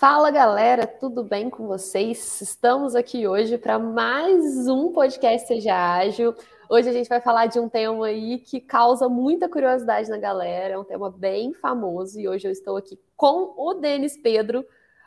Fala 0.00 0.30
galera, 0.30 0.86
tudo 0.86 1.22
bem 1.22 1.50
com 1.50 1.66
vocês? 1.66 2.40
Estamos 2.40 2.94
aqui 2.94 3.28
hoje 3.28 3.58
para 3.58 3.78
mais 3.78 4.66
um 4.66 4.90
podcast 4.90 5.46
Seja 5.46 5.74
Ágil. 5.74 6.34
Hoje 6.70 6.88
a 6.88 6.92
gente 6.94 7.06
vai 7.06 7.20
falar 7.20 7.48
de 7.48 7.60
um 7.60 7.68
tema 7.68 8.06
aí 8.06 8.38
que 8.38 8.62
causa 8.62 9.10
muita 9.10 9.46
curiosidade 9.46 10.08
na 10.08 10.16
galera, 10.16 10.72
é 10.72 10.78
um 10.78 10.84
tema 10.84 11.10
bem 11.10 11.52
famoso 11.52 12.18
e 12.18 12.26
hoje 12.26 12.48
eu 12.48 12.50
estou 12.50 12.78
aqui 12.78 12.98
com 13.14 13.52
o 13.58 13.74
Denis 13.74 14.16
Pedro 14.16 14.64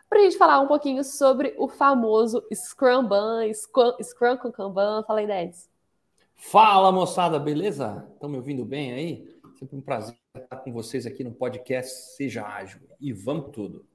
para 0.08 0.20
a 0.20 0.21
gente 0.21 0.38
falar 0.38 0.60
um 0.60 0.68
pouquinho 0.68 1.04
sobre 1.04 1.55
o 1.57 1.68
famoso 1.68 2.46
Scrum 2.54 3.04
Ban, 3.04 3.52
Scrum, 3.52 3.94
Scrum 4.00 4.38
com 4.38 4.52
Kanban. 4.52 5.04
Fala 5.07 5.21
aí, 5.21 5.25
Denis. 5.25 5.68
Fala 6.36 6.91
moçada, 6.91 7.39
beleza? 7.39 8.07
Estão 8.14 8.30
me 8.30 8.38
ouvindo 8.38 8.64
bem 8.64 8.94
aí? 8.94 9.39
Sempre 9.57 9.75
um 9.75 9.82
prazer 9.82 10.16
estar 10.36 10.57
com 10.57 10.71
vocês 10.71 11.07
aqui 11.07 11.23
no 11.23 11.32
podcast 11.32 12.16
Seja 12.16 12.46
Ágil 12.46 12.82
e 13.02 13.12
vamos 13.12 13.50
tudo. 13.52 13.91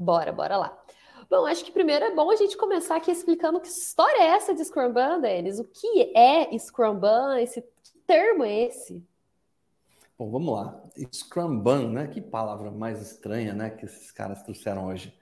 Bora, 0.00 0.32
bora 0.32 0.56
lá. 0.56 0.82
Bom, 1.28 1.44
acho 1.44 1.62
que 1.62 1.70
primeiro 1.70 2.06
é 2.06 2.14
bom 2.14 2.30
a 2.30 2.36
gente 2.36 2.56
começar 2.56 2.96
aqui 2.96 3.10
explicando 3.10 3.60
que 3.60 3.68
história 3.68 4.22
é 4.22 4.28
essa 4.28 4.54
de 4.54 4.64
Scrum 4.64 4.90
Ban, 4.90 5.20
Denis? 5.20 5.58
O 5.58 5.64
que 5.64 6.10
é 6.16 6.56
Scrum 6.58 6.98
Ban? 6.98 7.38
Esse 7.38 7.62
termo 8.06 8.42
é 8.42 8.62
esse? 8.62 9.06
Bom, 10.18 10.30
vamos 10.30 10.54
lá. 10.54 10.82
Scrum 11.12 11.60
Ban, 11.60 11.90
né? 11.90 12.06
Que 12.06 12.18
palavra 12.18 12.70
mais 12.70 13.02
estranha, 13.02 13.52
né? 13.52 13.68
Que 13.68 13.84
esses 13.84 14.10
caras 14.10 14.42
trouxeram 14.42 14.86
hoje. 14.86 15.14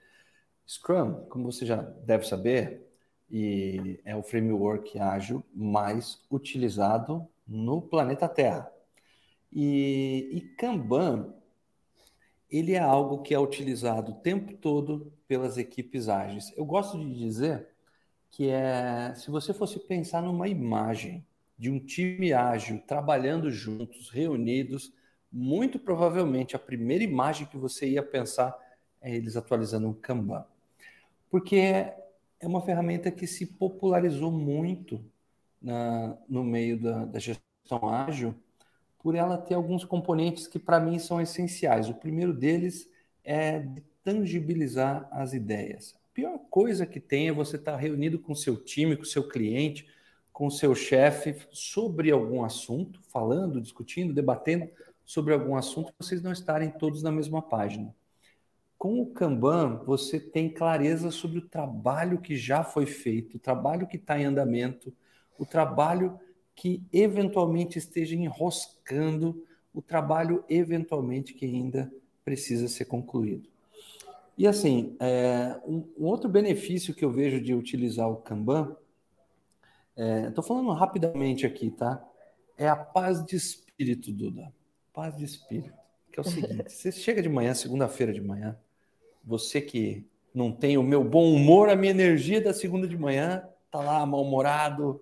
Scrum, 0.65 1.25
como 1.25 1.51
você 1.51 1.65
já 1.65 1.75
deve 1.75 2.25
saber, 2.25 2.89
e 3.29 3.99
é 4.05 4.15
o 4.15 4.23
framework 4.23 4.97
ágil 4.97 5.43
mais 5.53 6.21
utilizado 6.31 7.27
no 7.45 7.81
planeta 7.81 8.29
Terra. 8.29 8.71
E, 9.51 10.29
e 10.31 10.41
Kanban 10.55 11.33
ele 12.51 12.73
é 12.73 12.79
algo 12.79 13.21
que 13.21 13.33
é 13.33 13.39
utilizado 13.39 14.11
o 14.11 14.15
tempo 14.15 14.53
todo 14.53 15.13
pelas 15.27 15.57
equipes 15.57 16.09
ágeis. 16.09 16.51
Eu 16.57 16.65
gosto 16.65 16.97
de 16.97 17.13
dizer 17.13 17.67
que 18.31 18.49
é, 18.49 19.13
se 19.15 19.29
você 19.29 19.53
fosse 19.53 19.79
pensar 19.79 20.21
numa 20.21 20.47
imagem 20.47 21.25
de 21.57 21.69
um 21.69 21.79
time 21.79 22.33
ágil 22.33 22.81
trabalhando 22.87 23.51
juntos, 23.51 24.09
reunidos, 24.09 24.93
muito 25.31 25.77
provavelmente 25.77 26.55
a 26.55 26.59
primeira 26.59 27.03
imagem 27.03 27.45
que 27.47 27.57
você 27.57 27.87
ia 27.89 28.01
pensar 28.01 28.57
é 29.01 29.13
eles 29.13 29.35
atualizando 29.35 29.87
um 29.87 29.93
Kanban. 29.93 30.45
Porque 31.29 31.57
é 31.57 32.47
uma 32.47 32.61
ferramenta 32.61 33.11
que 33.11 33.27
se 33.27 33.45
popularizou 33.45 34.31
muito 34.31 35.03
na, 35.61 36.17
no 36.27 36.43
meio 36.43 36.79
da, 36.79 37.05
da 37.05 37.19
gestão 37.19 37.87
ágil 37.87 38.33
por 38.99 39.15
ela 39.15 39.37
ter 39.37 39.55
alguns 39.55 39.83
componentes 39.83 40.47
que 40.47 40.59
para 40.59 40.79
mim 40.79 40.99
são 40.99 41.21
essenciais. 41.21 41.89
O 41.89 41.95
primeiro 41.95 42.33
deles 42.33 42.89
é 43.23 43.65
tangibilizar 44.03 45.07
as 45.11 45.33
ideias. 45.33 45.95
A 45.95 46.13
pior 46.13 46.37
coisa 46.49 46.85
que 46.85 46.99
tem 46.99 47.29
é 47.29 47.33
você 47.33 47.55
estar 47.55 47.73
tá 47.73 47.77
reunido 47.77 48.19
com 48.19 48.35
seu 48.35 48.57
time, 48.57 48.97
com 48.97 49.05
seu 49.05 49.27
cliente, 49.27 49.87
com 50.31 50.49
seu 50.49 50.75
chefe 50.75 51.35
sobre 51.51 52.11
algum 52.11 52.43
assunto, 52.43 53.01
falando, 53.07 53.61
discutindo, 53.61 54.13
debatendo 54.13 54.69
sobre 55.05 55.33
algum 55.33 55.55
assunto, 55.55 55.93
vocês 55.97 56.21
não 56.21 56.31
estarem 56.31 56.69
todos 56.69 57.01
na 57.01 57.11
mesma 57.11 57.41
página. 57.41 57.95
Com 58.77 59.01
o 59.01 59.07
Kanban, 59.07 59.81
você 59.85 60.19
tem 60.19 60.49
clareza 60.49 61.11
sobre 61.11 61.39
o 61.39 61.47
trabalho 61.47 62.21
que 62.21 62.37
já 62.37 62.63
foi 62.63 62.85
feito, 62.85 63.35
o 63.35 63.39
trabalho 63.39 63.87
que 63.87 63.97
está 63.97 64.19
em 64.19 64.25
andamento, 64.25 64.93
o 65.37 65.45
trabalho 65.45 66.19
que 66.59 66.83
eventualmente 66.91 67.77
esteja 67.77 68.15
enroscando 68.15 69.45
o 69.73 69.81
trabalho 69.81 70.43
eventualmente 70.49 71.33
que 71.33 71.45
ainda 71.45 71.89
precisa 72.25 72.67
ser 72.67 72.83
concluído. 72.83 73.47
E 74.37 74.45
assim, 74.45 74.93
é, 74.99 75.57
um, 75.65 75.87
um, 75.97 76.05
outro 76.05 76.29
benefício 76.29 76.93
que 76.93 77.05
eu 77.05 77.09
vejo 77.09 77.39
de 77.39 77.53
utilizar 77.53 78.09
o 78.09 78.17
Kanban, 78.17 78.75
estou 80.27 80.43
é, 80.43 80.47
falando 80.47 80.69
rapidamente 80.73 81.45
aqui, 81.45 81.71
tá? 81.71 82.05
É 82.57 82.67
a 82.67 82.75
paz 82.75 83.23
de 83.25 83.37
espírito, 83.37 84.11
Duda. 84.11 84.53
Paz 84.93 85.15
de 85.15 85.23
espírito. 85.23 85.79
Que 86.11 86.19
é 86.19 86.21
o 86.21 86.25
seguinte: 86.25 86.65
você 86.75 86.91
chega 86.91 87.21
de 87.21 87.29
manhã, 87.29 87.53
segunda-feira 87.53 88.11
de 88.11 88.19
manhã, 88.19 88.59
você 89.23 89.61
que 89.61 90.05
não 90.33 90.51
tem 90.51 90.77
o 90.77 90.83
meu 90.83 91.05
bom 91.05 91.33
humor, 91.33 91.69
a 91.69 91.75
minha 91.75 91.91
energia 91.91 92.41
da 92.41 92.53
segunda 92.53 92.85
de 92.85 92.97
manhã, 92.97 93.47
tá 93.71 93.79
lá 93.79 94.05
mal-humorado, 94.05 95.01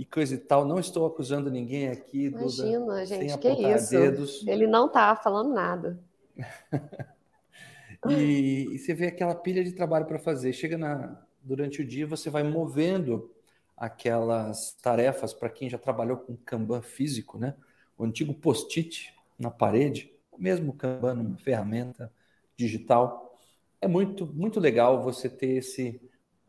e 0.00 0.04
coisa 0.06 0.34
e 0.34 0.38
tal. 0.38 0.64
Não 0.64 0.78
estou 0.78 1.06
acusando 1.06 1.50
ninguém 1.50 1.88
aqui. 1.88 2.24
Imagina, 2.24 2.80
Duda, 2.80 3.04
gente, 3.04 3.38
que 3.38 3.48
isso. 3.48 3.90
Dedos. 3.90 4.46
Ele 4.46 4.66
não 4.66 4.86
está 4.86 5.14
falando 5.14 5.52
nada. 5.52 6.00
e, 8.08 8.66
e, 8.72 8.78
você 8.78 8.94
vê 8.94 9.08
aquela 9.08 9.34
pilha 9.34 9.62
de 9.62 9.72
trabalho 9.72 10.06
para 10.06 10.18
fazer. 10.18 10.54
Chega 10.54 10.78
na, 10.78 11.20
durante 11.42 11.82
o 11.82 11.86
dia, 11.86 12.06
você 12.06 12.30
vai 12.30 12.42
movendo 12.42 13.30
aquelas 13.76 14.72
tarefas 14.80 15.34
para 15.34 15.50
quem 15.50 15.68
já 15.68 15.76
trabalhou 15.76 16.16
com 16.16 16.34
Kanban 16.34 16.80
físico, 16.80 17.36
né? 17.38 17.54
O 17.98 18.04
antigo 18.04 18.32
post-it 18.32 19.14
na 19.38 19.50
parede, 19.50 20.10
mesmo 20.38 20.72
Kanban 20.72 21.14
numa 21.14 21.36
ferramenta 21.36 22.10
digital. 22.56 23.38
É 23.82 23.86
muito, 23.86 24.26
muito 24.26 24.58
legal 24.58 25.02
você 25.02 25.28
ter 25.28 25.58
esse 25.58 26.00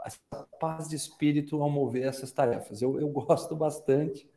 essa 0.06 0.47
paz 0.59 0.88
de 0.88 0.95
espírito 0.95 1.62
ao 1.62 1.69
mover 1.69 2.03
essas 2.03 2.31
tarefas. 2.31 2.81
Eu, 2.81 3.00
eu 3.00 3.07
gosto 3.13 3.56
bastante 3.56 4.28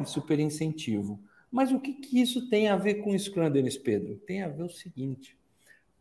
e 0.00 0.04
super 0.04 0.38
incentivo. 0.38 1.20
Mas 1.50 1.72
o 1.72 1.80
que, 1.80 1.94
que 1.94 2.20
isso 2.20 2.48
tem 2.48 2.68
a 2.68 2.76
ver 2.76 2.96
com 2.96 3.10
o 3.10 3.18
Scrum, 3.18 3.50
Denis 3.50 3.78
Pedro? 3.78 4.16
Tem 4.16 4.42
a 4.42 4.48
ver 4.48 4.64
o 4.64 4.70
seguinte: 4.70 5.36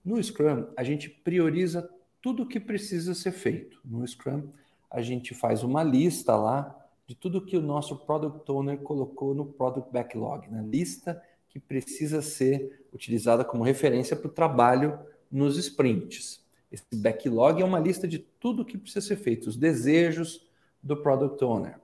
no 0.03 0.22
Scrum, 0.22 0.67
a 0.75 0.83
gente 0.83 1.09
prioriza 1.09 1.89
tudo 2.22 2.44
o 2.44 2.47
que 2.47 2.59
precisa 2.59 3.13
ser 3.13 3.31
feito. 3.31 3.79
No 3.83 4.05
Scrum, 4.05 4.50
a 4.89 5.01
gente 5.01 5.34
faz 5.34 5.63
uma 5.63 5.84
lista 5.84 6.35
lá 6.35 6.75
de 7.05 7.16
tudo 7.16 7.45
que 7.45 7.55
o 7.55 7.61
nosso 7.61 7.95
Product 7.95 8.51
Owner 8.51 8.79
colocou 8.79 9.34
no 9.34 9.45
Product 9.45 9.91
Backlog, 9.91 10.49
na 10.49 10.61
né? 10.61 10.67
lista 10.69 11.22
que 11.49 11.59
precisa 11.59 12.22
ser 12.22 12.85
utilizada 12.94 13.45
como 13.45 13.63
referência 13.63 14.16
para 14.16 14.28
o 14.28 14.34
trabalho 14.34 14.99
nos 15.31 15.57
sprints. 15.57 16.45
Esse 16.72 16.85
backlog 16.95 17.61
é 17.61 17.66
uma 17.66 17.79
lista 17.79 18.07
de 18.07 18.19
tudo 18.19 18.66
que 18.66 18.78
precisa 18.78 19.05
ser 19.05 19.16
feito, 19.17 19.47
os 19.47 19.55
desejos 19.55 20.45
do 20.83 20.97
product 20.97 21.44
owner. 21.44 21.79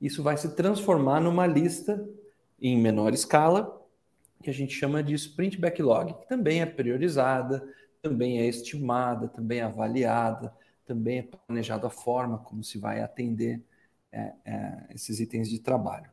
Isso 0.00 0.22
vai 0.22 0.36
se 0.36 0.54
transformar 0.54 1.20
numa 1.20 1.46
lista 1.46 2.06
em 2.60 2.76
menor 2.76 3.12
escala, 3.12 3.80
que 4.42 4.50
a 4.50 4.52
gente 4.52 4.74
chama 4.74 5.02
de 5.02 5.14
sprint 5.14 5.58
backlog, 5.58 6.12
que 6.14 6.28
também 6.28 6.60
é 6.60 6.66
priorizada, 6.66 7.66
também 8.02 8.38
é 8.38 8.46
estimada, 8.46 9.28
também 9.28 9.60
é 9.60 9.62
avaliada, 9.62 10.52
também 10.84 11.18
é 11.20 11.22
planejada 11.22 11.86
a 11.86 11.90
forma 11.90 12.38
como 12.38 12.62
se 12.62 12.78
vai 12.78 13.00
atender 13.00 13.62
é, 14.12 14.32
é, 14.44 14.86
esses 14.90 15.20
itens 15.20 15.48
de 15.48 15.58
trabalho. 15.58 16.10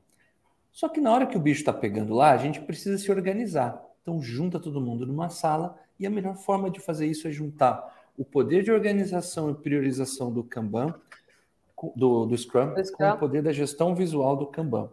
Só 0.72 0.88
que 0.88 1.02
na 1.02 1.12
hora 1.12 1.28
que 1.28 1.36
o 1.36 1.42
bicho 1.42 1.60
está 1.60 1.74
pegando 1.74 2.14
lá, 2.14 2.32
a 2.32 2.38
gente 2.38 2.62
precisa 2.62 2.98
se 2.98 3.12
organizar. 3.12 3.84
Então, 4.02 4.22
junta 4.22 4.60
todo 4.60 4.82
mundo 4.82 5.06
numa 5.06 5.30
sala 5.30 5.78
e 6.02 6.08
a 6.08 6.10
melhor 6.10 6.36
forma 6.36 6.70
de 6.70 6.80
fazer 6.80 7.06
isso 7.06 7.28
é 7.28 7.32
juntar 7.32 8.10
o 8.18 8.26
poder 8.26 8.64
de 8.64 8.72
organização 8.72 9.52
e 9.52 9.54
priorização 9.54 10.34
do 10.34 10.44
Kanban, 10.44 10.94
do, 11.96 12.26
do, 12.26 12.38
Scrum, 12.38 12.76
Scrum, 12.84 12.98
com 12.98 13.16
o 13.16 13.20
poder 13.20 13.42
da 13.42 13.54
gestão 13.54 13.96
visual 13.96 14.36
do 14.36 14.48
Kanban. 14.48 14.90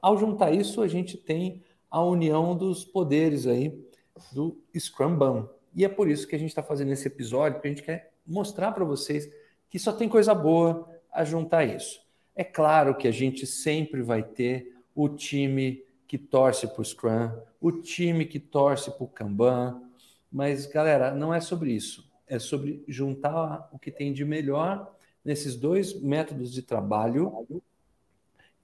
Ao 0.00 0.16
juntar 0.16 0.52
isso, 0.52 0.80
a 0.80 0.88
gente 0.88 1.16
tem 1.16 1.62
a 1.90 2.02
união 2.02 2.56
dos 2.56 2.84
poderes 2.84 3.46
aí 3.46 3.84
do 4.32 4.56
Scrum 4.78 5.16
Ban. 5.16 5.48
E 5.74 5.84
é 5.84 5.88
por 5.88 6.08
isso 6.08 6.26
que 6.26 6.36
a 6.36 6.38
gente 6.38 6.50
está 6.50 6.62
fazendo 6.62 6.92
esse 6.92 7.06
episódio, 7.06 7.54
porque 7.54 7.68
a 7.68 7.70
gente 7.70 7.82
quer 7.82 8.12
mostrar 8.26 8.72
para 8.72 8.84
vocês 8.84 9.28
que 9.68 9.78
só 9.78 9.92
tem 9.92 10.08
coisa 10.08 10.34
boa 10.34 10.88
a 11.12 11.24
juntar 11.24 11.64
isso. 11.64 12.00
É 12.34 12.44
claro 12.44 12.96
que 12.96 13.08
a 13.08 13.12
gente 13.12 13.46
sempre 13.46 14.02
vai 14.02 14.22
ter 14.22 14.76
o 14.94 15.08
time 15.08 15.82
que 16.06 16.16
torce 16.16 16.66
para 16.66 16.80
o 16.80 16.84
Scrum, 16.84 17.30
o 17.60 17.72
time 17.72 18.24
que 18.24 18.38
torce 18.38 18.90
para 18.90 19.04
o 19.04 19.08
Kanban, 19.08 19.80
mas, 20.30 20.66
galera, 20.66 21.14
não 21.14 21.32
é 21.32 21.40
sobre 21.40 21.72
isso. 21.72 22.10
É 22.26 22.38
sobre 22.38 22.84
juntar 22.86 23.68
o 23.72 23.78
que 23.78 23.90
tem 23.90 24.12
de 24.12 24.24
melhor 24.24 24.94
nesses 25.24 25.56
dois 25.56 25.98
métodos 26.00 26.52
de 26.52 26.62
trabalho 26.62 27.46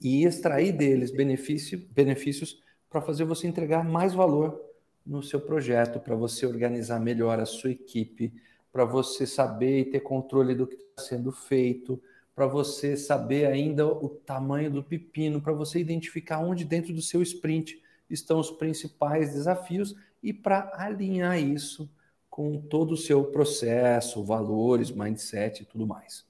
e 0.00 0.24
extrair 0.24 0.72
deles 0.72 1.10
benefício, 1.10 1.86
benefícios 1.90 2.62
para 2.90 3.00
fazer 3.00 3.24
você 3.24 3.46
entregar 3.46 3.82
mais 3.84 4.12
valor 4.12 4.60
no 5.04 5.22
seu 5.22 5.40
projeto, 5.40 5.98
para 5.98 6.14
você 6.14 6.46
organizar 6.46 7.00
melhor 7.00 7.40
a 7.40 7.46
sua 7.46 7.70
equipe, 7.70 8.32
para 8.72 8.84
você 8.84 9.26
saber 9.26 9.80
e 9.80 9.84
ter 9.84 10.00
controle 10.00 10.54
do 10.54 10.66
que 10.66 10.74
está 10.74 11.02
sendo 11.02 11.32
feito, 11.32 12.00
para 12.34 12.46
você 12.46 12.96
saber 12.96 13.46
ainda 13.46 13.86
o 13.86 14.08
tamanho 14.08 14.70
do 14.70 14.82
pepino, 14.82 15.40
para 15.40 15.52
você 15.52 15.78
identificar 15.78 16.40
onde 16.40 16.64
dentro 16.64 16.92
do 16.92 17.00
seu 17.00 17.22
sprint 17.22 17.82
estão 18.10 18.38
os 18.38 18.50
principais 18.50 19.32
desafios 19.32 19.94
e 20.24 20.32
para 20.32 20.72
alinhar 20.74 21.38
isso 21.38 21.88
com 22.30 22.58
todo 22.60 22.92
o 22.92 22.96
seu 22.96 23.24
processo, 23.26 24.24
valores, 24.24 24.90
mindset 24.90 25.62
e 25.62 25.66
tudo 25.66 25.86
mais. 25.86 26.24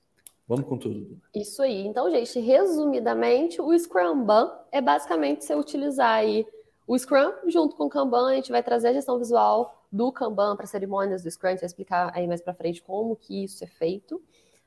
Vamos 0.46 0.66
com 0.66 0.76
tudo. 0.76 1.18
Isso 1.34 1.62
aí. 1.62 1.86
Então, 1.86 2.10
gente, 2.10 2.38
resumidamente, 2.40 3.62
o 3.62 3.78
Scrum 3.78 4.22
Ban 4.22 4.50
é 4.70 4.82
basicamente 4.82 5.44
você 5.44 5.54
utilizar 5.54 6.10
aí 6.10 6.46
o 6.86 6.98
Scrum 6.98 7.32
junto 7.46 7.76
com 7.76 7.84
o 7.84 7.88
Kanban, 7.88 8.30
a 8.30 8.34
gente 8.34 8.50
vai 8.50 8.62
trazer 8.62 8.88
a 8.88 8.92
gestão 8.92 9.18
visual 9.18 9.86
do 9.90 10.12
Kanban 10.12 10.54
para 10.54 10.66
cerimônias 10.66 11.22
do 11.22 11.30
Scrum, 11.30 11.48
a 11.48 11.52
gente 11.52 11.60
vai 11.60 11.66
explicar 11.66 12.10
aí 12.14 12.26
mais 12.26 12.42
para 12.42 12.52
frente 12.52 12.82
como 12.82 13.16
que 13.16 13.44
isso 13.44 13.64
é 13.64 13.66
feito. 13.66 14.20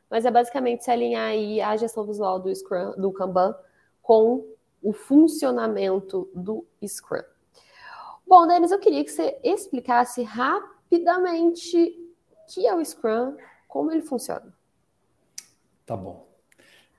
Mas 0.09 0.25
é 0.25 0.31
basicamente 0.31 0.85
se 0.85 0.89
alinhar 0.89 1.29
aí 1.29 1.61
a 1.61 1.75
gestão 1.75 2.05
visual 2.05 2.39
do 2.39 2.49
Scrum, 2.55 2.93
do 2.97 3.11
Kanban 3.11 3.53
com 4.01 4.43
o 4.81 4.93
funcionamento 4.93 6.27
do 6.33 6.65
Scrum. 6.81 7.21
Bom, 8.27 8.45
Denis, 8.45 8.71
eu 8.71 8.79
queria 8.79 9.03
que 9.03 9.11
você 9.11 9.37
explicasse 9.43 10.21
rapidamente 10.21 11.77
o 12.29 12.53
que 12.53 12.67
é 12.67 12.75
o 12.75 12.83
Scrum, 12.83 13.37
como 13.67 13.91
ele 13.91 14.01
funciona. 14.01 14.53
Tá 15.85 15.95
bom. 15.95 16.27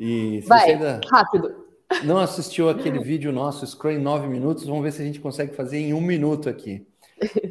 E 0.00 0.40
se 0.40 0.48
Vai, 0.48 0.60
você 0.60 0.72
ainda 0.72 1.00
rápido. 1.10 1.66
não 2.04 2.18
assistiu 2.18 2.70
aquele 2.70 3.00
vídeo 3.00 3.30
nosso, 3.30 3.66
Scrum 3.66 3.90
em 3.90 3.98
nove 3.98 4.26
minutos, 4.26 4.64
vamos 4.64 4.82
ver 4.82 4.92
se 4.92 5.02
a 5.02 5.04
gente 5.04 5.20
consegue 5.20 5.54
fazer 5.54 5.78
em 5.78 5.92
um 5.92 6.00
minuto 6.00 6.48
aqui. 6.48 6.86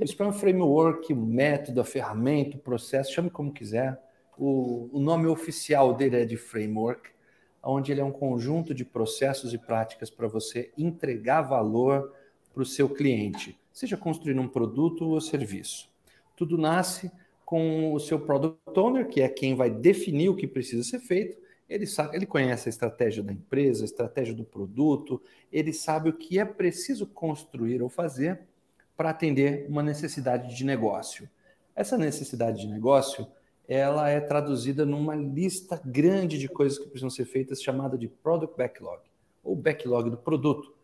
O 0.02 0.08
Scrum 0.08 0.28
é 0.28 0.30
um 0.30 0.34
framework, 0.34 1.14
método, 1.14 1.82
a 1.82 1.86
ferramenta, 1.86 2.58
o 2.58 2.60
processo, 2.60 3.14
chame 3.14 3.30
como 3.30 3.54
quiser. 3.54 4.02
O, 4.38 4.90
o 4.92 5.00
nome 5.00 5.28
oficial 5.28 5.94
dele 5.94 6.22
é 6.22 6.26
de 6.26 6.38
framework, 6.38 7.12
onde 7.62 7.92
ele 7.92 8.02
é 8.02 8.06
um 8.06 8.12
conjunto 8.12 8.74
de 8.74 8.86
processos 8.86 9.54
e 9.54 9.58
práticas 9.58 10.10
para 10.10 10.28
você 10.28 10.72
entregar 10.78 11.42
valor 11.42 12.14
para 12.54 12.64
o 12.64 12.66
seu 12.66 12.90
cliente, 12.90 13.60
seja 13.78 13.96
construindo 13.96 14.42
um 14.42 14.48
produto 14.48 15.08
ou 15.08 15.22
serviço. 15.22 15.88
Tudo 16.36 16.58
nasce 16.58 17.12
com 17.46 17.94
o 17.94 18.00
seu 18.00 18.20
product 18.20 18.60
owner, 18.76 19.08
que 19.08 19.22
é 19.22 19.30
quem 19.30 19.54
vai 19.54 19.70
definir 19.70 20.30
o 20.30 20.36
que 20.36 20.48
precisa 20.48 20.82
ser 20.84 21.00
feito. 21.00 21.38
Ele 21.70 21.86
sabe, 21.86 22.18
ele 22.18 22.26
conhece 22.26 22.68
a 22.68 22.72
estratégia 22.72 23.22
da 23.22 23.32
empresa, 23.32 23.84
a 23.84 23.86
estratégia 23.86 24.34
do 24.34 24.44
produto, 24.44 25.22
ele 25.52 25.72
sabe 25.72 26.10
o 26.10 26.14
que 26.14 26.40
é 26.40 26.44
preciso 26.44 27.06
construir 27.06 27.84
ou 27.84 27.88
fazer 27.88 28.40
para 28.96 29.12
atender 29.12 29.68
uma 29.70 29.84
necessidade 29.84 30.58
de 30.58 30.66
negócio. 30.66 31.30
Essa 31.76 32.00
necessidade 32.00 32.62
de 32.62 32.68
negócio, 32.68 33.28
ela 33.68 34.10
é 34.10 34.20
traduzida 34.20 34.88
numa 34.88 35.14
lista 35.14 35.80
grande 35.86 36.40
de 36.40 36.50
coisas 36.50 36.80
que 36.80 36.86
precisam 36.86 37.12
ser 37.12 37.26
feitas, 37.26 37.62
chamada 37.62 37.96
de 37.96 38.08
Product 38.08 38.58
Backlog, 38.58 39.04
ou 39.44 39.56
backlog 39.56 40.10
do 40.10 40.18
produto. 40.18 40.77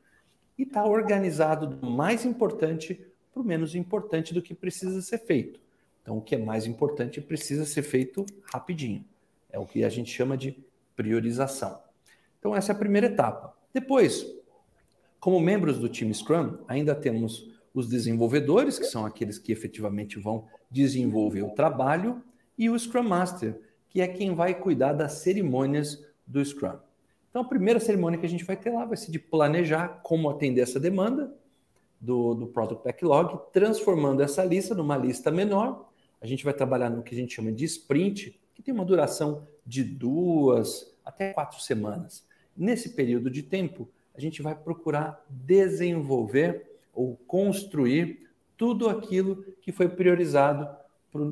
E 0.58 0.64
está 0.64 0.86
organizado 0.86 1.68
do 1.68 1.90
mais 1.90 2.26
importante 2.26 3.00
para 3.34 3.42
o 3.42 3.46
menos 3.46 3.74
importante 3.76 4.34
do 4.34 4.42
que 4.42 4.54
precisa 4.54 5.02
ser 5.02 5.18
feito. 5.18 5.60
Então, 6.02 6.18
o 6.18 6.22
que 6.22 6.36
é 6.36 6.38
mais 6.38 6.66
importante 6.66 7.20
precisa 7.22 7.66
ser 7.66 7.82
feito 7.82 8.26
rapidinho. 8.54 9.04
É 9.50 9.58
o 9.58 9.66
que 9.66 9.84
a 9.84 9.90
gente 9.90 10.12
chama 10.12 10.38
de 10.38 10.58
priorização. 10.96 11.80
Então, 12.40 12.56
essa 12.56 12.72
é 12.72 12.76
a 12.76 12.78
primeira 12.78 13.08
etapa. 13.08 13.56
Depois, 13.74 14.26
como 15.20 15.40
membros 15.40 15.80
do 15.80 15.88
time 15.88 16.14
Scrum, 16.14 16.58
ainda 16.68 16.94
temos 16.94 17.50
os 17.74 17.88
desenvolvedores, 17.88 18.78
que 18.78 18.86
são 18.86 19.06
aqueles 19.06 19.40
que 19.40 19.52
efetivamente 19.52 20.20
vão 20.20 20.46
desenvolver 20.70 21.42
o 21.42 21.52
trabalho, 21.52 22.22
e 22.58 22.70
o 22.70 22.78
Scrum 22.78 23.04
Master, 23.04 23.60
que 23.90 24.02
é 24.02 24.08
quem 24.08 24.36
vai 24.36 24.54
cuidar 24.54 24.94
das 24.94 25.14
cerimônias 25.14 26.06
do 26.28 26.44
Scrum. 26.44 26.78
Então, 27.34 27.42
a 27.42 27.46
primeira 27.46 27.80
cerimônia 27.80 28.20
que 28.20 28.28
a 28.28 28.30
gente 28.30 28.44
vai 28.44 28.56
ter 28.56 28.70
lá 28.70 28.86
vai 28.86 28.96
ser 28.96 29.10
de 29.10 29.18
planejar 29.18 30.02
como 30.04 30.30
atender 30.30 30.62
essa 30.62 30.80
demanda 30.80 31.34
do, 32.00 32.36
do 32.36 32.46
Product 32.46 32.84
Backlog, 32.84 33.40
transformando 33.52 34.22
essa 34.22 34.46
lista 34.46 34.76
numa 34.76 34.96
lista 34.96 35.32
menor. 35.32 35.90
A 36.22 36.28
gente 36.28 36.46
vai 36.46 36.54
trabalhar 36.54 36.92
no 36.92 37.02
que 37.02 37.16
a 37.16 37.18
gente 37.18 37.34
chama 37.34 37.52
de 37.52 37.66
sprint, 37.66 38.40
que 38.54 38.62
tem 38.62 38.72
uma 38.72 38.86
duração 38.86 39.48
de 39.66 39.84
duas 39.84 40.96
até 41.04 41.34
quatro 41.34 41.60
semanas. 41.60 42.24
Nesse 42.56 42.90
período 42.90 43.32
de 43.32 43.42
tempo, 43.42 43.90
a 44.14 44.22
gente 44.22 44.44
vai 44.44 44.54
procurar 44.54 45.26
desenvolver 45.28 46.70
ou 46.94 47.16
construir 47.26 48.30
tudo 48.56 48.88
aquilo 48.88 49.44
que 49.60 49.72
foi 49.72 49.90
priorizado 49.90 50.70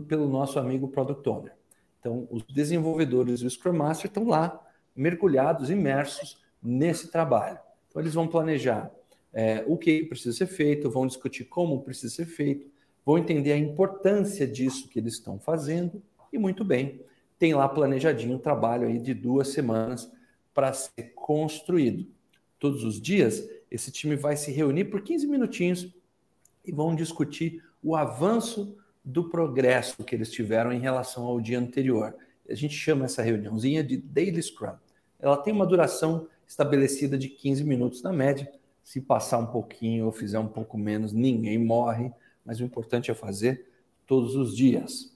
pelo 0.08 0.28
nosso 0.28 0.58
amigo 0.58 0.88
Product 0.88 1.30
Owner. 1.30 1.54
Então, 2.00 2.28
os 2.32 2.42
desenvolvedores 2.42 3.42
e 3.42 3.46
o 3.46 3.50
Scrum 3.52 3.74
Master 3.74 4.08
estão 4.08 4.28
lá, 4.28 4.60
mergulhados, 4.96 5.70
imersos 5.70 6.42
nesse 6.62 7.10
trabalho. 7.10 7.60
Então, 7.90 8.02
eles 8.02 8.14
vão 8.14 8.28
planejar 8.28 8.92
é, 9.34 9.64
o 9.68 9.78
que 9.78 10.04
precisa 10.06 10.36
ser 10.36 10.48
feito, 10.48 10.90
vão 10.90 11.08
discutir 11.08 11.46
como 11.46 11.82
precisa 11.82 12.14
ser 12.14 12.26
feito, 12.26 12.70
vão 13.06 13.18
entender 13.18 13.52
a 13.54 13.58
importância 13.58 14.48
disso 14.48 14.88
que 14.90 15.00
eles 15.00 15.14
estão 15.14 15.40
fazendo 15.40 16.02
e, 16.32 16.38
muito 16.38 16.64
bem, 16.64 17.02
tem 17.40 17.54
lá 17.54 17.68
planejadinho 17.68 18.36
um 18.36 18.40
trabalho 18.40 18.88
aí 18.88 19.00
de 19.00 19.14
duas 19.14 19.50
semanas 19.50 20.12
para 20.54 20.72
ser 20.74 21.14
construído. 21.16 22.08
Todos 22.60 22.84
os 22.84 23.02
dias 23.02 23.50
esse 23.70 23.92
time 23.92 24.16
vai 24.16 24.36
se 24.36 24.52
reunir 24.52 24.86
por 24.86 25.02
15 25.02 25.26
minutinhos 25.28 25.96
e 26.66 26.72
vão 26.72 26.94
discutir 26.94 27.64
o 27.82 27.96
avanço 27.96 28.78
do 29.04 29.30
progresso 29.30 30.04
que 30.04 30.14
eles 30.14 30.30
tiveram 30.30 30.72
em 30.72 30.80
relação 30.80 31.24
ao 31.24 31.42
dia 31.42 31.58
anterior. 31.58 32.14
A 32.52 32.56
gente 32.56 32.76
chama 32.76 33.06
essa 33.06 33.22
reuniãozinha 33.22 33.84
de 33.84 33.98
Daily 33.98 34.42
Scrum. 34.42 34.76
Ela 35.20 35.38
tem 35.38 35.54
uma 35.54 35.66
duração 35.66 36.28
estabelecida 36.48 37.18
de 37.18 37.30
15 37.30 37.64
minutos 37.64 38.02
na 38.02 38.12
média. 38.12 38.52
Se 38.84 39.00
passar 39.00 39.38
um 39.38 39.48
pouquinho 39.48 40.06
ou 40.06 40.12
fizer 40.12 40.40
um 40.40 40.48
pouco 40.48 40.78
menos, 40.78 41.14
ninguém 41.14 41.58
morre, 41.58 42.12
mas 42.46 42.60
o 42.60 42.64
importante 42.64 43.10
é 43.10 43.14
fazer 43.14 43.68
todos 44.06 44.36
os 44.36 44.56
dias. 44.56 45.16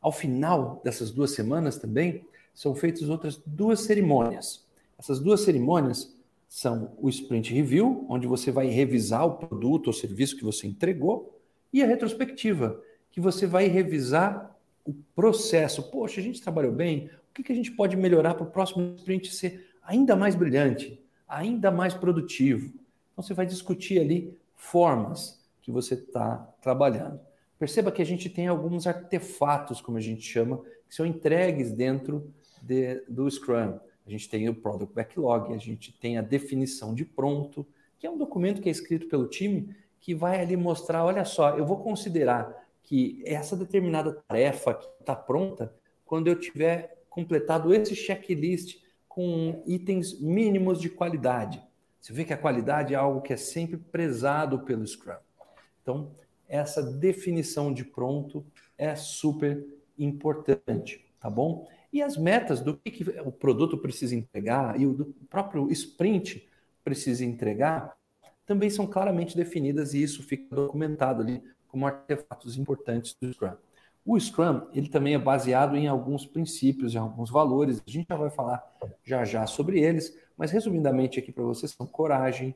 Ao 0.00 0.10
final 0.10 0.80
dessas 0.82 1.10
duas 1.12 1.30
semanas 1.30 1.76
também 1.78 2.26
são 2.52 2.74
feitas 2.74 3.08
outras 3.08 3.40
duas 3.46 3.80
cerimônias. 3.80 4.66
Essas 4.98 5.20
duas 5.20 5.42
cerimônias 5.42 6.12
são 6.48 6.92
o 6.98 7.08
sprint 7.08 7.54
review, 7.54 8.04
onde 8.08 8.26
você 8.26 8.50
vai 8.50 8.66
revisar 8.66 9.24
o 9.24 9.36
produto 9.36 9.86
ou 9.86 9.92
serviço 9.92 10.36
que 10.36 10.44
você 10.44 10.66
entregou, 10.66 11.38
e 11.72 11.82
a 11.82 11.86
retrospectiva, 11.86 12.82
que 13.10 13.20
você 13.20 13.46
vai 13.46 13.68
revisar 13.68 14.54
o 14.84 14.92
processo. 15.14 15.90
Poxa, 15.90 16.20
a 16.20 16.24
gente 16.24 16.42
trabalhou 16.42 16.72
bem, 16.72 17.10
o 17.30 17.34
que, 17.34 17.42
que 17.42 17.52
a 17.52 17.54
gente 17.54 17.72
pode 17.72 17.96
melhorar 17.96 18.34
para 18.34 18.44
o 18.44 18.50
próximo 18.50 18.94
sprint 18.96 19.34
ser 19.34 19.70
ainda 19.82 20.14
mais 20.14 20.34
brilhante, 20.34 21.02
ainda 21.26 21.70
mais 21.70 21.94
produtivo? 21.94 22.72
Então 23.12 23.22
você 23.22 23.34
vai 23.34 23.46
discutir 23.46 24.00
ali 24.00 24.36
formas 24.56 25.42
que 25.60 25.70
você 25.70 25.94
está 25.94 26.36
trabalhando. 26.60 27.20
Perceba 27.58 27.92
que 27.92 28.02
a 28.02 28.06
gente 28.06 28.28
tem 28.28 28.48
alguns 28.48 28.86
artefatos, 28.86 29.80
como 29.80 29.96
a 29.96 30.00
gente 30.00 30.22
chama, 30.22 30.60
que 30.88 30.94
são 30.94 31.06
entregues 31.06 31.72
dentro 31.72 32.32
de, 32.60 33.02
do 33.08 33.30
Scrum. 33.30 33.78
A 34.04 34.10
gente 34.10 34.28
tem 34.28 34.48
o 34.48 34.54
Product 34.54 34.94
Backlog, 34.94 35.54
a 35.54 35.58
gente 35.58 35.92
tem 35.92 36.18
a 36.18 36.22
definição 36.22 36.92
de 36.92 37.04
pronto, 37.04 37.66
que 37.98 38.06
é 38.06 38.10
um 38.10 38.18
documento 38.18 38.60
que 38.60 38.68
é 38.68 38.72
escrito 38.72 39.06
pelo 39.08 39.28
time 39.28 39.74
que 40.00 40.12
vai 40.12 40.40
ali 40.40 40.56
mostrar, 40.56 41.04
olha 41.04 41.24
só, 41.24 41.56
eu 41.56 41.64
vou 41.64 41.78
considerar 41.78 42.61
que 42.82 43.22
essa 43.24 43.56
determinada 43.56 44.12
tarefa 44.28 44.78
está 45.00 45.14
pronta 45.14 45.74
quando 46.04 46.28
eu 46.28 46.38
tiver 46.38 47.02
completado 47.08 47.74
esse 47.74 47.94
checklist 47.94 48.80
com 49.08 49.62
itens 49.66 50.18
mínimos 50.20 50.80
de 50.80 50.88
qualidade. 50.88 51.62
Você 52.00 52.12
vê 52.12 52.24
que 52.24 52.32
a 52.32 52.38
qualidade 52.38 52.94
é 52.94 52.96
algo 52.96 53.20
que 53.20 53.32
é 53.32 53.36
sempre 53.36 53.76
prezado 53.76 54.60
pelo 54.60 54.86
Scrum. 54.86 55.14
Então, 55.82 56.10
essa 56.48 56.82
definição 56.82 57.72
de 57.72 57.84
pronto 57.84 58.44
é 58.76 58.94
super 58.96 59.64
importante, 59.98 61.04
tá 61.20 61.30
bom? 61.30 61.68
E 61.92 62.02
as 62.02 62.16
metas 62.16 62.60
do 62.60 62.76
que, 62.76 62.90
que 62.90 63.04
o 63.20 63.30
produto 63.30 63.78
precisa 63.78 64.16
entregar 64.16 64.80
e 64.80 64.86
o 64.86 65.14
próprio 65.28 65.70
sprint 65.70 66.48
precisa 66.82 67.24
entregar 67.24 67.96
também 68.44 68.68
são 68.68 68.86
claramente 68.86 69.36
definidas 69.36 69.94
e 69.94 70.02
isso 70.02 70.22
fica 70.22 70.54
documentado 70.54 71.22
ali 71.22 71.42
como 71.72 71.86
artefatos 71.86 72.58
importantes 72.58 73.16
do 73.18 73.32
Scrum. 73.32 73.56
O 74.04 74.20
Scrum 74.20 74.68
ele 74.74 74.88
também 74.88 75.14
é 75.14 75.18
baseado 75.18 75.74
em 75.74 75.88
alguns 75.88 76.26
princípios, 76.26 76.94
em 76.94 76.98
alguns 76.98 77.30
valores. 77.30 77.82
A 77.86 77.90
gente 77.90 78.06
já 78.08 78.16
vai 78.16 78.30
falar 78.30 78.62
já 79.02 79.24
já 79.24 79.46
sobre 79.46 79.80
eles, 79.80 80.14
mas 80.36 80.50
resumidamente 80.50 81.18
aqui 81.18 81.32
para 81.32 81.42
vocês 81.42 81.72
são 81.72 81.86
coragem, 81.86 82.54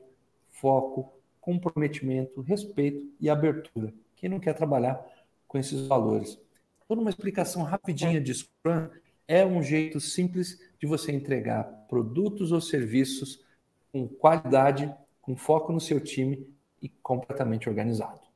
foco, 0.51 1.11
comprometimento, 1.41 2.41
respeito 2.41 3.09
e 3.19 3.29
abertura. 3.29 3.91
Quem 4.15 4.29
não 4.29 4.39
quer 4.39 4.53
trabalhar 4.53 5.03
com 5.47 5.57
esses 5.57 5.87
valores? 5.87 6.39
Toda 6.87 7.01
uma 7.01 7.09
explicação 7.09 7.63
rapidinha 7.63 8.21
de 8.21 8.33
Scrum 8.33 8.89
é 9.27 9.45
um 9.45 9.63
jeito 9.63 9.99
simples 9.99 10.59
de 10.79 10.85
você 10.85 11.11
entregar 11.11 11.63
produtos 11.89 12.51
ou 12.51 12.61
serviços 12.61 13.43
com 13.91 14.07
qualidade, 14.07 14.93
com 15.21 15.35
foco 15.35 15.71
no 15.71 15.79
seu 15.79 15.99
time 15.99 16.47
e 16.81 16.87
completamente 16.89 17.67
organizado. 17.67 18.26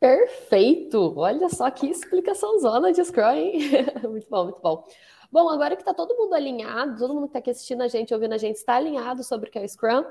Perfeito! 0.00 1.14
Olha 1.16 1.48
só 1.48 1.70
que 1.70 1.88
explicação 1.88 2.58
zona 2.60 2.92
de 2.92 3.04
Scrum, 3.04 3.30
hein? 3.30 3.58
muito 4.08 4.28
bom, 4.30 4.44
muito 4.44 4.60
bom. 4.60 4.84
Bom, 5.30 5.48
agora 5.48 5.74
que 5.74 5.82
está 5.82 5.92
todo 5.92 6.16
mundo 6.16 6.34
alinhado, 6.34 6.98
todo 6.98 7.12
mundo 7.12 7.24
que 7.24 7.30
está 7.30 7.38
aqui 7.40 7.50
assistindo 7.50 7.82
a 7.82 7.88
gente, 7.88 8.14
ouvindo 8.14 8.32
a 8.32 8.38
gente, 8.38 8.56
está 8.56 8.76
alinhado 8.76 9.24
sobre 9.24 9.48
o 9.48 9.52
que 9.52 9.58
é 9.58 9.62
o 9.62 9.68
Scrum, 9.68 10.04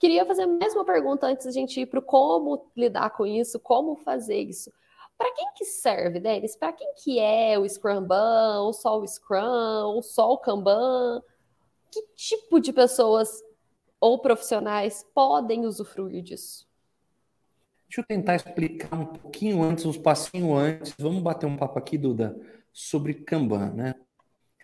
queria 0.00 0.24
fazer 0.24 0.46
mais 0.46 0.74
uma 0.74 0.84
pergunta 0.84 1.26
antes 1.26 1.46
da 1.46 1.52
gente 1.52 1.80
ir 1.80 1.86
para 1.86 2.00
como 2.00 2.66
lidar 2.76 3.10
com 3.10 3.26
isso, 3.26 3.60
como 3.60 3.96
fazer 3.96 4.40
isso. 4.40 4.72
Para 5.16 5.30
quem 5.32 5.46
que 5.54 5.64
serve, 5.64 6.18
Denis? 6.18 6.56
Para 6.56 6.72
quem 6.72 6.92
que 6.94 7.20
é 7.20 7.58
o 7.58 7.68
Scrumban, 7.68 8.62
ou 8.62 8.72
só 8.72 8.98
o 8.98 9.06
Scrum, 9.06 9.94
ou 9.94 10.02
só 10.02 10.32
o 10.32 10.38
Kanban? 10.38 11.22
Que 11.90 12.02
tipo 12.16 12.58
de 12.58 12.72
pessoas 12.72 13.42
ou 14.00 14.18
profissionais 14.18 15.06
podem 15.14 15.66
usufruir 15.66 16.22
disso? 16.22 16.66
Deixa 17.94 18.00
eu 18.00 18.06
tentar 18.08 18.34
explicar 18.34 18.98
um 18.98 19.06
pouquinho 19.06 19.62
antes, 19.62 19.86
uns 19.86 19.96
passinhos 19.96 20.58
antes. 20.58 20.94
Vamos 20.98 21.22
bater 21.22 21.46
um 21.46 21.56
papo 21.56 21.78
aqui, 21.78 21.96
Duda, 21.96 22.36
sobre 22.72 23.14
Kanban, 23.14 23.72
né? 23.72 23.94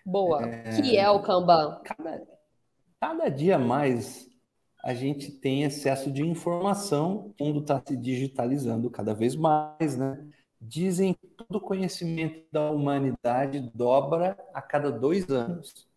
Boa. 0.05 0.45
É... 0.45 0.81
que 0.81 0.97
é 0.97 1.09
o 1.09 1.21
Kanban? 1.21 1.79
Cada, 1.81 2.27
cada 2.99 3.29
dia 3.29 3.57
mais 3.57 4.27
a 4.83 4.93
gente 4.93 5.31
tem 5.31 5.63
excesso 5.63 6.11
de 6.11 6.27
informação, 6.27 7.33
o 7.39 7.45
mundo 7.45 7.61
está 7.61 7.81
se 7.87 7.95
digitalizando 7.95 8.89
cada 8.89 9.13
vez 9.13 9.33
mais, 9.33 9.95
né? 9.95 10.27
Dizem 10.59 11.13
que 11.13 11.27
todo 11.27 11.61
conhecimento 11.61 12.43
da 12.51 12.69
humanidade 12.69 13.61
dobra 13.73 14.37
a 14.53 14.61
cada 14.61 14.91
dois 14.91 15.29
anos. 15.29 15.87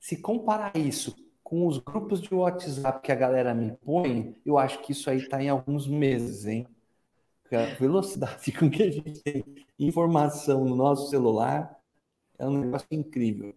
Se 0.00 0.16
comparar 0.16 0.74
isso 0.74 1.14
com 1.44 1.66
os 1.66 1.76
grupos 1.76 2.22
de 2.22 2.34
WhatsApp 2.34 3.02
que 3.02 3.12
a 3.12 3.14
galera 3.14 3.52
me 3.52 3.72
põe, 3.84 4.34
eu 4.42 4.56
acho 4.56 4.80
que 4.80 4.92
isso 4.92 5.10
aí 5.10 5.18
está 5.18 5.42
em 5.42 5.50
alguns 5.50 5.86
meses, 5.86 6.46
hein? 6.46 6.66
A 7.52 7.74
velocidade 7.78 8.52
com 8.52 8.70
que 8.70 8.82
a 8.82 8.90
gente 8.90 9.22
tem 9.22 9.44
informação 9.78 10.64
no 10.64 10.76
nosso 10.76 11.10
celular 11.10 11.78
é 12.38 12.46
um 12.46 12.58
negócio 12.58 12.86
incrível. 12.90 13.54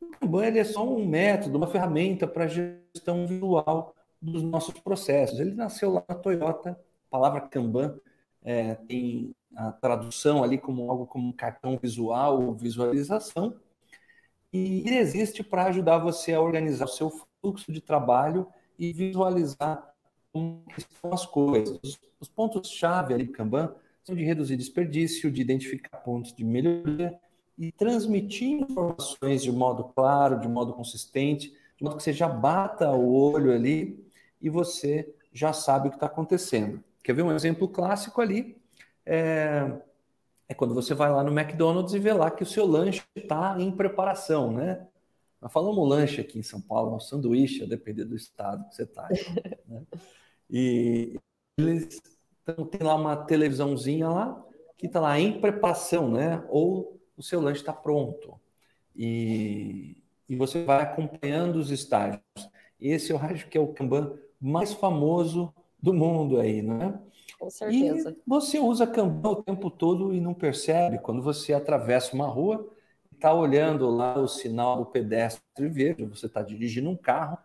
O 0.00 0.06
Kanban 0.06 0.46
é 0.46 0.64
só 0.64 0.86
um 0.86 1.06
método, 1.06 1.58
uma 1.58 1.66
ferramenta 1.66 2.26
para 2.26 2.46
gestão 2.46 3.26
visual 3.26 3.94
dos 4.20 4.42
nossos 4.42 4.74
processos. 4.80 5.38
Ele 5.38 5.54
nasceu 5.54 5.92
lá 5.92 6.04
na 6.08 6.14
Toyota, 6.14 6.70
a 6.70 7.10
palavra 7.10 7.40
Kanban 7.42 7.98
é, 8.42 8.74
tem 8.74 9.34
a 9.54 9.72
tradução 9.72 10.42
ali 10.42 10.58
como 10.58 10.90
algo 10.90 11.06
como 11.06 11.32
cartão 11.32 11.78
visual 11.78 12.40
ou 12.42 12.54
visualização, 12.54 13.56
e 14.52 14.80
ele 14.80 14.96
existe 14.96 15.42
para 15.42 15.66
ajudar 15.66 15.98
você 15.98 16.32
a 16.32 16.40
organizar 16.40 16.86
o 16.86 16.88
seu 16.88 17.10
fluxo 17.40 17.72
de 17.72 17.80
trabalho 17.80 18.46
e 18.78 18.92
visualizar 18.92 19.89
como 20.32 20.62
estão 20.76 21.12
as 21.12 21.26
coisas. 21.26 21.80
Os 22.20 22.28
pontos-chave 22.28 23.14
ali 23.14 23.24
do 23.24 23.32
Kanban 23.32 23.74
são 24.02 24.14
de 24.14 24.24
reduzir 24.24 24.56
desperdício, 24.56 25.30
de 25.30 25.40
identificar 25.40 25.98
pontos 25.98 26.32
de 26.32 26.44
melhoria 26.44 27.18
e 27.58 27.70
transmitir 27.72 28.62
informações 28.62 29.42
de 29.42 29.52
modo 29.52 29.84
claro, 29.84 30.40
de 30.40 30.48
modo 30.48 30.72
consistente, 30.72 31.52
de 31.76 31.84
modo 31.84 31.96
que 31.96 32.02
você 32.02 32.12
já 32.12 32.28
bata 32.28 32.90
o 32.90 33.12
olho 33.12 33.52
ali 33.52 34.02
e 34.40 34.48
você 34.48 35.14
já 35.32 35.52
sabe 35.52 35.88
o 35.88 35.90
que 35.90 35.96
está 35.96 36.06
acontecendo. 36.06 36.82
Quer 37.02 37.14
ver 37.14 37.22
um 37.22 37.32
exemplo 37.32 37.68
clássico 37.68 38.20
ali? 38.20 38.56
É, 39.04 39.70
é, 40.48 40.54
quando 40.54 40.74
você 40.74 40.94
vai 40.94 41.10
lá 41.10 41.22
no 41.22 41.38
McDonald's 41.38 41.94
e 41.94 41.98
vê 41.98 42.12
lá 42.12 42.30
que 42.30 42.42
o 42.42 42.46
seu 42.46 42.66
lanche 42.66 43.02
está 43.14 43.56
em 43.58 43.70
preparação, 43.70 44.52
né? 44.52 44.86
Nós 45.40 45.52
falamos 45.52 45.88
lanche 45.88 46.20
aqui 46.20 46.38
em 46.38 46.42
São 46.42 46.60
Paulo, 46.60 46.94
um 46.94 47.00
sanduíche, 47.00 47.62
a 47.62 47.66
depender 47.66 48.04
do 48.04 48.16
estado 48.16 48.68
que 48.68 48.74
você 48.74 48.82
está. 48.82 49.08
Né? 49.66 49.82
E 50.50 51.16
eles 51.56 52.00
então, 52.42 52.64
tem 52.64 52.82
lá 52.82 52.94
uma 52.94 53.16
televisãozinha 53.16 54.08
lá 54.08 54.44
que 54.76 54.86
está 54.86 54.98
lá 54.98 55.18
em 55.18 55.40
preparação, 55.40 56.10
né? 56.10 56.44
Ou 56.48 56.98
o 57.16 57.22
seu 57.22 57.40
lanche 57.40 57.60
está 57.60 57.72
pronto. 57.72 58.40
E, 58.96 60.02
e 60.28 60.34
você 60.34 60.64
vai 60.64 60.82
acompanhando 60.82 61.56
os 61.56 61.70
estágios. 61.70 62.22
Esse 62.80 63.12
eu 63.12 63.18
acho 63.18 63.46
que 63.48 63.58
é 63.58 63.60
o 63.60 63.68
Kanban 63.68 64.18
mais 64.40 64.72
famoso 64.72 65.54
do 65.80 65.92
mundo 65.92 66.40
aí, 66.40 66.62
né? 66.62 66.98
Com 67.38 67.50
certeza. 67.50 68.10
E 68.10 68.16
você 68.26 68.58
usa 68.58 68.86
Kanban 68.86 69.30
o 69.30 69.42
tempo 69.42 69.70
todo 69.70 70.14
e 70.14 70.20
não 70.20 70.34
percebe. 70.34 70.98
Quando 70.98 71.22
você 71.22 71.52
atravessa 71.52 72.14
uma 72.14 72.26
rua, 72.26 72.68
está 73.20 73.34
olhando 73.34 73.90
lá 73.90 74.18
o 74.18 74.26
sinal 74.26 74.78
do 74.78 74.86
pedestre 74.86 75.68
verde, 75.68 76.06
você 76.06 76.24
está 76.24 76.40
dirigindo 76.40 76.88
um 76.88 76.96
carro 76.96 77.36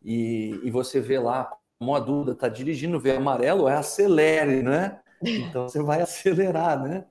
e, 0.00 0.60
e 0.62 0.70
você 0.70 1.00
vê 1.00 1.18
lá 1.18 1.50
como 1.76 1.94
a 1.94 1.98
Duda 1.98 2.32
está 2.32 2.48
dirigindo, 2.48 3.00
vê 3.00 3.16
amarelo, 3.16 3.68
é 3.68 3.74
acelere, 3.74 4.62
né? 4.62 5.00
Então 5.20 5.68
você 5.68 5.82
vai 5.82 6.00
acelerar, 6.00 6.80
né? 6.80 7.04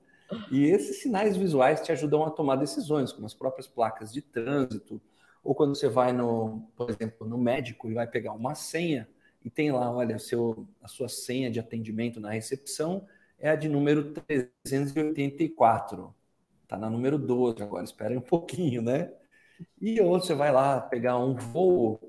E 0.50 0.64
esses 0.64 1.02
sinais 1.02 1.36
visuais 1.36 1.82
te 1.82 1.92
ajudam 1.92 2.24
a 2.24 2.30
tomar 2.30 2.56
decisões, 2.56 3.12
como 3.12 3.26
as 3.26 3.34
próprias 3.34 3.66
placas 3.66 4.10
de 4.10 4.22
trânsito, 4.22 5.00
ou 5.42 5.54
quando 5.54 5.74
você 5.74 5.88
vai 5.88 6.12
no, 6.12 6.66
por 6.74 6.88
exemplo, 6.88 7.28
no 7.28 7.36
médico 7.36 7.90
e 7.90 7.94
vai 7.94 8.06
pegar 8.06 8.32
uma 8.32 8.54
senha, 8.54 9.06
e 9.44 9.50
tem 9.50 9.70
lá, 9.70 9.92
olha, 9.92 10.18
seu, 10.18 10.66
a 10.82 10.88
sua 10.88 11.08
senha 11.08 11.50
de 11.50 11.60
atendimento 11.60 12.18
na 12.18 12.30
recepção 12.30 13.06
é 13.38 13.50
a 13.50 13.56
de 13.56 13.68
número 13.68 14.14
384. 14.14 16.14
Está 16.64 16.76
na 16.76 16.90
número 16.90 17.18
12 17.18 17.62
agora, 17.62 17.84
espera 17.84 18.18
um 18.18 18.20
pouquinho, 18.22 18.82
né? 18.82 19.12
E 19.80 20.00
ou 20.00 20.18
você 20.18 20.34
vai 20.34 20.52
lá 20.52 20.80
pegar 20.80 21.16
um 21.18 21.34
voo 21.34 22.00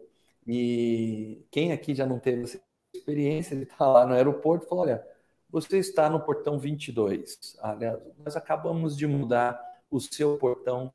e 0.48 1.46
quem 1.52 1.72
aqui 1.72 1.94
já 1.94 2.06
não 2.06 2.20
teve 2.20 2.44
essa 2.44 2.60
experiência, 2.94 3.54
ele 3.54 3.64
está 3.64 3.86
lá 3.88 4.06
no 4.06 4.14
aeroporto 4.14 4.66
e 4.66 4.70
fala, 4.70 4.82
olha, 4.82 5.08
você 5.50 5.78
está 5.78 6.10
no 6.10 6.20
portão 6.20 6.58
22. 6.60 7.58
Aliás, 7.62 8.00
nós 8.24 8.36
acabamos 8.36 8.96
de 8.98 9.06
mudar 9.08 9.60
o 9.90 10.00
seu 10.00 10.38
portão 10.38 10.92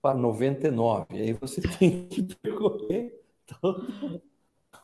para 0.00 0.16
99. 0.16 1.06
E 1.10 1.20
aí 1.22 1.32
você 1.32 1.60
tem 1.78 2.06
que 2.06 2.22
percorrer 2.36 3.22
todo 3.60 4.22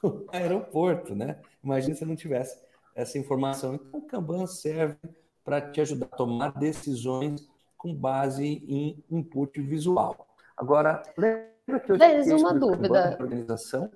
o 0.03 0.27
aeroporto, 0.29 1.15
né? 1.15 1.41
Imagina 1.63 1.95
se 1.95 2.05
não 2.05 2.17
tivesse 2.17 2.59
essa 2.95 3.19
informação. 3.19 3.75
Então, 3.75 4.01
o 4.01 4.07
Kanban 4.07 4.47
serve 4.47 4.97
para 5.45 5.61
te 5.61 5.81
ajudar 5.81 6.07
a 6.07 6.17
tomar 6.17 6.59
decisões 6.59 7.49
com 7.81 7.95
base 7.95 8.63
em 8.69 9.03
input 9.11 9.59
visual. 9.63 10.29
Agora, 10.55 11.03
lembra 11.17 11.81
que 11.83 11.93
eu 11.93 11.97
Denis, 11.97 12.31
uma 12.31 12.53
dúvida. 12.53 13.17
organização? 13.19 13.91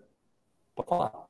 Pode 0.74 0.88
falar. 0.88 1.26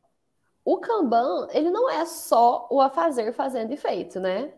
O 0.65 0.79
Kanban, 0.79 1.49
ele 1.51 1.69
não 1.69 1.91
é 1.91 2.07
só 2.07 2.69
o 2.71 2.81
a 2.81 2.89
fazer, 2.89 3.33
fazendo 3.33 3.73
e 3.73 3.77
feito, 3.77 4.21
né? 4.21 4.55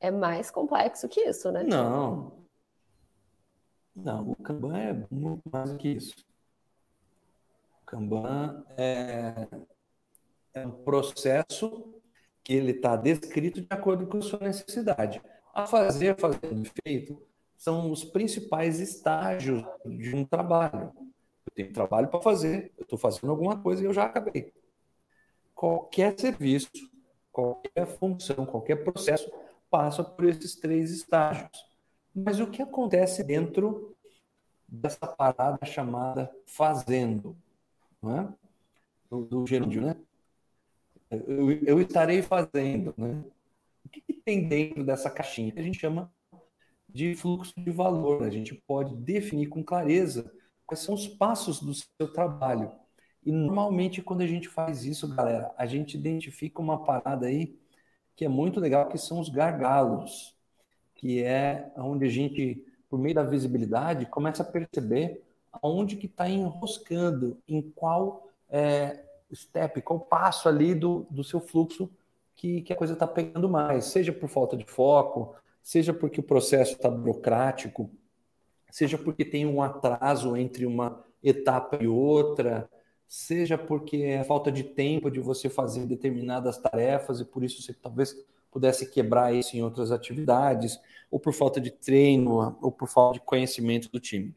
É 0.00 0.10
mais 0.10 0.50
complexo 0.50 1.08
que 1.08 1.20
isso, 1.20 1.52
né? 1.52 1.62
Não. 1.62 2.32
Não, 3.94 4.32
o 4.32 4.34
Kanban 4.34 4.76
é 4.76 5.06
muito 5.08 5.42
mais 5.50 5.70
do 5.70 5.78
que 5.78 5.88
isso. 5.88 6.16
Kanban 7.86 8.64
é, 8.76 9.46
é 10.52 10.66
um 10.66 10.72
processo 10.82 11.94
que 12.42 12.52
ele 12.52 12.72
está 12.72 12.96
descrito 12.96 13.60
de 13.60 13.68
acordo 13.70 14.04
com 14.08 14.18
a 14.18 14.22
sua 14.22 14.40
necessidade. 14.40 15.22
A 15.54 15.64
fazer, 15.64 16.18
fazendo 16.18 16.68
feito, 16.84 17.24
são 17.56 17.90
os 17.90 18.04
principais 18.04 18.80
estágios 18.80 19.64
de 19.84 20.14
um 20.14 20.24
trabalho. 20.24 20.92
Eu 21.46 21.52
tenho 21.54 21.72
trabalho 21.72 22.08
para 22.08 22.20
fazer, 22.20 22.72
eu 22.76 22.82
estou 22.82 22.98
fazendo 22.98 23.30
alguma 23.30 23.60
coisa 23.60 23.82
e 23.82 23.86
eu 23.86 23.92
já 23.92 24.04
acabei. 24.04 24.52
Qualquer 25.54 26.18
serviço, 26.18 26.70
qualquer 27.32 27.86
função, 27.86 28.44
qualquer 28.44 28.84
processo 28.84 29.30
passa 29.70 30.04
por 30.04 30.24
esses 30.26 30.54
três 30.56 30.90
estágios. 30.90 31.64
Mas 32.14 32.40
o 32.40 32.50
que 32.50 32.62
acontece 32.62 33.24
dentro 33.24 33.96
dessa 34.68 35.06
parada 35.06 35.64
chamada 35.64 36.30
fazendo? 36.46 37.36
não 38.06 38.18
é? 38.18 38.28
do, 39.10 39.24
do 39.24 39.46
gerúndio, 39.46 39.82
né? 39.82 39.96
Eu, 41.10 41.50
eu, 41.62 41.80
estarei 41.80 42.20
fazendo, 42.22 42.92
né? 42.96 43.24
O 43.84 43.88
que, 43.88 44.00
que, 44.00 44.12
tem 44.14 44.48
dentro 44.48 44.84
dessa 44.84 45.08
caixinha 45.08 45.52
que 45.52 45.60
a 45.60 45.62
gente 45.62 45.78
chama 45.78 46.12
de 46.96 47.14
fluxo 47.14 47.52
de 47.58 47.70
valor? 47.70 48.22
A 48.22 48.30
gente 48.30 48.54
pode 48.54 48.96
definir 48.96 49.48
com 49.48 49.62
clareza 49.62 50.32
quais 50.66 50.80
são 50.80 50.94
os 50.94 51.06
passos 51.06 51.60
do 51.60 51.74
seu 51.74 52.10
trabalho. 52.12 52.72
E 53.22 53.30
normalmente 53.30 54.00
quando 54.00 54.22
a 54.22 54.26
gente 54.26 54.48
faz 54.48 54.84
isso, 54.84 55.06
galera, 55.14 55.52
a 55.58 55.66
gente 55.66 55.94
identifica 55.94 56.62
uma 56.62 56.82
parada 56.82 57.26
aí 57.26 57.54
que 58.16 58.24
é 58.24 58.28
muito 58.28 58.58
legal, 58.58 58.88
que 58.88 58.96
são 58.96 59.20
os 59.20 59.28
gargalos, 59.28 60.34
que 60.94 61.22
é 61.22 61.70
onde 61.76 62.06
a 62.06 62.08
gente, 62.08 62.64
por 62.88 62.98
meio 62.98 63.14
da 63.14 63.22
visibilidade, 63.22 64.06
começa 64.06 64.42
a 64.42 64.46
perceber 64.46 65.22
aonde 65.52 65.96
que 65.96 66.06
está 66.06 66.26
enroscando, 66.26 67.38
em 67.46 67.60
qual 67.60 68.30
é, 68.48 69.04
step, 69.34 69.82
qual 69.82 70.00
passo 70.00 70.48
ali 70.48 70.74
do, 70.74 71.06
do 71.10 71.22
seu 71.22 71.40
fluxo 71.40 71.90
que, 72.34 72.62
que 72.62 72.72
a 72.72 72.76
coisa 72.76 72.94
está 72.94 73.06
pegando 73.06 73.50
mais, 73.50 73.84
seja 73.84 74.14
por 74.14 74.30
falta 74.30 74.56
de 74.56 74.64
foco, 74.64 75.36
seja 75.66 75.92
porque 75.92 76.20
o 76.20 76.22
processo 76.22 76.74
está 76.74 76.88
burocrático, 76.88 77.90
seja 78.70 78.96
porque 78.96 79.24
tem 79.24 79.44
um 79.44 79.60
atraso 79.60 80.36
entre 80.36 80.64
uma 80.64 81.04
etapa 81.20 81.82
e 81.82 81.88
outra, 81.88 82.70
seja 83.04 83.58
porque 83.58 83.96
é 83.96 84.22
falta 84.22 84.52
de 84.52 84.62
tempo 84.62 85.10
de 85.10 85.18
você 85.18 85.48
fazer 85.48 85.84
determinadas 85.84 86.56
tarefas 86.56 87.18
e 87.18 87.24
por 87.24 87.42
isso 87.42 87.60
você 87.60 87.74
talvez 87.74 88.14
pudesse 88.48 88.88
quebrar 88.88 89.34
isso 89.34 89.56
em 89.56 89.62
outras 89.64 89.90
atividades, 89.90 90.78
ou 91.10 91.18
por 91.18 91.32
falta 91.32 91.60
de 91.60 91.72
treino, 91.72 92.56
ou 92.62 92.70
por 92.70 92.86
falta 92.86 93.18
de 93.18 93.24
conhecimento 93.24 93.90
do 93.90 93.98
time. 93.98 94.36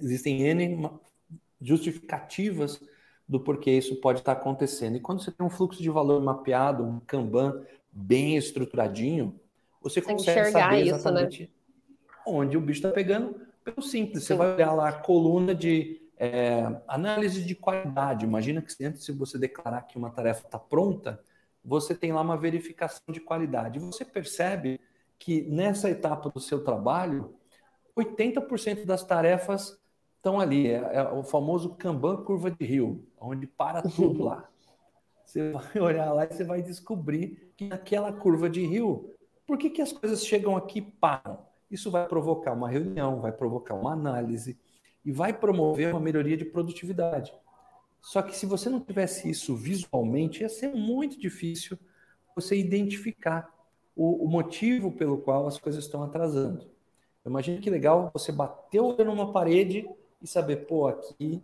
Existem 0.00 0.42
N 0.42 0.90
justificativas 1.60 2.80
do 3.28 3.38
porquê 3.38 3.70
isso 3.70 3.94
pode 4.00 4.18
estar 4.18 4.32
acontecendo. 4.32 4.96
E 4.96 5.00
quando 5.00 5.22
você 5.22 5.30
tem 5.30 5.46
um 5.46 5.50
fluxo 5.50 5.80
de 5.80 5.88
valor 5.88 6.20
mapeado, 6.20 6.82
um 6.82 6.98
Kanban 6.98 7.64
bem 7.92 8.36
estruturadinho, 8.36 9.38
você 9.82 10.00
consegue 10.00 10.50
saber 10.50 10.76
né? 10.76 10.80
exatamente 10.82 11.42
isso, 11.44 11.52
né? 11.52 12.08
onde 12.26 12.56
o 12.56 12.60
bicho 12.60 12.78
está 12.78 12.90
pegando 12.90 13.40
pelo 13.64 13.82
simples. 13.82 14.22
Sim. 14.22 14.28
Você 14.28 14.34
vai 14.34 14.54
olhar 14.54 14.72
lá 14.72 14.88
a 14.88 14.92
coluna 14.92 15.54
de 15.54 16.00
é, 16.16 16.64
análise 16.86 17.42
de 17.42 17.54
qualidade. 17.54 18.24
Imagina 18.24 18.62
que 18.62 18.84
antes, 18.84 19.04
se 19.04 19.12
você 19.12 19.38
declarar 19.38 19.82
que 19.82 19.96
uma 19.96 20.10
tarefa 20.10 20.46
está 20.46 20.58
pronta, 20.58 21.20
você 21.64 21.94
tem 21.94 22.12
lá 22.12 22.20
uma 22.20 22.36
verificação 22.36 23.12
de 23.12 23.20
qualidade. 23.20 23.78
Você 23.78 24.04
percebe 24.04 24.80
que 25.18 25.42
nessa 25.42 25.88
etapa 25.90 26.30
do 26.30 26.40
seu 26.40 26.62
trabalho, 26.64 27.34
80% 27.96 28.84
das 28.84 29.04
tarefas 29.04 29.78
estão 30.16 30.40
ali. 30.40 30.68
É, 30.68 30.76
é, 30.76 31.02
o 31.08 31.22
famoso 31.22 31.74
Kanban 31.74 32.24
curva 32.24 32.50
de 32.50 32.64
rio, 32.64 33.04
onde 33.20 33.46
para 33.46 33.82
tudo 33.82 34.22
lá. 34.24 34.48
Você 35.24 35.50
vai 35.50 35.80
olhar 35.80 36.12
lá 36.12 36.24
e 36.24 36.32
você 36.32 36.44
vai 36.44 36.62
descobrir 36.62 37.52
que 37.56 37.66
naquela 37.66 38.12
curva 38.12 38.50
de 38.50 38.66
rio, 38.66 39.11
por 39.46 39.58
que, 39.58 39.70
que 39.70 39.82
as 39.82 39.92
coisas 39.92 40.24
chegam 40.24 40.56
aqui 40.56 40.78
e 40.78 40.82
param? 40.82 41.46
Isso 41.70 41.90
vai 41.90 42.06
provocar 42.06 42.52
uma 42.52 42.68
reunião, 42.68 43.20
vai 43.20 43.32
provocar 43.32 43.74
uma 43.74 43.92
análise 43.92 44.58
e 45.04 45.10
vai 45.10 45.32
promover 45.32 45.90
uma 45.90 46.00
melhoria 46.00 46.36
de 46.36 46.44
produtividade. 46.44 47.32
Só 48.00 48.20
que 48.20 48.36
se 48.36 48.46
você 48.46 48.68
não 48.68 48.80
tivesse 48.80 49.30
isso 49.30 49.54
visualmente, 49.54 50.42
ia 50.42 50.48
ser 50.48 50.74
muito 50.74 51.18
difícil 51.18 51.78
você 52.34 52.56
identificar 52.56 53.52
o, 53.96 54.24
o 54.24 54.28
motivo 54.28 54.92
pelo 54.92 55.18
qual 55.18 55.46
as 55.46 55.58
coisas 55.58 55.84
estão 55.84 56.02
atrasando. 56.02 56.70
Imagina 57.24 57.60
que 57.60 57.70
legal 57.70 58.10
você 58.12 58.32
bater 58.32 58.80
o 58.80 58.86
olho 58.86 59.04
numa 59.04 59.32
parede 59.32 59.88
e 60.20 60.26
saber, 60.26 60.66
pô, 60.66 60.88
aqui 60.88 61.42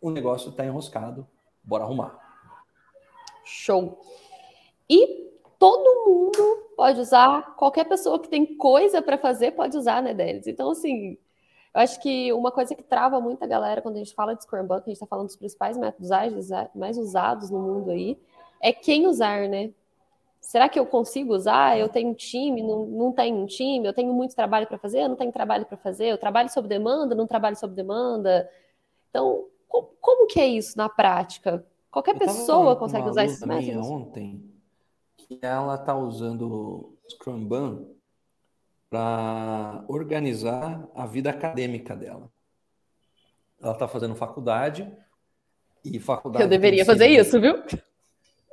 o 0.00 0.10
negócio 0.10 0.50
está 0.50 0.66
enroscado, 0.66 1.26
bora 1.62 1.84
arrumar. 1.84 2.18
Show. 3.44 4.00
E 4.88 5.23
todo 5.64 6.04
mundo 6.06 6.68
pode 6.76 7.00
usar, 7.00 7.56
qualquer 7.56 7.84
pessoa 7.84 8.18
que 8.18 8.28
tem 8.28 8.44
coisa 8.44 9.00
para 9.00 9.16
fazer 9.16 9.52
pode 9.52 9.74
usar, 9.78 10.02
né, 10.02 10.12
Denis? 10.12 10.46
Então, 10.46 10.70
assim, 10.70 11.16
eu 11.74 11.80
acho 11.80 11.98
que 12.02 12.30
uma 12.34 12.52
coisa 12.52 12.74
que 12.74 12.82
trava 12.82 13.18
muita 13.18 13.46
galera 13.46 13.80
quando 13.80 13.96
a 13.96 13.98
gente 13.98 14.14
fala 14.14 14.34
de 14.34 14.42
Scrum 14.42 14.66
Bug, 14.66 14.82
a 14.82 14.84
gente 14.84 14.92
está 14.92 15.06
falando 15.06 15.26
dos 15.26 15.36
principais 15.36 15.78
métodos 15.78 16.12
ágeis 16.12 16.50
mais 16.74 16.98
usados 16.98 17.48
no 17.48 17.58
mundo 17.60 17.90
aí, 17.90 18.18
é 18.60 18.74
quem 18.74 19.06
usar, 19.06 19.48
né? 19.48 19.70
Será 20.38 20.68
que 20.68 20.78
eu 20.78 20.84
consigo 20.84 21.34
usar? 21.34 21.78
Eu 21.78 21.88
tenho 21.88 22.10
um 22.10 22.14
time, 22.14 22.62
não, 22.62 22.84
não 22.84 23.12
tenho 23.12 23.38
um 23.38 23.46
time, 23.46 23.86
eu 23.86 23.94
tenho 23.94 24.12
muito 24.12 24.36
trabalho 24.36 24.66
para 24.66 24.76
fazer, 24.76 25.00
eu 25.00 25.08
não 25.08 25.16
tenho 25.16 25.32
trabalho 25.32 25.64
para 25.64 25.78
fazer, 25.78 26.08
eu 26.08 26.18
trabalho 26.18 26.50
sob 26.50 26.68
demanda, 26.68 27.14
não 27.14 27.26
trabalho 27.26 27.56
sob 27.56 27.74
demanda. 27.74 28.50
Então, 29.08 29.46
como, 29.66 29.88
como 29.98 30.26
que 30.26 30.38
é 30.38 30.46
isso 30.46 30.76
na 30.76 30.90
prática? 30.90 31.64
Qualquer 31.90 32.18
pessoa 32.18 32.76
consegue 32.76 33.08
usar 33.08 33.24
esses 33.24 33.40
métodos? 33.40 33.88
ontem 33.88 34.53
que 35.26 35.38
ela 35.42 35.74
está 35.74 35.94
usando 35.96 36.96
Scrum 37.08 37.44
Bun 37.44 37.94
para 38.90 39.84
organizar 39.88 40.88
a 40.94 41.06
vida 41.06 41.30
acadêmica 41.30 41.96
dela. 41.96 42.30
Ela 43.60 43.72
está 43.72 43.88
fazendo 43.88 44.14
faculdade 44.14 44.90
e 45.84 45.98
faculdade. 45.98 46.44
Eu 46.44 46.48
deveria 46.48 46.84
fazer 46.84 47.08
isso, 47.08 47.40
viu? 47.40 47.62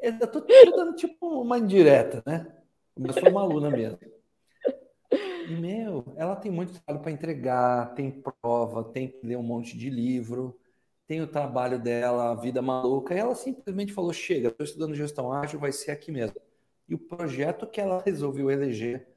Eu 0.01 0.27
tô, 0.27 0.39
dando 0.75 0.95
tipo 0.95 1.41
uma 1.41 1.59
indireta, 1.59 2.23
né? 2.25 2.47
Mas 2.97 3.17
foi 3.19 3.29
uma 3.29 3.41
aluna 3.41 3.69
mesmo. 3.69 3.99
E, 5.47 5.53
meu, 5.55 6.03
ela 6.15 6.35
tem 6.35 6.51
muito 6.51 6.73
trabalho 6.73 7.03
para 7.03 7.11
entregar, 7.11 7.93
tem 7.93 8.11
prova, 8.11 8.83
tem 8.85 9.09
que 9.09 9.25
ler 9.25 9.37
um 9.37 9.43
monte 9.43 9.77
de 9.77 9.89
livro, 9.89 10.57
tem 11.07 11.21
o 11.21 11.27
trabalho 11.27 11.77
dela, 11.77 12.31
a 12.31 12.35
vida 12.35 12.61
maluca, 12.61 13.13
e 13.13 13.17
ela 13.17 13.35
simplesmente 13.35 13.93
falou: 13.93 14.13
chega, 14.13 14.47
estou 14.47 14.63
estudando 14.63 14.95
gestão 14.95 15.31
ágil, 15.31 15.59
vai 15.59 15.71
ser 15.71 15.91
aqui 15.91 16.11
mesmo. 16.11 16.39
E 16.91 16.93
o 16.93 16.99
projeto 16.99 17.65
que 17.65 17.79
ela 17.79 18.03
resolveu 18.05 18.51
eleger 18.51 19.07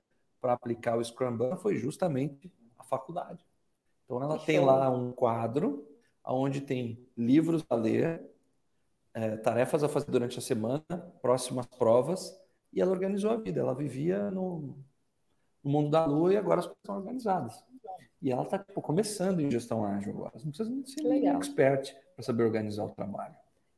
para 0.41 0.53
aplicar 0.53 0.97
o 0.97 1.05
Scrum 1.05 1.57
foi 1.57 1.77
justamente 1.77 2.49
a 2.79 2.85
faculdade. 2.85 3.45
Então 4.05 4.23
ela 4.23 4.39
tem 4.39 4.61
lá 4.61 4.89
um 4.89 5.11
quadro 5.11 5.85
onde 6.25 6.61
tem 6.61 7.05
livros 7.17 7.65
a 7.69 7.75
ler, 7.75 8.25
é, 9.13 9.37
tarefas 9.39 9.83
a 9.83 9.89
fazer 9.89 10.09
durante 10.09 10.39
a 10.39 10.41
semana, 10.41 10.85
próximas 11.21 11.67
provas, 11.67 12.41
e 12.73 12.81
ela 12.81 12.93
organizou 12.93 13.33
a 13.33 13.37
vida. 13.39 13.59
Ela 13.59 13.75
vivia 13.75 14.31
no, 14.31 14.79
no 15.61 15.71
mundo 15.73 15.91
da 15.91 16.07
lua 16.07 16.33
e 16.33 16.37
agora 16.37 16.61
as 16.61 16.67
coisas 16.67 16.81
estão 16.81 16.97
organizadas. 16.97 17.65
E 18.23 18.31
ela 18.31 18.45
está 18.45 18.57
tipo, 18.57 18.81
começando 18.81 19.41
em 19.41 19.51
gestão 19.51 19.85
ágil 19.85 20.13
agora. 20.13 20.35
Não 20.45 20.53
precisa 20.53 20.71
ser 20.87 21.05
um 21.05 21.37
expert 21.37 21.93
para 22.15 22.25
saber 22.25 22.45
organizar 22.45 22.85
o 22.85 22.91
trabalho. 22.91 23.35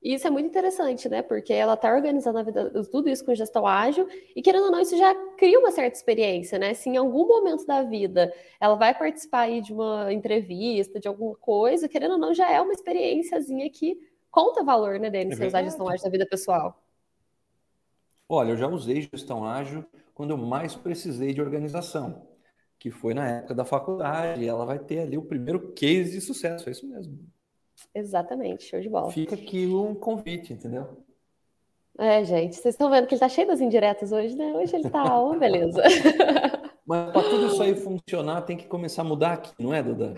E 0.06 0.14
isso 0.14 0.24
é 0.24 0.30
muito 0.30 0.46
interessante, 0.46 1.08
né? 1.08 1.20
Porque 1.20 1.52
ela 1.52 1.74
está 1.74 1.92
organizando 1.92 2.38
a 2.38 2.42
vida, 2.44 2.70
tudo 2.92 3.08
isso 3.08 3.24
com 3.24 3.34
gestão 3.34 3.66
ágil, 3.66 4.06
e 4.36 4.40
querendo 4.40 4.66
ou 4.66 4.70
não, 4.70 4.78
isso 4.78 4.96
já 4.96 5.12
cria 5.36 5.58
uma 5.58 5.72
certa 5.72 5.96
experiência, 5.96 6.60
né? 6.60 6.74
Se 6.74 6.88
em 6.88 6.96
algum 6.96 7.26
momento 7.26 7.66
da 7.66 7.82
vida 7.82 8.32
ela 8.60 8.76
vai 8.76 8.96
participar 8.96 9.40
aí 9.40 9.60
de 9.60 9.72
uma 9.72 10.12
entrevista, 10.12 11.00
de 11.00 11.08
alguma 11.08 11.34
coisa, 11.34 11.88
querendo 11.88 12.12
ou 12.12 12.18
não, 12.18 12.32
já 12.32 12.48
é 12.48 12.60
uma 12.60 12.72
experiênciazinha 12.72 13.68
que 13.68 13.98
conta 14.30 14.62
valor, 14.62 15.00
né, 15.00 15.10
Denis, 15.10 15.40
é 15.40 15.44
usar 15.44 15.64
gestão 15.64 15.88
ágil 15.88 16.04
na 16.04 16.10
vida 16.12 16.24
pessoal. 16.24 16.80
Olha, 18.28 18.50
eu 18.50 18.56
já 18.56 18.68
usei 18.68 19.08
gestão 19.12 19.44
ágil 19.44 19.84
quando 20.14 20.30
eu 20.30 20.36
mais 20.36 20.76
precisei 20.76 21.34
de 21.34 21.40
organização, 21.40 22.28
que 22.78 22.92
foi 22.92 23.12
na 23.12 23.28
época 23.28 23.56
da 23.56 23.64
faculdade, 23.64 24.46
ela 24.46 24.64
vai 24.64 24.78
ter 24.78 25.00
ali 25.00 25.18
o 25.18 25.22
primeiro 25.22 25.72
case 25.72 26.12
de 26.12 26.20
sucesso, 26.20 26.68
é 26.68 26.70
isso 26.70 26.86
mesmo. 26.86 27.18
Exatamente, 27.94 28.64
show 28.64 28.80
de 28.80 28.88
bola. 28.88 29.10
Fica 29.10 29.34
aqui 29.34 29.66
um 29.66 29.94
convite, 29.94 30.52
entendeu? 30.52 31.04
É, 31.98 32.22
gente, 32.24 32.56
vocês 32.56 32.74
estão 32.74 32.90
vendo 32.90 33.06
que 33.06 33.14
ele 33.14 33.20
tá 33.20 33.28
cheio 33.28 33.46
das 33.46 33.60
indiretas 33.60 34.12
hoje, 34.12 34.36
né? 34.36 34.52
Hoje 34.54 34.76
ele 34.76 34.90
tá, 34.90 35.18
uma 35.18 35.38
beleza. 35.38 35.82
Mas 36.86 37.10
para 37.10 37.22
tudo 37.22 37.46
isso 37.46 37.62
aí 37.62 37.74
funcionar, 37.74 38.42
tem 38.42 38.56
que 38.56 38.66
começar 38.66 39.02
a 39.02 39.04
mudar 39.04 39.32
aqui, 39.32 39.52
não 39.58 39.72
é, 39.74 39.82
Duda? 39.82 40.14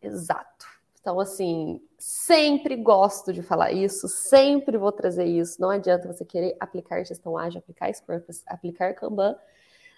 Exato. 0.00 0.66
Então, 1.00 1.18
assim, 1.20 1.80
sempre 1.98 2.76
gosto 2.76 3.32
de 3.32 3.42
falar 3.42 3.72
isso, 3.72 4.08
sempre 4.08 4.78
vou 4.78 4.92
trazer 4.92 5.24
isso. 5.24 5.60
Não 5.60 5.70
adianta 5.70 6.10
você 6.10 6.24
querer 6.24 6.56
aplicar 6.60 7.04
gestão 7.04 7.36
ágil, 7.36 7.58
aplicar 7.58 7.92
Scrum, 7.92 8.20
aplicar 8.46 8.94
Kanban. 8.94 9.36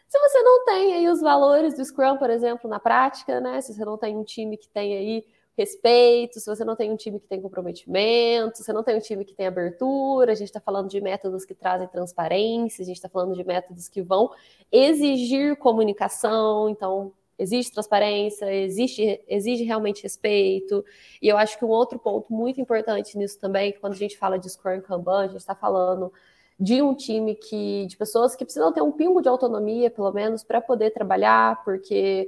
Se 0.08 0.18
você 0.18 0.42
não 0.42 0.64
tem 0.64 0.94
aí 0.94 1.08
os 1.08 1.20
valores 1.20 1.76
do 1.76 1.84
Scrum, 1.84 2.16
por 2.16 2.30
exemplo, 2.30 2.68
na 2.68 2.80
prática, 2.80 3.40
né? 3.40 3.60
Se 3.60 3.74
você 3.74 3.84
não 3.84 3.98
tem 3.98 4.16
um 4.16 4.24
time 4.24 4.56
que 4.56 4.68
tem 4.68 4.96
aí 4.96 5.24
respeito, 5.60 6.40
se 6.40 6.46
você 6.46 6.64
não 6.64 6.74
tem 6.74 6.90
um 6.90 6.96
time 6.96 7.20
que 7.20 7.26
tem 7.26 7.40
comprometimento, 7.40 8.56
se 8.56 8.64
você 8.64 8.72
não 8.72 8.82
tem 8.82 8.96
um 8.96 9.00
time 9.00 9.24
que 9.24 9.34
tem 9.34 9.46
abertura, 9.46 10.32
a 10.32 10.34
gente 10.34 10.48
está 10.48 10.60
falando 10.60 10.88
de 10.88 11.00
métodos 11.00 11.44
que 11.44 11.54
trazem 11.54 11.86
transparência, 11.86 12.82
a 12.82 12.86
gente 12.86 12.96
está 12.96 13.08
falando 13.08 13.34
de 13.34 13.44
métodos 13.44 13.88
que 13.88 14.00
vão 14.00 14.30
exigir 14.72 15.56
comunicação, 15.56 16.70
então 16.70 17.12
existe 17.38 17.72
transparência, 17.72 18.52
existe, 18.54 19.22
exige 19.28 19.64
realmente 19.64 20.02
respeito. 20.02 20.82
E 21.20 21.28
eu 21.28 21.36
acho 21.36 21.58
que 21.58 21.64
um 21.64 21.68
outro 21.68 21.98
ponto 21.98 22.32
muito 22.32 22.60
importante 22.60 23.16
nisso 23.18 23.38
também, 23.38 23.72
que 23.72 23.78
quando 23.78 23.92
a 23.92 23.96
gente 23.96 24.16
fala 24.16 24.38
de 24.38 24.48
Scrum 24.48 24.80
Kanban, 24.80 25.20
a 25.20 25.26
gente 25.26 25.40
está 25.40 25.54
falando 25.54 26.12
de 26.58 26.80
um 26.82 26.94
time 26.94 27.34
que 27.34 27.86
de 27.86 27.96
pessoas 27.96 28.34
que 28.34 28.44
precisam 28.44 28.72
ter 28.72 28.82
um 28.82 28.92
pingo 28.92 29.20
de 29.20 29.28
autonomia, 29.28 29.90
pelo 29.90 30.12
menos, 30.12 30.42
para 30.42 30.60
poder 30.60 30.90
trabalhar, 30.90 31.62
porque 31.64 32.26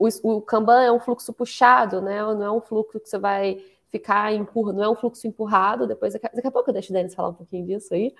o, 0.00 0.08
o 0.36 0.40
Kanban 0.40 0.82
é 0.82 0.90
um 0.90 0.98
fluxo 0.98 1.30
puxado, 1.30 2.00
né? 2.00 2.22
Não 2.22 2.42
é 2.42 2.50
um 2.50 2.60
fluxo 2.60 2.98
que 2.98 3.08
você 3.08 3.18
vai 3.18 3.62
ficar 3.90 4.32
empurrando, 4.32 4.76
não 4.78 4.84
é 4.84 4.88
um 4.88 4.96
fluxo 4.96 5.26
empurrado. 5.26 5.86
Depois, 5.86 6.14
daqui 6.14 6.46
a 6.46 6.50
pouco 6.50 6.70
eu 6.70 6.74
deixo 6.74 6.90
o 6.90 6.94
Denis 6.94 7.14
falar 7.14 7.28
um 7.28 7.34
pouquinho 7.34 7.66
disso 7.66 7.92
aí. 7.92 8.14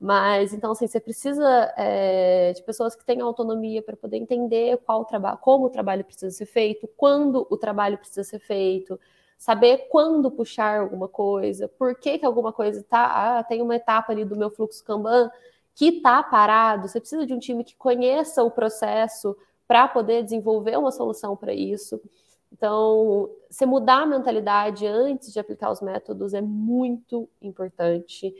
Mas 0.00 0.52
então, 0.52 0.72
assim, 0.72 0.88
você 0.88 0.98
precisa 0.98 1.72
é, 1.76 2.52
de 2.54 2.62
pessoas 2.64 2.96
que 2.96 3.04
tenham 3.04 3.28
autonomia 3.28 3.82
para 3.82 3.96
poder 3.96 4.16
entender 4.16 4.78
qual 4.78 5.04
trabalho, 5.04 5.38
como 5.38 5.66
o 5.66 5.70
trabalho 5.70 6.04
precisa 6.04 6.30
ser 6.34 6.46
feito, 6.46 6.88
quando 6.96 7.46
o 7.48 7.56
trabalho 7.56 7.96
precisa 7.98 8.24
ser 8.24 8.40
feito, 8.40 8.98
saber 9.38 9.88
quando 9.90 10.30
puxar 10.30 10.80
alguma 10.80 11.06
coisa, 11.06 11.68
por 11.68 11.94
que, 11.94 12.18
que 12.18 12.26
alguma 12.26 12.52
coisa 12.52 12.80
está. 12.80 13.38
Ah, 13.38 13.44
tem 13.44 13.62
uma 13.62 13.76
etapa 13.76 14.10
ali 14.10 14.24
do 14.24 14.36
meu 14.36 14.50
fluxo 14.50 14.82
Kanban 14.82 15.30
que 15.74 15.88
está 15.88 16.22
parado. 16.22 16.88
Você 16.88 16.98
precisa 16.98 17.24
de 17.26 17.32
um 17.32 17.38
time 17.38 17.62
que 17.62 17.76
conheça 17.76 18.42
o 18.42 18.50
processo 18.50 19.36
para 19.70 19.86
poder 19.86 20.24
desenvolver 20.24 20.76
uma 20.76 20.90
solução 20.90 21.36
para 21.36 21.54
isso. 21.54 22.02
Então, 22.50 23.30
você 23.48 23.64
mudar 23.64 24.02
a 24.02 24.06
mentalidade 24.06 24.84
antes 24.84 25.32
de 25.32 25.38
aplicar 25.38 25.70
os 25.70 25.80
métodos 25.80 26.34
é 26.34 26.40
muito 26.40 27.30
importante, 27.40 28.34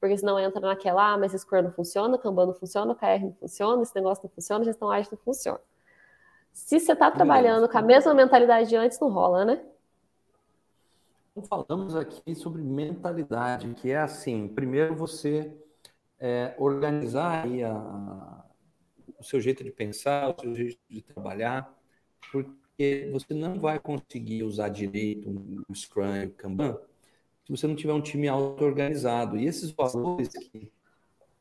porque 0.00 0.16
senão 0.16 0.40
entra 0.40 0.58
naquela, 0.58 1.12
ah, 1.12 1.18
mas 1.18 1.32
Scrum 1.32 1.60
não 1.60 1.70
funciona, 1.70 2.16
Kanban 2.16 2.46
não 2.46 2.54
funciona, 2.54 2.94
KR 2.94 3.24
não 3.24 3.34
funciona, 3.34 3.82
esse 3.82 3.94
negócio 3.94 4.24
não 4.24 4.30
funciona, 4.30 4.64
gestão 4.64 4.90
ágil 4.90 5.10
não 5.12 5.18
funciona. 5.18 5.60
Se 6.50 6.80
você 6.80 6.92
está 6.92 7.10
trabalhando 7.10 7.68
com 7.68 7.76
a 7.76 7.82
mesma 7.82 8.14
mentalidade 8.14 8.70
de 8.70 8.76
antes, 8.76 8.98
não 8.98 9.10
rola, 9.10 9.44
né? 9.44 9.62
Falamos 11.46 11.94
aqui 11.94 12.34
sobre 12.34 12.62
mentalidade, 12.62 13.68
que 13.74 13.90
é 13.90 13.98
assim, 13.98 14.48
primeiro 14.48 14.96
você 14.96 15.54
é, 16.18 16.54
organizar 16.58 17.44
aí 17.44 17.62
a, 17.62 18.40
o 19.20 19.24
seu 19.24 19.40
jeito 19.40 19.62
de 19.62 19.70
pensar, 19.70 20.30
o 20.30 20.40
seu 20.40 20.54
jeito 20.54 20.78
de 20.88 21.02
trabalhar, 21.02 21.78
porque 22.32 23.08
você 23.12 23.34
não 23.34 23.60
vai 23.60 23.78
conseguir 23.78 24.42
usar 24.42 24.70
direito 24.70 25.28
o 25.68 25.74
Scrum, 25.74 26.24
o 26.24 26.30
Kanban, 26.30 26.78
se 27.44 27.50
você 27.50 27.66
não 27.66 27.76
tiver 27.76 27.92
um 27.92 28.00
time 28.00 28.26
auto-organizado. 28.26 29.36
E 29.36 29.46
esses 29.46 29.70
valores 29.70 30.28
que 30.28 30.70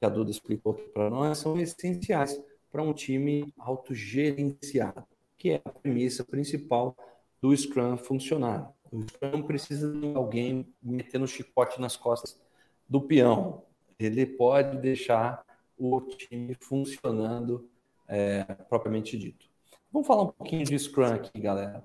a 0.01 0.09
Duda 0.09 0.29
explicou 0.29 0.73
aqui 0.73 0.89
para 0.89 1.09
nós 1.09 1.37
são 1.37 1.59
essenciais 1.59 2.39
para 2.71 2.83
um 2.83 2.93
time 2.93 3.53
autogerenciado, 3.57 5.05
que 5.37 5.51
é 5.51 5.61
a 5.63 5.69
premissa 5.69 6.23
principal 6.23 6.95
do 7.41 7.55
Scrum 7.55 7.97
funcionar. 7.97 8.73
O 8.91 9.01
Scrum 9.01 9.43
precisa 9.43 9.91
de 9.91 10.13
alguém 10.13 10.67
metendo 10.81 11.27
chicote 11.27 11.79
nas 11.79 11.95
costas 11.95 12.39
do 12.87 13.01
peão. 13.01 13.63
ele 13.97 14.25
pode 14.25 14.77
deixar 14.77 15.43
o 15.79 16.01
time 16.01 16.55
funcionando 16.59 17.69
é, 18.07 18.43
propriamente 18.67 19.17
dito. 19.17 19.47
Vamos 19.91 20.07
falar 20.07 20.23
um 20.23 20.31
pouquinho 20.31 20.65
de 20.65 20.77
Scrum 20.77 21.13
aqui, 21.13 21.39
galera. 21.39 21.83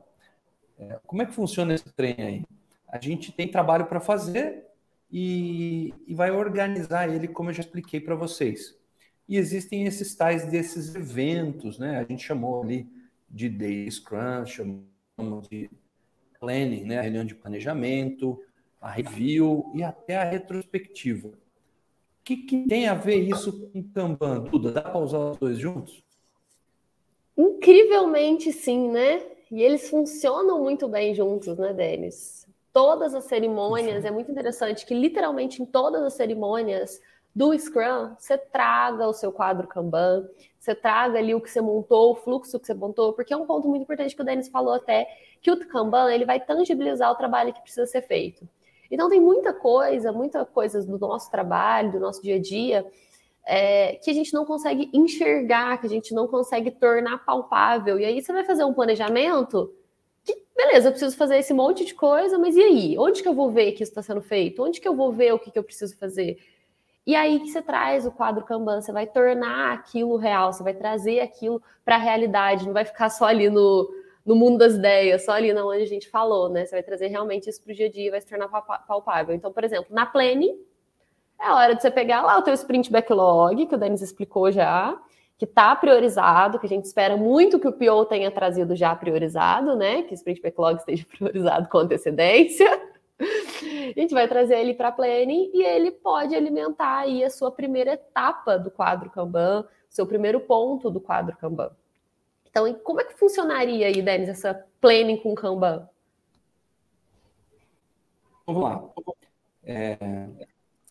É, 0.78 0.98
como 1.06 1.22
é 1.22 1.26
que 1.26 1.32
funciona 1.32 1.72
esse 1.72 1.90
trem 1.92 2.16
aí? 2.18 2.44
A 2.88 3.00
gente 3.00 3.32
tem 3.32 3.48
trabalho 3.48 3.86
para 3.86 4.00
fazer 4.00 4.64
e, 5.10 5.94
e, 6.06 6.14
vai 6.14 6.30
organizar 6.30 7.08
ele, 7.08 7.28
como 7.28 7.50
eu 7.50 7.54
já 7.54 7.60
expliquei 7.60 8.00
para 8.00 8.14
vocês. 8.14 8.76
E 9.28 9.36
existem 9.36 9.84
esses 9.84 10.14
tais 10.14 10.46
desses 10.46 10.94
eventos, 10.94 11.78
né? 11.78 11.98
A 11.98 12.04
gente 12.04 12.22
chamou 12.24 12.62
ali 12.62 12.86
de 13.30 13.48
Day 13.48 13.90
Scrum, 13.90 14.44
chamamos 14.44 15.48
de 15.48 15.70
planning, 16.40 16.84
né? 16.84 16.98
A 16.98 17.02
reunião 17.02 17.24
de 17.24 17.34
planejamento, 17.34 18.42
a 18.80 18.90
review 18.90 19.72
e 19.74 19.82
até 19.82 20.16
a 20.16 20.24
retrospectiva. 20.24 21.32
O 22.24 22.26
que, 22.26 22.38
que 22.38 22.66
tem 22.66 22.88
a 22.88 22.94
ver 22.94 23.18
isso 23.18 23.68
com 23.68 23.82
Kanban? 23.82 24.44
Duda, 24.44 24.72
dá 24.72 24.80
para 24.80 24.98
usar 24.98 25.18
os 25.18 25.36
dois 25.36 25.58
juntos? 25.58 26.02
Incrivelmente 27.36 28.50
sim, 28.50 28.88
né? 28.90 29.22
E 29.50 29.62
eles 29.62 29.90
funcionam 29.90 30.62
muito 30.62 30.88
bem 30.88 31.14
juntos, 31.14 31.58
né, 31.58 31.74
Denis? 31.74 32.48
Todas 32.72 33.14
as 33.14 33.24
cerimônias, 33.24 34.06
é 34.06 34.10
muito 34.10 34.30
interessante 34.32 34.86
que 34.86 34.94
literalmente 34.94 35.60
em 35.60 35.66
todas 35.66 36.02
as 36.02 36.14
cerimônias 36.14 36.98
do 37.34 37.52
Scrum, 37.58 38.14
você 38.18 38.38
traga 38.38 39.06
o 39.06 39.12
seu 39.12 39.30
quadro 39.30 39.68
Kanban, 39.68 40.26
você 40.58 40.74
traga 40.74 41.18
ali 41.18 41.34
o 41.34 41.42
que 41.42 41.50
você 41.50 41.60
montou, 41.60 42.12
o 42.12 42.14
fluxo 42.14 42.58
que 42.58 42.66
você 42.66 42.72
montou, 42.72 43.12
porque 43.12 43.34
é 43.34 43.36
um 43.36 43.44
ponto 43.44 43.68
muito 43.68 43.82
importante 43.82 44.16
que 44.16 44.22
o 44.22 44.24
Denis 44.24 44.48
falou 44.48 44.72
até, 44.72 45.06
que 45.42 45.50
o 45.50 45.68
Kanban 45.68 46.10
ele 46.10 46.24
vai 46.24 46.40
tangibilizar 46.40 47.12
o 47.12 47.16
trabalho 47.16 47.52
que 47.52 47.60
precisa 47.60 47.84
ser 47.84 48.00
feito. 48.00 48.48
Então 48.90 49.08
tem 49.08 49.20
muita 49.20 49.52
coisa, 49.52 50.12
muita 50.12 50.44
coisa 50.44 50.82
do 50.82 50.98
nosso 50.98 51.30
trabalho, 51.30 51.92
do 51.92 52.00
nosso 52.00 52.22
dia 52.22 52.36
a 52.36 52.40
dia, 52.40 52.86
é, 53.46 53.94
que 53.96 54.10
a 54.10 54.14
gente 54.14 54.32
não 54.32 54.44
consegue 54.44 54.90
enxergar, 54.92 55.78
que 55.78 55.86
a 55.86 55.90
gente 55.90 56.14
não 56.14 56.26
consegue 56.26 56.70
tornar 56.70 57.24
palpável. 57.24 57.98
E 57.98 58.04
aí 58.04 58.22
você 58.22 58.32
vai 58.32 58.44
fazer 58.44 58.64
um 58.64 58.72
planejamento 58.72 59.72
que, 60.24 60.36
beleza, 60.56 60.88
eu 60.88 60.92
preciso 60.92 61.16
fazer 61.16 61.38
esse 61.38 61.52
monte 61.52 61.84
de 61.84 61.94
coisa, 61.94 62.38
mas 62.38 62.56
e 62.56 62.62
aí? 62.62 62.98
Onde 62.98 63.22
que 63.22 63.28
eu 63.28 63.34
vou 63.34 63.50
ver 63.50 63.72
que 63.72 63.82
isso 63.82 63.92
está 63.92 64.02
sendo 64.02 64.22
feito? 64.22 64.62
Onde 64.62 64.80
que 64.80 64.88
eu 64.88 64.96
vou 64.96 65.12
ver 65.12 65.34
o 65.34 65.38
que, 65.38 65.50
que 65.50 65.58
eu 65.58 65.64
preciso 65.64 65.96
fazer? 65.98 66.38
E 67.06 67.14
aí 67.14 67.38
que 67.40 67.48
você 67.48 67.60
traz 67.60 68.06
o 68.06 68.10
quadro 68.10 68.44
Kanban, 68.44 68.80
você 68.80 68.90
vai 68.90 69.06
tornar 69.06 69.74
aquilo 69.74 70.16
real, 70.16 70.52
você 70.52 70.62
vai 70.62 70.72
trazer 70.72 71.20
aquilo 71.20 71.62
para 71.84 71.96
a 71.96 71.98
realidade, 71.98 72.64
não 72.64 72.72
vai 72.72 72.86
ficar 72.86 73.10
só 73.10 73.26
ali 73.26 73.50
no, 73.50 73.90
no 74.24 74.34
mundo 74.34 74.58
das 74.58 74.74
ideias, 74.74 75.24
só 75.24 75.32
ali 75.32 75.52
na 75.52 75.64
onde 75.64 75.82
a 75.82 75.86
gente 75.86 76.08
falou, 76.08 76.48
né? 76.48 76.64
Você 76.64 76.72
vai 76.72 76.82
trazer 76.82 77.08
realmente 77.08 77.48
isso 77.48 77.62
para 77.62 77.72
o 77.72 77.74
dia 77.74 77.86
a 77.86 77.90
dia, 77.90 78.10
vai 78.10 78.20
se 78.20 78.26
tornar 78.26 78.48
palpável. 78.48 79.34
Então, 79.34 79.52
por 79.52 79.62
exemplo, 79.64 79.86
na 79.90 80.06
Plane, 80.06 80.54
é 81.40 81.50
hora 81.50 81.74
de 81.74 81.82
você 81.82 81.90
pegar 81.90 82.22
lá 82.22 82.38
o 82.38 82.42
teu 82.42 82.54
sprint 82.54 82.90
backlog, 82.90 83.66
que 83.66 83.74
o 83.74 83.78
Denis 83.78 84.00
explicou 84.00 84.50
já, 84.50 84.98
que 85.36 85.44
está 85.44 85.76
priorizado, 85.76 86.58
que 86.58 86.66
a 86.66 86.68
gente 86.68 86.84
espera 86.84 87.16
muito 87.16 87.58
que 87.58 87.68
o 87.68 87.72
PO 87.72 88.06
tenha 88.06 88.30
trazido 88.30 88.74
já 88.74 88.94
priorizado, 88.96 89.76
né? 89.76 90.02
Que 90.02 90.12
o 90.12 90.14
sprint 90.14 90.40
backlog 90.40 90.78
esteja 90.78 91.04
priorizado 91.18 91.68
com 91.68 91.78
antecedência. 91.78 92.70
A 93.20 94.00
gente 94.00 94.14
vai 94.14 94.26
trazer 94.26 94.58
ele 94.58 94.74
para 94.74 94.90
planning 94.90 95.50
e 95.52 95.62
ele 95.62 95.90
pode 95.90 96.34
alimentar 96.34 97.00
aí 97.00 97.22
a 97.22 97.30
sua 97.30 97.50
primeira 97.50 97.92
etapa 97.92 98.58
do 98.58 98.70
quadro 98.70 99.10
Kanban, 99.10 99.64
seu 99.88 100.06
primeiro 100.06 100.40
ponto 100.40 100.90
do 100.90 101.00
quadro 101.00 101.36
Kanban. 101.36 101.70
Então, 102.54 102.72
como 102.84 103.00
é 103.00 103.04
que 103.04 103.18
funcionaria 103.18 103.88
aí, 103.88 104.00
Denis, 104.00 104.28
essa 104.28 104.54
planning 104.80 105.16
com 105.16 105.34
Kanban? 105.34 105.88
Vamos 108.46 108.62
lá. 108.62 108.84
É, 109.64 109.98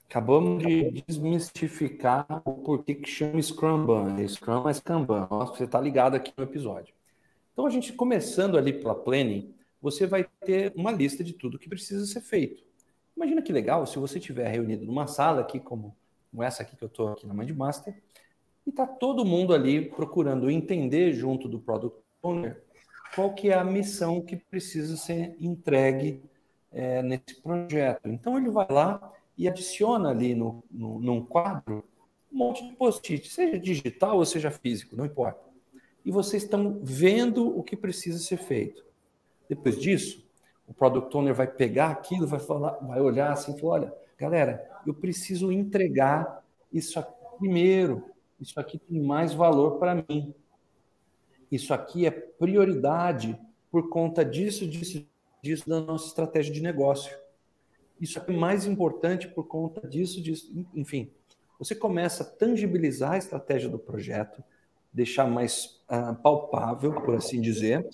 Acabamos 0.10 0.62
de 0.62 0.92
desmistificar 1.08 2.28
o 2.44 2.56
porquê 2.56 2.96
que 2.96 3.10
chama 3.10 3.42
Scrumban. 3.42 4.22
É 4.22 4.28
Scrum 4.28 4.68
é 4.68 4.74
Kanban. 4.74 5.26
Nossa, 5.32 5.56
você 5.56 5.64
está 5.64 5.80
ligado 5.80 6.16
aqui 6.16 6.34
no 6.36 6.44
episódio. 6.44 6.94
Então, 7.54 7.66
a 7.66 7.70
gente 7.70 7.94
começando 7.94 8.58
ali 8.58 8.74
pela 8.74 8.94
planning, 8.94 9.56
você 9.82 10.06
vai 10.06 10.28
ter 10.46 10.74
uma 10.76 10.92
lista 10.92 11.24
de 11.24 11.32
tudo 11.32 11.58
que 11.58 11.70
precisa 11.70 12.06
ser 12.06 12.20
feito. 12.20 12.62
Imagina 13.16 13.42
que 13.42 13.54
legal 13.54 13.88
se 13.88 13.98
você 13.98 14.20
estiver 14.20 14.52
reunido 14.52 14.86
numa 14.86 15.08
sala 15.08 15.40
aqui, 15.40 15.62
como, 15.62 15.96
essa 16.42 16.62
aqui 16.62 16.76
que 16.76 16.84
eu 16.84 16.90
estou 16.90 17.14
aqui 17.14 17.26
na 17.26 17.34
Mindmaster, 17.34 17.96
e 18.66 18.70
está 18.70 18.86
todo 18.86 19.26
mundo 19.26 19.54
ali 19.54 19.90
procurando 19.90 20.50
entender 20.50 21.14
junto 21.14 21.48
do 21.48 21.60
Product 21.60 22.00
Owner 22.22 22.64
qual 23.16 23.34
que 23.34 23.50
é 23.50 23.54
a 23.54 23.64
missão 23.64 24.22
que 24.22 24.36
precisa 24.36 24.98
ser 24.98 25.36
entregue 25.40 26.24
é, 26.72 27.04
nesse 27.04 27.40
projeto. 27.42 28.08
Então, 28.10 28.38
ele 28.38 28.50
vai 28.50 28.68
lá 28.70 29.12
e 29.38 29.48
adiciona 29.48 30.10
ali 30.10 30.34
no, 30.34 30.64
no, 30.72 31.00
num 31.00 31.24
quadro 31.24 31.84
um 32.32 32.38
monte 32.38 32.68
de 32.68 32.74
post-it, 32.74 33.30
seja 33.30 33.60
digital 33.60 34.18
ou 34.18 34.26
seja 34.26 34.50
físico, 34.50 34.96
não 34.96 35.06
importa. 35.06 35.40
E 36.04 36.12
vocês 36.12 36.42
estão 36.42 36.80
vendo 36.82 37.48
o 37.56 37.62
que 37.62 37.78
precisa 37.78 38.18
ser 38.18 38.38
feito. 38.38 38.84
Depois 39.48 39.80
disso, 39.80 40.26
o 40.68 40.74
product 40.74 41.16
owner 41.16 41.36
vai 41.36 41.46
pegar 41.46 41.92
aquilo, 41.92 42.26
vai 42.26 42.40
falar, 42.40 42.72
vai 42.80 43.00
olhar 43.00 43.32
assim, 43.32 43.56
falar, 43.60 43.74
olha, 43.74 43.94
galera, 44.18 44.68
eu 44.88 44.96
preciso 44.96 45.52
entregar 45.52 46.44
isso 46.72 47.00
aqui 47.00 47.24
primeiro. 47.38 48.06
Isso 48.40 48.60
aqui 48.60 48.78
tem 48.78 49.02
mais 49.02 49.34
valor 49.34 49.80
para 49.80 50.04
mim. 50.08 50.34
Isso 51.52 51.74
aqui 51.74 52.06
é 52.06 52.12
prioridade 52.12 53.40
por 53.72 53.90
conta 53.90 54.24
disso, 54.24 54.68
disso, 54.68 55.06
disso 55.42 55.70
da 55.70 55.80
nossa 55.80 56.08
estratégia 56.08 56.54
de 56.54 56.62
negócio. 56.62 57.16
Isso 58.00 58.20
é 58.20 58.32
mais 58.32 58.66
importante 58.66 59.28
por 59.28 59.48
conta 59.48 59.88
disso, 59.88 60.22
disso. 60.22 60.52
Enfim, 60.74 61.12
você 61.58 61.76
começa 61.76 62.24
a 62.24 62.26
tangibilizar 62.26 63.14
a 63.14 63.18
estratégia 63.18 63.70
do 63.70 63.80
projeto, 63.80 64.44
deixar 64.92 65.26
mais 65.26 65.82
uh, 65.90 66.16
palpável, 66.22 66.94
por 67.02 67.16
assim 67.16 67.40
dizer, 67.40 67.88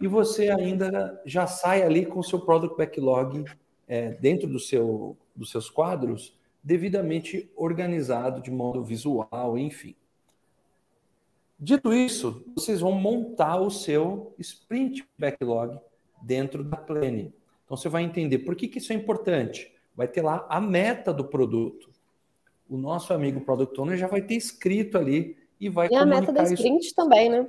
e 0.00 0.06
você 0.06 0.50
ainda 0.50 1.20
já 1.24 1.46
sai 1.46 1.82
ali 1.82 2.04
com 2.04 2.20
o 2.20 2.24
seu 2.24 2.40
product 2.40 2.76
backlog 2.76 3.44
é, 3.88 4.10
dentro 4.10 4.46
do 4.46 4.60
seu, 4.60 5.16
dos 5.34 5.50
seus 5.50 5.70
quadros 5.70 6.36
devidamente 6.66 7.48
organizado 7.54 8.42
de 8.42 8.50
modo 8.50 8.82
visual, 8.82 9.56
enfim. 9.56 9.94
Dito 11.56 11.94
isso, 11.94 12.44
vocês 12.56 12.80
vão 12.80 12.90
montar 12.90 13.60
o 13.60 13.70
seu 13.70 14.34
sprint 14.36 15.08
backlog 15.16 15.78
dentro 16.20 16.64
da 16.64 16.76
Plane. 16.76 17.32
Então 17.64 17.76
você 17.76 17.88
vai 17.88 18.02
entender 18.02 18.40
por 18.40 18.56
que, 18.56 18.66
que 18.66 18.78
isso 18.78 18.92
é 18.92 18.96
importante. 18.96 19.72
Vai 19.94 20.08
ter 20.08 20.22
lá 20.22 20.44
a 20.50 20.60
meta 20.60 21.14
do 21.14 21.24
produto. 21.24 21.88
O 22.68 22.76
nosso 22.76 23.14
amigo 23.14 23.40
Product 23.42 23.80
Owner 23.80 23.96
já 23.96 24.08
vai 24.08 24.20
ter 24.20 24.34
escrito 24.34 24.98
ali 24.98 25.38
e 25.60 25.68
vai 25.68 25.88
E 25.88 25.94
a 25.94 26.04
meta 26.04 26.32
da 26.32 26.42
sprint 26.42 26.86
isso. 26.86 26.96
também, 26.96 27.30
né? 27.30 27.48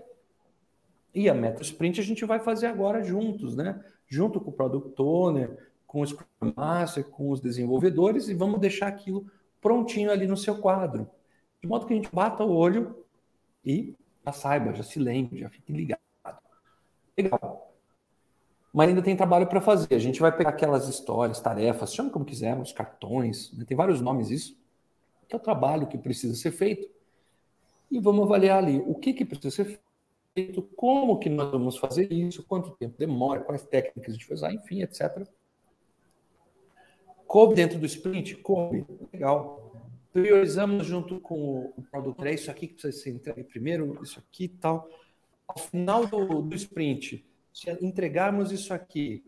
E 1.12 1.28
a 1.28 1.34
meta 1.34 1.64
sprint 1.64 2.00
a 2.00 2.04
gente 2.04 2.24
vai 2.24 2.40
fazer 2.40 2.68
agora 2.68 3.02
juntos, 3.02 3.56
né? 3.56 3.84
Junto 4.08 4.40
com 4.40 4.52
o 4.52 4.54
Product 4.54 4.94
Owner, 5.02 5.58
com 5.88 6.02
o 6.02 6.06
Scrum 6.06 6.54
Master, 6.56 7.04
com 7.06 7.32
os 7.32 7.40
desenvolvedores 7.40 8.28
e 8.28 8.36
vamos 8.36 8.60
deixar 8.60 8.88
aquilo 8.88 9.26
prontinho 9.60 10.12
ali 10.12 10.28
no 10.28 10.38
seu 10.38 10.60
quadro. 10.60 11.10
De 11.62 11.68
modo 11.68 11.88
que 11.88 11.94
a 11.94 11.96
gente 11.96 12.14
bata 12.14 12.44
o 12.44 12.54
olho 12.54 13.04
e 13.66 13.96
já 14.24 14.32
saiba, 14.32 14.74
já 14.74 14.84
se 14.84 15.00
lembre, 15.00 15.40
já 15.40 15.50
fique 15.50 15.72
ligado. 15.74 16.00
Legal 17.18 17.68
mas 18.78 18.90
ainda 18.90 19.02
tem 19.02 19.16
trabalho 19.16 19.48
para 19.48 19.60
fazer. 19.60 19.96
A 19.96 19.98
gente 19.98 20.20
vai 20.20 20.32
pegar 20.32 20.52
aquelas 20.52 20.88
histórias, 20.88 21.42
tarefas, 21.42 21.96
chama 21.96 22.12
como 22.12 22.24
quisermos, 22.24 22.72
cartões, 22.72 23.52
né? 23.54 23.66
tem 23.66 23.76
vários 23.76 24.02
nomes 24.02 24.30
isso, 24.30 24.56
que 25.28 25.36
é 25.36 25.38
o 25.38 25.42
trabalho 25.42 25.88
que 25.88 25.98
precisa 25.98 26.36
ser 26.36 26.52
feito, 26.52 26.88
e 27.90 28.00
vamos 28.00 28.26
avaliar 28.26 28.60
ali 28.60 28.78
o 28.86 28.94
que, 28.94 29.14
que 29.14 29.26
precisa 29.26 29.50
ser 29.50 29.82
feito, 30.36 30.62
como 30.76 31.18
que 31.18 31.28
nós 31.28 31.50
vamos 31.50 31.78
fazer 31.78 32.14
isso, 32.14 32.46
quanto 32.46 32.70
tempo 32.78 32.96
demora, 33.00 33.42
quais 33.42 33.64
técnicas 33.64 34.12
a 34.12 34.14
gente 34.14 34.28
vai 34.28 34.36
usar, 34.36 34.54
enfim, 34.54 34.84
etc. 34.84 35.28
Coube 37.28 37.56
dentro 37.56 37.78
do 37.78 37.86
sprint? 37.86 38.36
Coube, 38.38 38.86
legal. 39.12 39.72
Priorizamos 40.14 40.88
junto 40.88 41.20
com 41.20 41.74
o 41.78 41.84
produto, 41.92 42.26
é 42.26 42.34
isso 42.34 42.50
aqui 42.50 42.68
que 42.68 42.74
precisa 42.74 43.04
ser 43.04 43.12
entregue 43.12 43.44
primeiro, 43.44 44.00
isso 44.02 44.20
aqui 44.20 44.46
e 44.46 44.50
tal. 44.50 44.90
Ao 45.48 45.58
final 45.58 46.08
do, 46.08 46.42
do 46.42 46.56
sprint, 46.56 47.26
se 47.54 47.70
entregarmos 47.82 48.52
isso 48.52 48.74
aqui, 48.74 49.24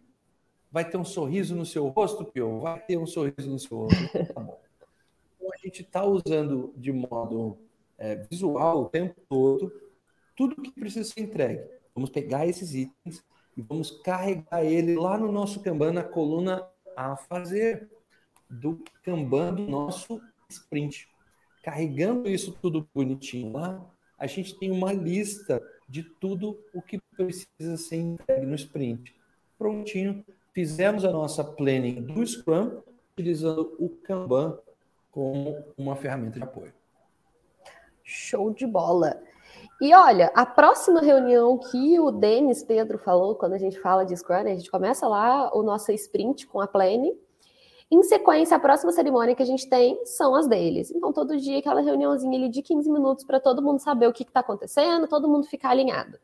vai 0.72 0.90
ter 0.90 0.98
um 0.98 1.06
sorriso 1.06 1.56
no 1.56 1.66
seu 1.66 1.88
rosto, 1.88 2.26
Pio? 2.26 2.60
Vai 2.60 2.80
ter 2.80 2.98
um 2.98 3.06
sorriso 3.06 3.50
no 3.50 3.60
seu 3.60 3.78
rosto. 3.78 4.34
Tá 4.34 4.40
bom. 4.40 4.60
Então, 5.38 5.54
a 5.54 5.58
gente 5.58 5.82
está 5.82 6.04
usando 6.04 6.74
de 6.78 6.92
modo 6.92 7.58
é, 7.98 8.16
visual 8.16 8.84
o 8.84 8.90
tempo 8.90 9.16
todo 9.28 9.72
tudo 10.40 10.62
que 10.62 10.72
precisa 10.72 11.04
ser 11.04 11.20
entregue. 11.20 11.62
Vamos 11.94 12.10
pegar 12.10 12.48
esses 12.48 12.74
itens 12.74 13.22
e 13.58 13.62
vamos 13.62 13.92
carregar 13.92 14.64
ele 14.64 14.96
lá 14.96 15.18
no 15.18 15.30
nosso 15.30 15.60
Kanban, 15.60 15.92
na 15.92 16.02
coluna 16.02 16.66
a 17.00 17.16
fazer 17.16 17.90
do 18.50 18.84
Kanban 19.04 19.54
do 19.54 19.64
nosso 19.64 20.22
sprint. 20.50 21.08
Carregando 21.64 22.30
isso 22.30 22.52
tudo 22.62 22.90
bonitinho 22.94 23.54
lá, 23.54 23.90
a 24.18 24.28
gente 24.28 24.58
tem 24.60 24.70
uma 24.70 24.92
lista 24.92 25.62
de 25.88 26.04
tudo 26.04 26.60
o 26.74 26.82
que 26.82 27.00
precisa 27.16 27.78
ser 27.78 27.96
entregue 27.96 28.46
no 28.46 28.56
sprint. 28.56 29.16
Prontinho, 29.58 30.26
fizemos 30.54 31.06
a 31.06 31.12
nossa 31.12 31.42
planning 31.42 32.02
do 32.02 32.26
Scrum, 32.26 32.82
utilizando 33.14 33.78
o 33.80 33.90
Kanban 33.90 34.60
como 35.10 35.64
uma 35.78 35.96
ferramenta 35.96 36.38
de 36.38 36.44
apoio. 36.44 36.74
Show 38.04 38.54
de 38.54 38.68
bola. 38.68 39.22
E 39.82 39.94
olha, 39.94 40.30
a 40.36 40.46
próxima 40.46 41.00
reunião 41.00 41.58
que 41.58 41.98
o 42.02 42.12
Denis 42.12 42.62
Pedro 42.62 42.98
falou, 42.98 43.36
quando 43.36 43.54
a 43.54 43.58
gente 43.58 43.80
fala 43.80 44.06
de 44.06 44.16
Scrum, 44.16 44.36
a 44.36 44.44
gente 44.44 44.70
começa 44.70 45.08
lá 45.08 45.56
o 45.56 45.64
nosso 45.64 45.92
sprint 45.94 46.48
com 46.48 46.60
a 46.60 46.68
Plane. 46.68 47.14
Em 47.90 48.04
sequência, 48.04 48.58
a 48.58 48.60
próxima 48.60 48.92
cerimônia 48.92 49.34
que 49.34 49.42
a 49.42 49.46
gente 49.46 49.70
tem 49.70 49.98
são 50.06 50.36
as 50.36 50.48
deles. 50.48 50.92
Então, 50.92 51.14
todo 51.14 51.38
dia, 51.38 51.60
aquela 51.60 51.80
reuniãozinha 51.80 52.38
ali 52.38 52.50
de 52.50 52.62
15 52.62 52.92
minutos 52.92 53.24
para 53.24 53.40
todo 53.40 53.62
mundo 53.62 53.80
saber 53.80 54.08
o 54.08 54.14
que 54.14 54.24
está 54.24 54.42
acontecendo, 54.42 55.08
todo 55.08 55.30
mundo 55.30 55.48
ficar 55.48 55.70
alinhado. 55.70 56.20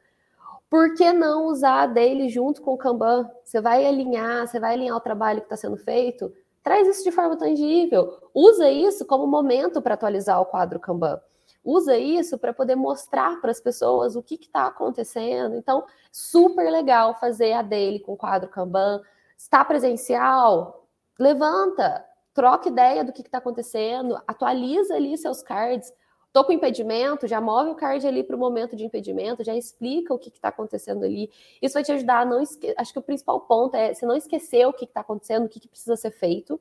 Por 0.69 0.93
que 0.93 1.13
não 1.13 1.45
usar 1.45 1.84
a 1.84 1.88
dele 1.88 2.28
junto 2.28 2.62
com 2.62 2.74
o 2.74 2.78
Kanban? 2.78 3.30
Você 3.43 3.62
vai 3.62 3.86
alinhar, 3.86 4.45
você 4.48 4.60
vai 4.60 4.74
alinhar 4.74 4.98
o 4.98 5.02
trabalho 5.02 5.39
que 5.39 5.45
está 5.45 5.56
sendo 5.56 5.78
feito, 5.78 6.30
traz 6.62 6.88
isso 6.89 7.06
de 7.06 7.12
forma 7.12 7.38
tangível. 7.38 8.17
Usa 8.34 8.69
isso 8.69 9.06
como 9.06 9.26
momento 9.26 9.82
para 9.82 9.93
atualizar 9.93 10.41
o 10.41 10.45
quadro 10.45 10.78
Kanban 10.78 11.21
usa 11.65 11.97
isso 11.97 12.38
para 12.38 12.54
poder 12.54 12.75
mostrar 12.75 13.41
para 13.41 13.49
as 13.49 13.60
pessoas 13.60 14.15
o 14.15 14.21
que 14.21 14.36
está 14.36 14.67
acontecendo. 14.67 15.56
Então, 15.56 15.84
super 16.12 16.71
legal 16.71 17.19
fazer 17.19 17.54
a 17.54 17.63
dele 17.63 17.99
com 17.99 18.13
o 18.13 18.17
quadro 18.17 18.47
Kanban. 18.47 19.01
Está 19.36 19.65
presencial? 19.65 20.88
Levanta, 21.19 22.06
troca 22.34 22.69
ideia 22.69 23.04
do 23.04 23.12
que 23.12 23.21
está 23.21 23.39
acontecendo, 23.39 24.21
atualiza 24.28 24.95
ali 24.95 25.17
seus 25.17 25.41
cards. 25.41 25.91
Estou 26.28 26.43
com 26.43 26.51
impedimento, 26.51 27.28
já 27.28 27.39
move 27.39 27.69
o 27.71 27.75
card 27.75 28.06
ali 28.06 28.21
para 28.21 28.36
o 28.36 28.39
momento 28.39 28.75
de 28.75 28.86
impedimento, 28.86 29.43
já 29.43 29.56
explica 29.56 30.13
o 30.13 30.19
que 30.19 30.30
está 30.30 30.49
acontecendo 30.49 31.06
ali. 31.06 31.32
Isso 31.62 31.75
vai 31.75 31.84
te 31.84 31.93
ajudar 31.93 32.19
a 32.19 32.25
não. 32.25 32.43
Acho 32.78 32.93
que 32.93 32.99
o 32.99 33.01
principal 33.01 33.39
ponto 33.41 33.75
é 33.75 33.93
você 33.93 34.06
não 34.06 34.17
esquecer 34.17 34.67
o 34.67 34.73
que 34.73 34.84
está 34.84 34.99
acontecendo, 34.99 35.45
o 35.45 35.49
que, 35.49 35.62
que 35.62 35.69
precisa 35.69 35.95
ser 35.95 36.12
feito 36.12 36.60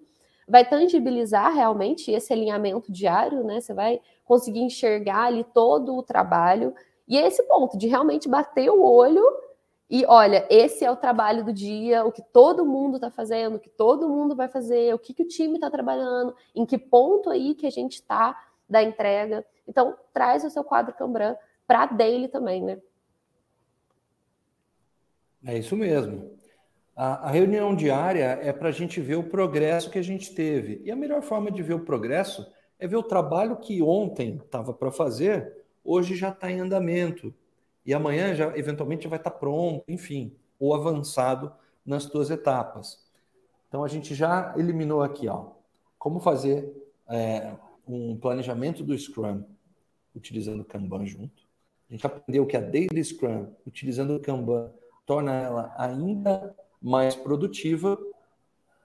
vai 0.48 0.64
tangibilizar 0.68 1.54
realmente 1.54 2.10
esse 2.10 2.32
alinhamento 2.32 2.90
diário, 2.90 3.44
né? 3.44 3.60
Você 3.60 3.72
vai 3.72 4.00
conseguir 4.24 4.60
enxergar 4.60 5.24
ali 5.24 5.44
todo 5.44 5.96
o 5.96 6.02
trabalho. 6.02 6.74
E 7.06 7.18
é 7.18 7.26
esse 7.26 7.42
ponto 7.44 7.76
de 7.76 7.86
realmente 7.86 8.28
bater 8.28 8.70
o 8.70 8.82
olho 8.82 9.22
e 9.88 10.04
olha, 10.06 10.46
esse 10.50 10.84
é 10.84 10.90
o 10.90 10.96
trabalho 10.96 11.44
do 11.44 11.52
dia, 11.52 12.04
o 12.04 12.10
que 12.10 12.22
todo 12.22 12.64
mundo 12.64 12.96
está 12.96 13.10
fazendo, 13.10 13.56
o 13.56 13.60
que 13.60 13.68
todo 13.68 14.08
mundo 14.08 14.34
vai 14.34 14.48
fazer, 14.48 14.94
o 14.94 14.98
que, 14.98 15.12
que 15.12 15.22
o 15.22 15.28
time 15.28 15.54
está 15.54 15.70
trabalhando, 15.70 16.34
em 16.54 16.64
que 16.64 16.78
ponto 16.78 17.30
aí 17.30 17.54
que 17.54 17.66
a 17.66 17.70
gente 17.70 17.94
está 17.94 18.46
da 18.68 18.82
entrega. 18.82 19.44
Então, 19.68 19.96
traz 20.12 20.42
o 20.42 20.50
seu 20.50 20.64
quadro 20.64 20.94
Cambran 20.94 21.36
para 21.66 21.86
daily 21.86 22.28
também, 22.28 22.62
né? 22.62 22.80
É 25.44 25.58
isso 25.58 25.76
mesmo. 25.76 26.30
A, 26.96 27.28
a 27.28 27.30
reunião 27.30 27.74
diária 27.74 28.38
é 28.42 28.52
para 28.52 28.68
a 28.68 28.72
gente 28.72 29.00
ver 29.00 29.16
o 29.16 29.24
progresso 29.24 29.90
que 29.90 29.98
a 29.98 30.02
gente 30.02 30.34
teve. 30.34 30.80
E 30.84 30.90
a 30.90 30.96
melhor 30.96 31.22
forma 31.22 31.50
de 31.50 31.62
ver 31.62 31.74
o 31.74 31.84
progresso 31.84 32.46
é 32.78 32.86
ver 32.86 32.96
o 32.96 33.02
trabalho 33.02 33.56
que 33.56 33.82
ontem 33.82 34.36
estava 34.36 34.72
para 34.72 34.90
fazer, 34.90 35.64
hoje 35.84 36.14
já 36.14 36.28
está 36.28 36.50
em 36.50 36.60
andamento. 36.60 37.34
E 37.84 37.92
amanhã 37.92 38.34
já 38.34 38.56
eventualmente 38.56 39.08
vai 39.08 39.18
estar 39.18 39.30
tá 39.30 39.38
pronto, 39.38 39.84
enfim, 39.88 40.34
ou 40.58 40.74
avançado 40.74 41.52
nas 41.84 42.06
tuas 42.06 42.30
etapas. 42.30 43.04
Então 43.68 43.84
a 43.84 43.88
gente 43.88 44.14
já 44.14 44.54
eliminou 44.56 45.02
aqui, 45.02 45.28
ó, 45.28 45.48
como 45.98 46.20
fazer 46.20 46.72
é, 47.08 47.52
um 47.86 48.16
planejamento 48.16 48.82
do 48.82 48.96
Scrum 48.96 49.44
utilizando 50.14 50.60
o 50.60 50.64
Kanban 50.64 51.04
junto. 51.04 51.42
A 51.90 51.92
gente 51.92 52.06
aprendeu 52.06 52.46
que 52.46 52.56
a 52.56 52.60
Daily 52.60 53.04
Scrum, 53.04 53.48
utilizando 53.66 54.14
o 54.14 54.20
Kanban, 54.20 54.70
torna 55.04 55.32
ela 55.34 55.74
ainda 55.76 56.54
mais 56.84 57.16
produtiva, 57.16 57.98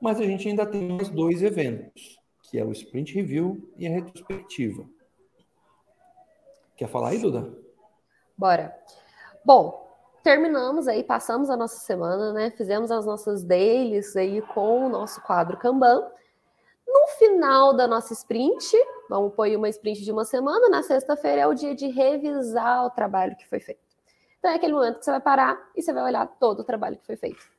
mas 0.02 0.22
a 0.22 0.24
gente 0.24 0.48
ainda 0.48 0.66
tem 0.66 0.88
mais 0.88 1.10
dois 1.10 1.44
eventos, 1.44 2.18
que 2.44 2.58
é 2.58 2.64
o 2.64 2.72
Sprint 2.72 3.14
Review 3.14 3.70
e 3.76 3.86
a 3.86 3.90
retrospectiva. 3.90 4.86
Quer 6.78 6.88
falar 6.88 7.10
aí, 7.10 7.20
Duda? 7.20 7.54
Bora. 8.38 8.74
Bom, 9.44 9.86
terminamos 10.24 10.88
aí, 10.88 11.04
passamos 11.04 11.50
a 11.50 11.58
nossa 11.58 11.78
semana, 11.80 12.32
né? 12.32 12.52
Fizemos 12.52 12.90
as 12.90 13.06
nossas 13.06 13.44
dailies 13.44 14.16
aí 14.16 14.42
com 14.54 14.86
o 14.86 14.90
nosso 14.90 15.22
quadro 15.24 15.58
Kanban. 15.58 16.10
No 16.88 17.08
final 17.18 17.74
da 17.74 17.86
nossa 17.86 18.14
sprint, 18.14 18.78
vamos 19.10 19.34
pôr 19.34 19.50
uma 19.58 19.68
sprint 19.68 20.06
de 20.06 20.12
uma 20.12 20.24
semana, 20.24 20.70
na 20.70 20.84
sexta-feira 20.84 21.42
é 21.42 21.48
o 21.48 21.54
dia 21.54 21.76
de 21.76 21.88
revisar 21.88 22.86
o 22.86 22.90
trabalho 22.92 23.36
que 23.36 23.48
foi 23.48 23.60
feito. 23.60 23.82
Então 24.40 24.52
é 24.52 24.56
aquele 24.56 24.72
momento 24.72 25.00
que 25.00 25.06
você 25.06 25.12
vai 25.12 25.20
parar 25.20 25.70
e 25.76 25.82
você 25.82 25.92
vai 25.92 26.04
olhar 26.04 26.26
todo 26.40 26.62
o 26.62 26.64
trabalho 26.64 26.98
que 26.98 27.06
foi 27.06 27.18
feito. 27.18 27.59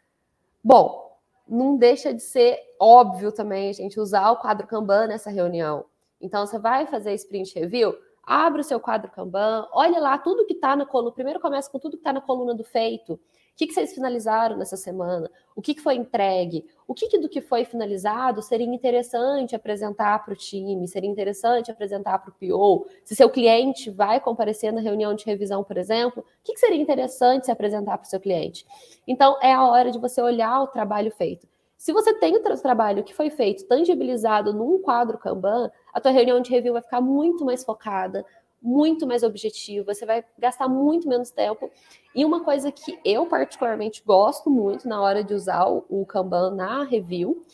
Bom, 0.63 1.19
não 1.49 1.77
deixa 1.77 2.13
de 2.13 2.23
ser 2.23 2.59
óbvio 2.79 3.33
também 3.33 3.71
a 3.71 3.73
gente 3.73 3.99
usar 3.99 4.31
o 4.31 4.37
quadro 4.37 4.67
Kanban 4.67 5.07
nessa 5.07 5.31
reunião. 5.31 5.85
Então, 6.21 6.47
você 6.47 6.59
vai 6.59 6.87
fazer 6.87 7.15
sprint 7.15 7.59
review, 7.59 7.97
abre 8.23 8.61
o 8.61 8.65
seu 8.65 8.79
quadro 8.79 9.11
Kanban, 9.11 9.67
olha 9.73 9.99
lá 9.99 10.19
tudo 10.19 10.47
que 10.47 10.53
está 10.53 10.77
na 10.77 10.87
coluna. 10.87 11.13
Primeiro 11.13 11.41
começa 11.41 11.71
com 11.71 11.79
tudo 11.79 11.93
que 11.93 12.01
está 12.01 12.13
na 12.13 12.21
coluna 12.21 12.55
do 12.55 12.63
feito 12.63 13.19
que, 13.61 13.67
que 13.67 13.75
vocês 13.75 13.93
finalizaram 13.93 14.57
nessa 14.57 14.77
semana? 14.77 15.31
O 15.55 15.61
que, 15.61 15.75
que 15.75 15.83
foi 15.83 15.95
entregue? 15.95 16.65
O 16.89 16.95
que, 16.95 17.09
que 17.09 17.19
do 17.19 17.29
que 17.29 17.43
foi 17.43 17.63
finalizado 17.67 18.41
seria 18.41 18.67
interessante 18.67 19.55
apresentar 19.55 20.25
para 20.25 20.33
o 20.33 20.37
time? 20.37 20.89
Seria 20.89 21.11
interessante 21.11 21.71
apresentar 21.71 22.19
para 22.21 22.31
o 22.31 22.33
PO? 22.33 22.87
Se 23.05 23.15
seu 23.15 23.29
cliente 23.29 23.91
vai 23.91 24.19
comparecer 24.19 24.73
na 24.73 24.81
reunião 24.81 25.15
de 25.15 25.27
revisão, 25.27 25.63
por 25.63 25.77
exemplo, 25.77 26.23
o 26.23 26.25
que, 26.43 26.55
que 26.55 26.59
seria 26.59 26.81
interessante 26.81 27.45
se 27.45 27.53
apresentar 27.53 27.99
para 27.99 28.07
o 28.07 28.09
seu 28.09 28.19
cliente? 28.19 28.65
Então, 29.07 29.37
é 29.43 29.53
a 29.53 29.67
hora 29.67 29.91
de 29.91 29.99
você 29.99 30.23
olhar 30.23 30.63
o 30.63 30.69
trabalho 30.69 31.11
feito. 31.11 31.47
Se 31.77 31.93
você 31.93 32.15
tem 32.15 32.37
o 32.37 32.43
trabalho 32.43 33.05
que 33.05 33.15
foi 33.15 33.29
feito 33.29 33.67
tangibilizado 33.67 34.55
num 34.55 34.81
quadro 34.81 35.19
Kanban, 35.19 35.71
a 35.93 36.01
tua 36.01 36.13
reunião 36.13 36.41
de 36.41 36.51
review 36.51 36.73
vai 36.75 36.83
ficar 36.83 37.01
muito 37.03 37.45
mais 37.45 37.63
focada, 37.63 38.25
muito 38.63 39.07
mais 39.07 39.23
objetiva, 39.23 39.95
você 39.95 40.05
vai 40.05 40.25
gastar 40.39 40.69
muito 40.69 41.09
menos 41.09 41.31
tempo. 41.31 41.71
E 42.15 42.25
uma 42.25 42.45
coisa 42.45 42.71
que 42.71 42.99
eu 43.05 43.27
particularmente 43.27 44.03
gosto 44.05 44.51
muito 44.51 44.87
na 44.87 45.01
hora 45.01 45.25
de 45.25 45.33
usar 45.33 45.67
o, 45.67 46.05
Kanban 46.07 46.55
na 46.55 46.85
review 46.85 47.45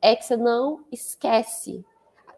é 0.00 0.14
que 0.14 0.24
você 0.24 0.36
não 0.36 0.84
esquece. 0.92 1.84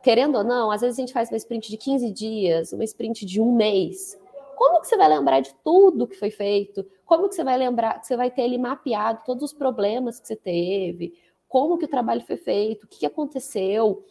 Querendo 0.02 0.38
ou 0.38 0.44
não, 0.44 0.70
às 0.70 0.80
vezes 0.80 0.98
a 0.98 1.02
gente 1.02 1.12
faz 1.12 1.30
uma 1.30 1.36
sprint 1.36 1.68
de 1.68 1.76
15 1.76 2.10
dias, 2.12 2.72
uma 2.72 2.84
sprint 2.84 3.26
de 3.26 3.40
um 3.40 3.52
mês. 3.52 4.18
Como 4.54 4.80
que 4.80 4.86
você 4.86 4.96
vai 4.96 5.08
lembrar 5.08 5.40
de 5.40 5.54
tudo 5.62 6.06
que 6.06 6.16
foi 6.16 6.30
feito? 6.30 6.86
Como 7.04 7.28
que 7.28 7.34
você 7.34 7.44
vai 7.44 7.58
lembrar, 7.58 8.00
que 8.00 8.06
você 8.06 8.16
vai 8.16 8.30
ter 8.30 8.42
ali 8.42 8.56
mapeado 8.56 9.22
todos 9.26 9.42
os 9.42 9.52
problemas 9.52 10.18
que 10.18 10.26
você 10.26 10.36
teve? 10.36 11.12
Como 11.48 11.76
que 11.76 11.84
o 11.84 11.88
trabalho 11.88 12.22
foi 12.22 12.36
feito? 12.36 12.84
O 12.84 12.86
que 12.86 13.04
aconteceu? 13.04 14.04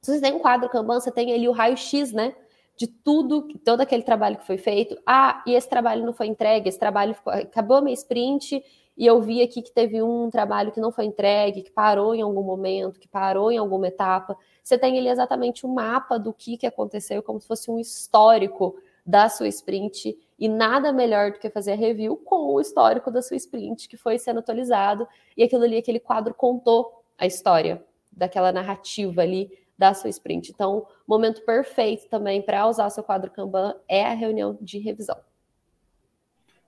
Se 0.00 0.12
você 0.12 0.20
tem 0.20 0.32
um 0.32 0.38
quadro 0.38 0.68
Kanban, 0.68 1.00
você 1.00 1.10
tem 1.10 1.32
ali 1.32 1.48
o 1.48 1.52
raio-x, 1.52 2.12
né? 2.12 2.34
De 2.76 2.86
tudo, 2.86 3.48
todo 3.64 3.80
aquele 3.80 4.02
trabalho 4.02 4.38
que 4.38 4.46
foi 4.46 4.58
feito. 4.58 4.96
Ah, 5.06 5.42
e 5.46 5.54
esse 5.54 5.68
trabalho 5.68 6.04
não 6.04 6.12
foi 6.12 6.26
entregue, 6.26 6.68
esse 6.68 6.78
trabalho 6.78 7.14
ficou, 7.14 7.32
acabou 7.32 7.82
minha 7.82 7.94
sprint 7.94 8.62
e 8.96 9.06
eu 9.06 9.20
vi 9.20 9.42
aqui 9.42 9.62
que 9.62 9.72
teve 9.72 10.02
um 10.02 10.28
trabalho 10.30 10.70
que 10.70 10.80
não 10.80 10.92
foi 10.92 11.06
entregue, 11.06 11.62
que 11.62 11.70
parou 11.70 12.14
em 12.14 12.20
algum 12.20 12.42
momento, 12.42 13.00
que 13.00 13.08
parou 13.08 13.50
em 13.50 13.56
alguma 13.56 13.88
etapa. 13.88 14.36
Você 14.62 14.76
tem 14.76 14.98
ali 14.98 15.08
exatamente 15.08 15.66
um 15.66 15.72
mapa 15.72 16.18
do 16.18 16.32
que, 16.32 16.56
que 16.56 16.66
aconteceu, 16.66 17.22
como 17.22 17.40
se 17.40 17.46
fosse 17.46 17.70
um 17.70 17.78
histórico 17.78 18.76
da 19.04 19.28
sua 19.28 19.48
sprint, 19.48 20.16
e 20.38 20.48
nada 20.48 20.92
melhor 20.92 21.32
do 21.32 21.38
que 21.38 21.50
fazer 21.50 21.72
a 21.72 21.76
review 21.76 22.16
com 22.16 22.52
o 22.52 22.60
histórico 22.60 23.10
da 23.10 23.20
sua 23.20 23.36
sprint 23.36 23.88
que 23.88 23.96
foi 23.96 24.18
sendo 24.18 24.40
atualizado, 24.40 25.08
e 25.36 25.42
aquilo 25.42 25.64
ali, 25.64 25.78
aquele 25.78 25.98
quadro 25.98 26.34
contou 26.34 27.02
a 27.18 27.26
história 27.26 27.84
daquela 28.12 28.52
narrativa 28.52 29.22
ali 29.22 29.50
da 29.78 29.94
sua 29.94 30.10
sprint. 30.10 30.50
Então, 30.50 30.86
momento 31.06 31.44
perfeito 31.44 32.08
também 32.08 32.42
para 32.42 32.66
usar 32.68 32.90
seu 32.90 33.02
quadro 33.02 33.30
Kanban 33.30 33.74
é 33.88 34.04
a 34.04 34.14
reunião 34.14 34.56
de 34.60 34.78
revisão. 34.78 35.16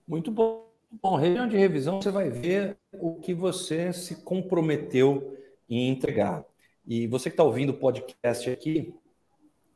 Muito 0.06 0.30
bom. 0.30 0.64
Bom, 1.02 1.16
reunião 1.16 1.48
de 1.48 1.56
revisão 1.56 2.00
você 2.00 2.10
vai 2.10 2.30
ver 2.30 2.78
o 2.92 3.16
que 3.16 3.34
você 3.34 3.92
se 3.92 4.22
comprometeu 4.22 5.36
em 5.68 5.88
entregar. 5.88 6.44
E 6.86 7.06
você 7.06 7.30
que 7.30 7.34
está 7.34 7.42
ouvindo 7.42 7.70
o 7.70 7.78
podcast 7.78 8.48
aqui, 8.48 8.94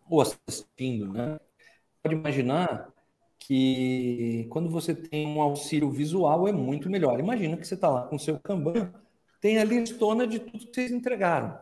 ou 0.08 0.20
assistindo, 0.20 1.12
né? 1.12 1.40
Pode 2.02 2.14
imaginar 2.14 2.92
que 3.38 4.46
quando 4.50 4.68
você 4.68 4.94
tem 4.94 5.26
um 5.26 5.40
auxílio 5.40 5.90
visual 5.90 6.46
é 6.46 6.52
muito 6.52 6.90
melhor. 6.90 7.18
Imagina 7.18 7.56
que 7.56 7.66
você 7.66 7.74
está 7.74 7.88
lá 7.88 8.02
com 8.06 8.18
seu 8.18 8.38
Kanban, 8.38 8.92
tem 9.40 9.58
a 9.58 9.64
listona 9.64 10.26
de 10.26 10.38
tudo 10.38 10.66
que 10.66 10.74
vocês 10.74 10.90
entregaram. 10.90 11.58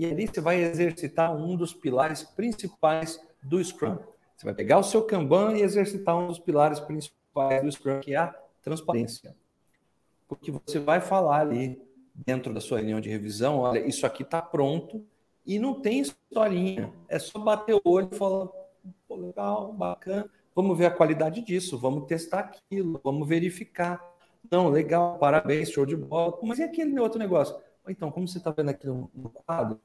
E 0.00 0.06
ali 0.06 0.26
você 0.26 0.40
vai 0.40 0.62
exercitar 0.62 1.36
um 1.36 1.54
dos 1.54 1.74
pilares 1.74 2.22
principais 2.22 3.20
do 3.42 3.62
Scrum. 3.62 3.98
Você 4.34 4.46
vai 4.46 4.54
pegar 4.54 4.78
o 4.78 4.82
seu 4.82 5.02
Kanban 5.02 5.58
e 5.58 5.60
exercitar 5.60 6.16
um 6.16 6.26
dos 6.26 6.38
pilares 6.38 6.80
principais 6.80 7.62
do 7.62 7.70
Scrum, 7.70 8.00
que 8.00 8.14
é 8.14 8.16
a 8.16 8.34
transparência. 8.62 9.36
Porque 10.26 10.50
você 10.50 10.78
vai 10.78 11.02
falar 11.02 11.40
ali 11.40 11.78
dentro 12.14 12.54
da 12.54 12.62
sua 12.62 12.78
reunião 12.78 12.98
de 12.98 13.10
revisão, 13.10 13.58
olha, 13.58 13.86
isso 13.86 14.06
aqui 14.06 14.22
está 14.22 14.40
pronto 14.40 15.04
e 15.44 15.58
não 15.58 15.78
tem 15.82 16.00
historinha. 16.00 16.90
É 17.06 17.18
só 17.18 17.38
bater 17.38 17.74
o 17.74 17.82
olho 17.84 18.08
e 18.10 18.16
falar, 18.16 18.48
legal, 19.10 19.70
bacana, 19.74 20.30
vamos 20.56 20.78
ver 20.78 20.86
a 20.86 20.90
qualidade 20.90 21.42
disso, 21.42 21.76
vamos 21.76 22.06
testar 22.06 22.38
aquilo, 22.38 22.98
vamos 23.04 23.28
verificar. 23.28 24.02
Não, 24.50 24.70
legal, 24.70 25.18
parabéns, 25.18 25.70
show 25.70 25.84
de 25.84 25.94
bola. 25.94 26.38
Mas 26.42 26.58
e 26.58 26.62
aquele 26.62 26.98
outro 26.98 27.18
negócio? 27.18 27.54
Então, 27.88 28.10
como 28.10 28.26
você 28.26 28.38
está 28.38 28.50
vendo 28.50 28.70
aqui 28.70 28.86
no, 28.86 29.10
quadro, 29.30 29.80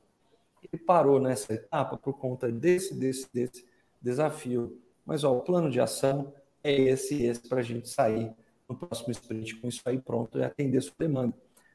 ele 0.71 0.81
parou 0.81 1.19
nessa 1.19 1.53
etapa 1.53 1.97
por 1.97 2.13
conta 2.17 2.51
desse, 2.51 2.93
desse, 2.93 3.27
desse 3.33 3.65
desafio. 4.01 4.79
Mas 5.05 5.23
ó, 5.23 5.35
o 5.35 5.41
plano 5.41 5.69
de 5.69 5.79
ação 5.79 6.33
é 6.63 6.73
esse, 6.73 7.23
esse 7.23 7.47
para 7.47 7.59
a 7.59 7.63
gente 7.63 7.89
sair 7.89 8.31
no 8.67 8.75
próximo 8.75 9.11
sprint 9.11 9.55
com 9.57 9.67
isso 9.67 9.81
aí 9.85 9.99
pronto 9.99 10.37
e 10.37 10.43
atender 10.43 10.81
sua 10.81 10.95
demanda. 10.97 11.33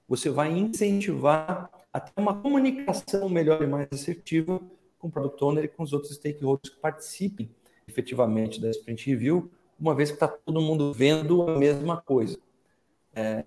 Você 0.09 0.29
vai 0.29 0.51
incentivar 0.51 1.71
até 1.93 2.13
uma 2.21 2.41
comunicação 2.41 3.29
melhor 3.29 3.63
e 3.63 3.67
mais 3.67 3.89
assertiva 3.93 4.61
com 4.99 5.09
o 5.09 5.11
Product 5.11 5.43
Owner 5.45 5.65
e 5.65 5.69
com 5.69 5.83
os 5.83 5.93
outros 5.93 6.15
stakeholders 6.15 6.75
que 6.75 6.81
participem 6.81 7.51
efetivamente 7.89 8.61
da 8.61 8.71
Sprint 8.71 9.11
Review, 9.11 9.51
uma 9.79 9.95
vez 9.95 10.11
que 10.11 10.17
está 10.17 10.29
todo 10.29 10.61
mundo 10.61 10.93
vendo 10.93 11.43
a 11.49 11.59
mesma 11.59 12.01
coisa. 12.01 12.39
É, 13.15 13.45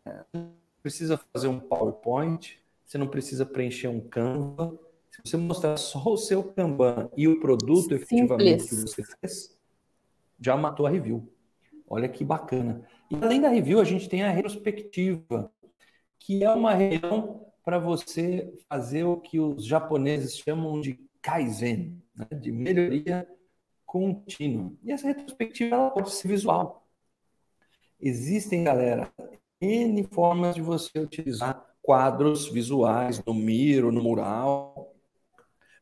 precisa 0.82 1.20
fazer 1.32 1.48
um 1.48 1.60
PowerPoint, 1.60 2.60
você 2.86 2.98
não 2.98 3.08
precisa 3.08 3.46
preencher 3.46 3.88
um 3.88 4.02
Canva. 4.02 4.78
Se 5.14 5.22
você 5.24 5.38
mostrar 5.38 5.78
só 5.78 6.04
o 6.06 6.18
seu 6.18 6.44
Kanban 6.44 7.10
e 7.16 7.28
o 7.28 7.40
produto 7.40 7.82
Simples. 7.82 8.02
efetivamente 8.02 8.68
que 8.68 8.76
você 8.76 9.04
fez, 9.04 9.58
já 10.40 10.58
matou 10.58 10.88
a 10.88 10.90
review. 10.90 11.32
Olha 11.88 12.10
que 12.10 12.24
bacana. 12.24 12.84
E 13.12 13.16
além 13.16 13.40
da 13.40 13.50
review, 13.50 13.80
a 13.80 13.84
gente 13.84 14.10
tem 14.10 14.24
a 14.24 14.32
retrospectiva, 14.32 15.52
que 16.18 16.44
é 16.44 16.50
uma 16.50 16.74
reunião 16.74 17.46
para 17.64 17.78
você 17.78 18.52
fazer 18.68 19.04
o 19.04 19.18
que 19.18 19.40
os 19.40 19.66
japoneses 19.66 20.38
chamam 20.38 20.82
de 20.82 21.00
Kaizen, 21.22 22.02
né? 22.16 22.26
de 22.40 22.52
melhoria 22.52 23.28
contínua. 23.86 24.74
E 24.84 24.92
essa 24.92 25.08
retrospectiva 25.08 25.76
ela 25.76 25.92
pode 25.92 26.12
ser 26.12 26.28
visual. 26.28 26.88
Existem, 28.02 28.64
galera, 28.64 29.14
N 29.62 30.04
formas 30.12 30.56
de 30.56 30.62
você 30.62 31.00
utilizar 31.00 31.64
quadros 31.82 32.50
visuais 32.50 33.24
no 33.24 33.34
Miro, 33.34 33.92
no 33.92 34.02
mural, 34.02 34.93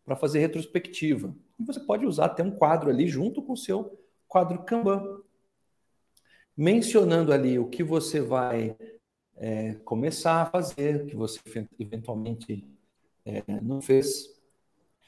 para 0.04 0.16
fazer 0.16 0.40
retrospectiva. 0.40 1.36
E 1.60 1.64
você 1.64 1.80
pode 1.80 2.06
usar 2.06 2.26
até 2.26 2.44
um 2.44 2.52
quadro 2.52 2.90
ali 2.90 3.08
junto 3.08 3.42
com 3.42 3.54
o 3.54 3.58
seu 3.58 4.00
quadro 4.28 4.64
Kanban, 4.64 5.22
mencionando 6.56 7.34
ali 7.34 7.60
o 7.60 7.70
que 7.70 7.84
você 7.84 8.22
vai 8.22 8.76
é, 9.38 9.76
começar 9.86 10.42
a 10.42 10.46
fazer, 10.46 11.06
que 11.06 11.16
você 11.16 11.40
eventualmente 11.80 12.66
é, 13.26 13.44
não 13.62 13.82
fez, 13.82 14.30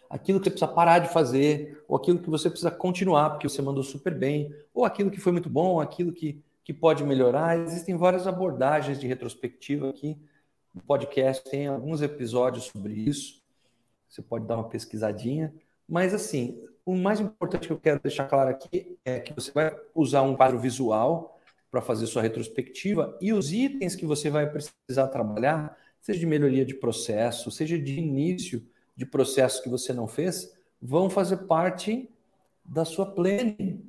aquilo 0.10 0.40
que 0.40 0.46
você 0.46 0.52
precisa 0.52 0.72
parar 0.72 1.00
de 1.00 1.10
fazer, 1.10 1.84
ou 1.88 1.98
aquilo 1.98 2.20
que 2.20 2.30
você 2.30 2.50
precisa 2.50 2.72
continuar, 2.72 3.32
porque 3.32 3.50
você 3.50 3.62
mandou 3.62 3.84
super 3.84 4.14
bem, 4.14 4.54
ou 4.74 4.86
aquilo 4.86 5.12
que 5.12 5.20
foi 5.20 5.32
muito 5.32 5.50
bom, 5.50 5.80
aquilo 5.80 6.12
que 6.12 6.44
que 6.64 6.74
pode 6.74 7.04
melhorar. 7.04 7.60
Existem 7.60 7.96
várias 7.96 8.26
abordagens 8.26 9.00
de 9.00 9.08
retrospectiva 9.08 9.90
aqui 9.90 10.18
no 10.74 10.82
podcast, 10.82 11.44
tem 11.50 11.68
alguns 11.68 12.02
episódios 12.02 12.66
sobre 12.66 12.94
isso. 12.94 13.43
Você 14.14 14.22
pode 14.22 14.46
dar 14.46 14.58
uma 14.58 14.70
pesquisadinha. 14.70 15.52
Mas, 15.90 16.14
assim, 16.14 16.64
o 16.86 16.96
mais 16.96 17.20
importante 17.20 17.66
que 17.66 17.74
eu 17.74 17.80
quero 17.80 18.00
deixar 18.00 18.26
claro 18.26 18.52
aqui 18.52 18.96
é 19.04 19.20
que 19.20 19.34
você 19.34 19.52
vai 19.52 19.76
usar 19.96 20.22
um 20.22 20.36
quadro 20.36 20.60
visual 20.60 21.40
para 21.72 21.82
fazer 21.82 22.06
sua 22.06 22.22
retrospectiva 22.22 23.18
e 23.20 23.34
os 23.34 23.52
itens 23.52 23.96
que 23.96 24.06
você 24.06 24.30
vai 24.30 24.48
precisar 24.48 25.08
trabalhar, 25.08 25.76
seja 26.00 26.20
de 26.20 26.28
melhoria 26.28 26.64
de 26.64 26.76
processo, 26.76 27.50
seja 27.50 27.80
de 27.80 27.98
início 28.00 28.64
de 28.96 29.04
processo 29.04 29.64
que 29.64 29.70
você 29.70 29.92
não 29.92 30.08
fez, 30.08 30.56
vão 30.80 31.10
fazer 31.10 31.38
parte 31.48 32.08
da 32.64 32.86
sua 32.86 33.08
planning, 33.08 33.84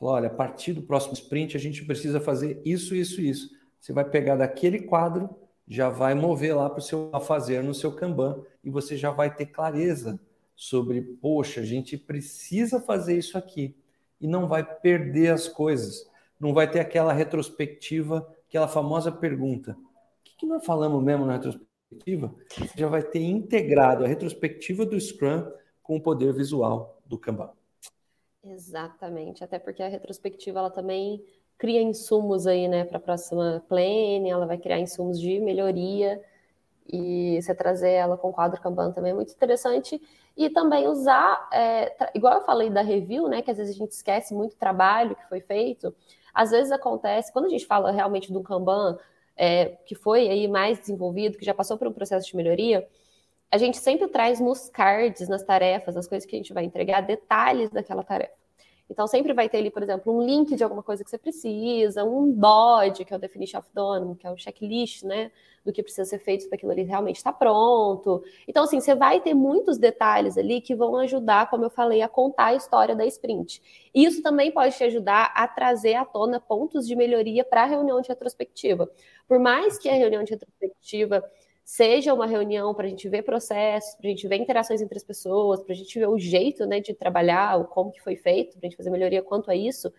olha, 0.00 0.28
a 0.28 0.32
partir 0.32 0.72
do 0.72 0.82
próximo 0.82 1.14
sprint 1.14 1.56
a 1.56 1.60
gente 1.60 1.84
precisa 1.84 2.20
fazer 2.20 2.62
isso, 2.64 2.94
isso, 2.94 3.20
isso. 3.20 3.50
Você 3.80 3.92
vai 3.92 4.08
pegar 4.08 4.36
daquele 4.36 4.82
quadro, 4.82 5.28
já 5.72 5.88
vai 5.88 6.14
mover 6.14 6.54
lá 6.54 6.68
para 6.68 6.80
o 6.80 6.82
seu 6.82 7.10
fazer 7.22 7.62
no 7.62 7.72
seu 7.72 7.90
Kanban 7.90 8.44
e 8.62 8.68
você 8.68 8.94
já 8.94 9.10
vai 9.10 9.34
ter 9.34 9.46
clareza 9.46 10.20
sobre, 10.54 11.00
poxa, 11.00 11.62
a 11.62 11.64
gente 11.64 11.96
precisa 11.96 12.78
fazer 12.78 13.16
isso 13.16 13.38
aqui 13.38 13.74
e 14.20 14.26
não 14.26 14.46
vai 14.46 14.62
perder 14.62 15.32
as 15.32 15.48
coisas. 15.48 16.06
Não 16.38 16.52
vai 16.52 16.70
ter 16.70 16.78
aquela 16.78 17.12
retrospectiva, 17.12 18.28
aquela 18.46 18.68
famosa 18.68 19.10
pergunta: 19.10 19.72
o 19.72 20.22
que, 20.22 20.36
que 20.36 20.46
nós 20.46 20.64
falamos 20.64 21.02
mesmo 21.02 21.24
na 21.24 21.34
retrospectiva? 21.34 22.34
Você 22.50 22.70
já 22.76 22.88
vai 22.88 23.02
ter 23.02 23.22
integrado 23.22 24.04
a 24.04 24.08
retrospectiva 24.08 24.84
do 24.84 25.00
Scrum 25.00 25.50
com 25.82 25.96
o 25.96 26.02
poder 26.02 26.34
visual 26.34 27.00
do 27.06 27.18
Kanban. 27.18 27.50
Exatamente, 28.44 29.42
até 29.42 29.58
porque 29.58 29.82
a 29.82 29.88
retrospectiva 29.88 30.58
ela 30.58 30.70
também 30.70 31.24
cria 31.58 31.80
insumos 31.82 32.46
aí, 32.46 32.68
né, 32.68 32.84
para 32.84 32.98
a 32.98 33.00
próxima 33.00 33.62
plane, 33.68 34.30
ela 34.30 34.46
vai 34.46 34.58
criar 34.58 34.78
insumos 34.78 35.20
de 35.20 35.40
melhoria. 35.40 36.20
E 36.86 37.40
você 37.40 37.54
trazer 37.54 37.90
ela 37.92 38.16
com 38.16 38.30
o 38.30 38.32
quadro 38.32 38.60
Kanban 38.60 38.92
também 38.92 39.12
é 39.12 39.14
muito 39.14 39.32
interessante. 39.32 40.00
E 40.36 40.50
também 40.50 40.88
usar, 40.88 41.48
é, 41.52 42.10
igual 42.14 42.34
eu 42.34 42.44
falei 42.44 42.70
da 42.70 42.82
review, 42.82 43.28
né, 43.28 43.42
que 43.42 43.50
às 43.50 43.58
vezes 43.58 43.74
a 43.76 43.78
gente 43.78 43.92
esquece 43.92 44.34
muito 44.34 44.56
trabalho 44.56 45.14
que 45.14 45.28
foi 45.28 45.40
feito, 45.40 45.94
às 46.34 46.50
vezes 46.50 46.72
acontece, 46.72 47.32
quando 47.32 47.46
a 47.46 47.48
gente 47.48 47.66
fala 47.66 47.90
realmente 47.90 48.32
do 48.32 48.42
Kanban, 48.42 48.98
é, 49.36 49.76
que 49.86 49.94
foi 49.94 50.28
aí 50.28 50.48
mais 50.48 50.78
desenvolvido, 50.78 51.38
que 51.38 51.44
já 51.44 51.54
passou 51.54 51.76
por 51.76 51.86
um 51.86 51.92
processo 51.92 52.26
de 52.26 52.36
melhoria, 52.36 52.88
a 53.50 53.58
gente 53.58 53.76
sempre 53.76 54.08
traz 54.08 54.40
nos 54.40 54.70
cards, 54.70 55.28
nas 55.28 55.42
tarefas, 55.44 55.94
nas 55.94 56.08
coisas 56.08 56.26
que 56.26 56.34
a 56.34 56.38
gente 56.38 56.54
vai 56.54 56.64
entregar, 56.64 57.02
detalhes 57.02 57.70
daquela 57.70 58.02
tarefa. 58.02 58.41
Então, 58.90 59.06
sempre 59.06 59.32
vai 59.32 59.48
ter 59.48 59.58
ali, 59.58 59.70
por 59.70 59.82
exemplo, 59.82 60.14
um 60.14 60.22
link 60.22 60.54
de 60.54 60.62
alguma 60.62 60.82
coisa 60.82 61.02
que 61.02 61.10
você 61.10 61.18
precisa, 61.18 62.04
um 62.04 62.30
DOD, 62.30 63.04
que 63.04 63.12
é 63.12 63.16
o 63.16 63.20
Definition 63.20 63.58
of 63.58 63.68
Done, 63.72 64.16
que 64.16 64.26
é 64.26 64.30
o 64.30 64.36
checklist, 64.36 65.02
né, 65.04 65.30
do 65.64 65.72
que 65.72 65.82
precisa 65.82 66.04
ser 66.04 66.18
feito 66.18 66.46
para 66.48 66.56
aquilo 66.56 66.72
ali 66.72 66.82
realmente 66.82 67.16
estar 67.16 67.32
tá 67.32 67.38
pronto. 67.38 68.22
Então, 68.46 68.64
assim, 68.64 68.80
você 68.80 68.94
vai 68.94 69.20
ter 69.20 69.34
muitos 69.34 69.78
detalhes 69.78 70.36
ali 70.36 70.60
que 70.60 70.74
vão 70.74 70.96
ajudar, 70.96 71.48
como 71.48 71.64
eu 71.64 71.70
falei, 71.70 72.02
a 72.02 72.08
contar 72.08 72.46
a 72.46 72.54
história 72.54 72.94
da 72.94 73.06
sprint. 73.06 73.62
Isso 73.94 74.22
também 74.22 74.50
pode 74.50 74.76
te 74.76 74.84
ajudar 74.84 75.32
a 75.34 75.46
trazer 75.46 75.94
à 75.94 76.04
tona 76.04 76.40
pontos 76.40 76.86
de 76.86 76.96
melhoria 76.96 77.44
para 77.44 77.62
a 77.62 77.66
reunião 77.66 78.00
de 78.00 78.08
retrospectiva. 78.08 78.90
Por 79.26 79.38
mais 79.38 79.78
que 79.78 79.88
a 79.88 79.94
reunião 79.94 80.22
de 80.24 80.32
retrospectiva 80.32 81.24
seja 81.64 82.12
uma 82.12 82.26
reunião 82.26 82.74
para 82.74 82.86
a 82.86 82.88
gente 82.88 83.08
ver 83.08 83.22
processos, 83.22 83.94
para 83.94 84.06
a 84.06 84.10
gente 84.10 84.26
ver 84.26 84.36
interações 84.36 84.80
entre 84.80 84.96
as 84.96 85.04
pessoas, 85.04 85.62
para 85.62 85.72
a 85.72 85.76
gente 85.76 85.98
ver 85.98 86.08
o 86.08 86.18
jeito 86.18 86.66
né, 86.66 86.80
de 86.80 86.92
trabalhar, 86.92 87.60
o 87.60 87.64
como 87.64 87.92
que 87.92 88.02
foi 88.02 88.16
feito, 88.16 88.58
para 88.58 88.66
a 88.66 88.70
gente 88.70 88.76
fazer 88.76 88.90
melhoria 88.90 89.22
quanto 89.22 89.50
a 89.50 89.54
isso. 89.54 89.92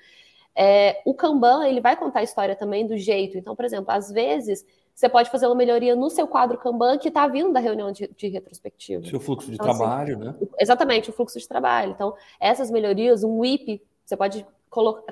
É, 0.56 1.02
o 1.06 1.14
Kanban 1.14 1.66
ele 1.68 1.82
vai 1.82 1.98
contar 1.98 2.20
a 2.20 2.24
história 2.24 2.56
também 2.56 2.86
do 2.86 2.98
jeito. 2.98 3.38
Então, 3.38 3.56
por 3.56 3.66
exemplo, 3.66 3.92
às 3.92 4.12
vezes 4.12 4.66
você 4.94 5.10
pode 5.10 5.32
fazer 5.32 5.48
uma 5.48 5.56
melhoria 5.56 5.96
no 5.96 6.10
seu 6.10 6.28
quadro 6.28 6.58
Kanban 6.58 7.00
que 7.00 7.08
está 7.08 7.28
vindo 7.28 7.52
da 7.52 7.60
reunião 7.60 7.92
de, 7.92 8.08
de 8.16 8.28
retrospectiva. 8.28 9.04
Seu 9.06 9.20
fluxo 9.20 9.48
de 9.48 9.56
então, 9.56 9.70
assim, 9.70 9.80
trabalho, 9.80 10.18
assim, 10.18 10.26
né? 10.26 10.36
Exatamente, 10.60 11.10
o 11.10 11.14
fluxo 11.14 11.40
de 11.40 11.48
trabalho. 11.48 11.92
Então, 11.92 12.14
essas 12.40 12.70
melhorias, 12.70 13.24
um 13.24 13.40
WIP, 13.40 13.82
você 14.06 14.16
pode 14.16 14.46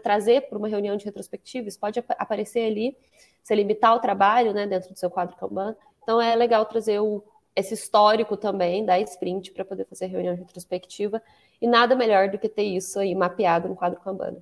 trazer 0.04 0.48
para 0.48 0.58
uma 0.58 0.68
reunião 0.68 0.98
de 0.98 1.06
retrospectiva, 1.06 1.68
isso 1.68 1.80
pode 1.80 2.00
ap 2.00 2.12
aparecer 2.18 2.66
ali, 2.66 2.98
você 3.44 3.56
limitar 3.56 3.96
o 3.96 4.00
trabalho 4.00 4.54
né, 4.54 4.68
dentro 4.68 4.92
do 4.92 4.98
seu 4.98 5.10
quadro 5.10 5.36
Kanban. 5.36 5.76
Então 6.04 6.20
é 6.22 6.36
legal 6.36 6.66
trazer 6.66 7.00
o, 7.00 7.24
esse 7.56 7.74
histórico 7.74 8.36
também 8.38 8.86
da 8.86 9.00
sprint 9.00 9.52
para 9.52 9.66
poder 9.66 9.86
fazer 9.86 10.08
reunião 10.08 10.36
retrospectiva. 10.36 11.22
E 11.62 11.68
nada 11.68 11.96
melhor 11.96 12.30
do 12.30 12.40
que 12.40 12.50
ter 12.50 12.64
isso 12.64 13.00
aí 13.00 13.14
mapeado 13.14 13.70
no 13.70 13.76
quadro 13.76 14.00
Kanban. 14.00 14.38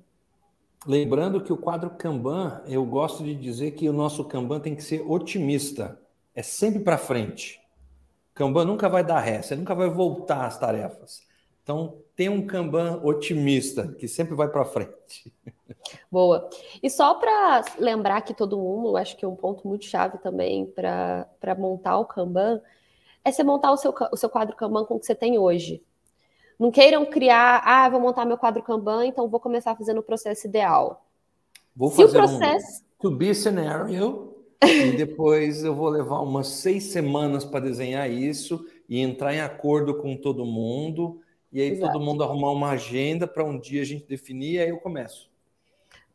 Lembrando 0.86 1.42
que 1.42 1.52
o 1.52 1.58
quadro 1.58 1.90
Kanban, 1.90 2.62
eu 2.66 2.84
gosto 2.86 3.22
de 3.22 3.34
dizer 3.34 3.72
que 3.72 3.88
o 3.88 3.92
nosso 3.92 4.24
Kanban 4.24 4.60
tem 4.60 4.74
que 4.74 4.82
ser 4.82 5.02
otimista. 5.02 6.00
É 6.34 6.42
sempre 6.42 6.80
para 6.80 6.96
frente. 6.96 7.60
Kanban 8.32 8.64
nunca 8.64 8.88
vai 8.88 9.04
dar 9.04 9.20
ré, 9.20 9.42
você 9.42 9.54
nunca 9.54 9.74
vai 9.74 9.90
voltar 9.90 10.46
às 10.46 10.58
tarefas. 10.58 11.22
Então, 11.62 11.98
tem 12.20 12.28
um 12.28 12.46
Kanban 12.46 13.00
otimista, 13.02 13.96
que 13.98 14.06
sempre 14.06 14.34
vai 14.34 14.46
para 14.46 14.62
frente. 14.62 15.32
Boa. 16.12 16.50
E 16.82 16.90
só 16.90 17.14
para 17.14 17.64
lembrar 17.78 18.20
que 18.20 18.34
todo 18.34 18.58
mundo, 18.58 18.94
acho 18.94 19.16
que 19.16 19.24
é 19.24 19.28
um 19.28 19.34
ponto 19.34 19.66
muito 19.66 19.86
chave 19.86 20.18
também 20.18 20.66
para 20.66 21.54
montar 21.56 21.96
o 21.96 22.04
Kanban, 22.04 22.60
é 23.24 23.32
você 23.32 23.42
montar 23.42 23.72
o 23.72 23.78
seu, 23.78 23.94
o 24.12 24.18
seu 24.18 24.28
quadro 24.28 24.54
Kanban 24.54 24.84
com 24.84 24.96
o 24.96 25.00
que 25.00 25.06
você 25.06 25.14
tem 25.14 25.38
hoje. 25.38 25.82
Não 26.58 26.70
queiram 26.70 27.06
criar, 27.06 27.62
ah, 27.64 27.88
vou 27.88 28.02
montar 28.02 28.26
meu 28.26 28.36
quadro 28.36 28.62
Kanban, 28.62 29.06
então 29.06 29.26
vou 29.26 29.40
começar 29.40 29.74
fazendo 29.74 30.00
o 30.00 30.02
processo 30.02 30.46
ideal. 30.46 31.06
Vou 31.74 31.88
Se 31.88 32.02
fazer 32.02 32.18
o 32.18 32.20
processo... 32.20 32.82
um 32.82 33.00
to 33.00 33.16
be 33.16 33.34
scenario 33.34 34.36
e 34.62 34.92
depois 34.92 35.64
eu 35.64 35.74
vou 35.74 35.88
levar 35.88 36.20
umas 36.20 36.48
seis 36.48 36.84
semanas 36.84 37.46
para 37.46 37.60
desenhar 37.60 38.10
isso 38.10 38.62
e 38.86 39.00
entrar 39.00 39.32
em 39.32 39.40
acordo 39.40 39.94
com 39.94 40.14
todo 40.14 40.44
mundo 40.44 41.18
e 41.52 41.60
aí 41.60 41.70
Exato. 41.70 41.92
todo 41.92 42.04
mundo 42.04 42.22
arrumar 42.22 42.52
uma 42.52 42.70
agenda 42.70 43.26
para 43.26 43.44
um 43.44 43.58
dia 43.58 43.82
a 43.82 43.84
gente 43.84 44.04
definir, 44.06 44.54
e 44.54 44.60
aí 44.60 44.68
eu 44.68 44.78
começo. 44.78 45.30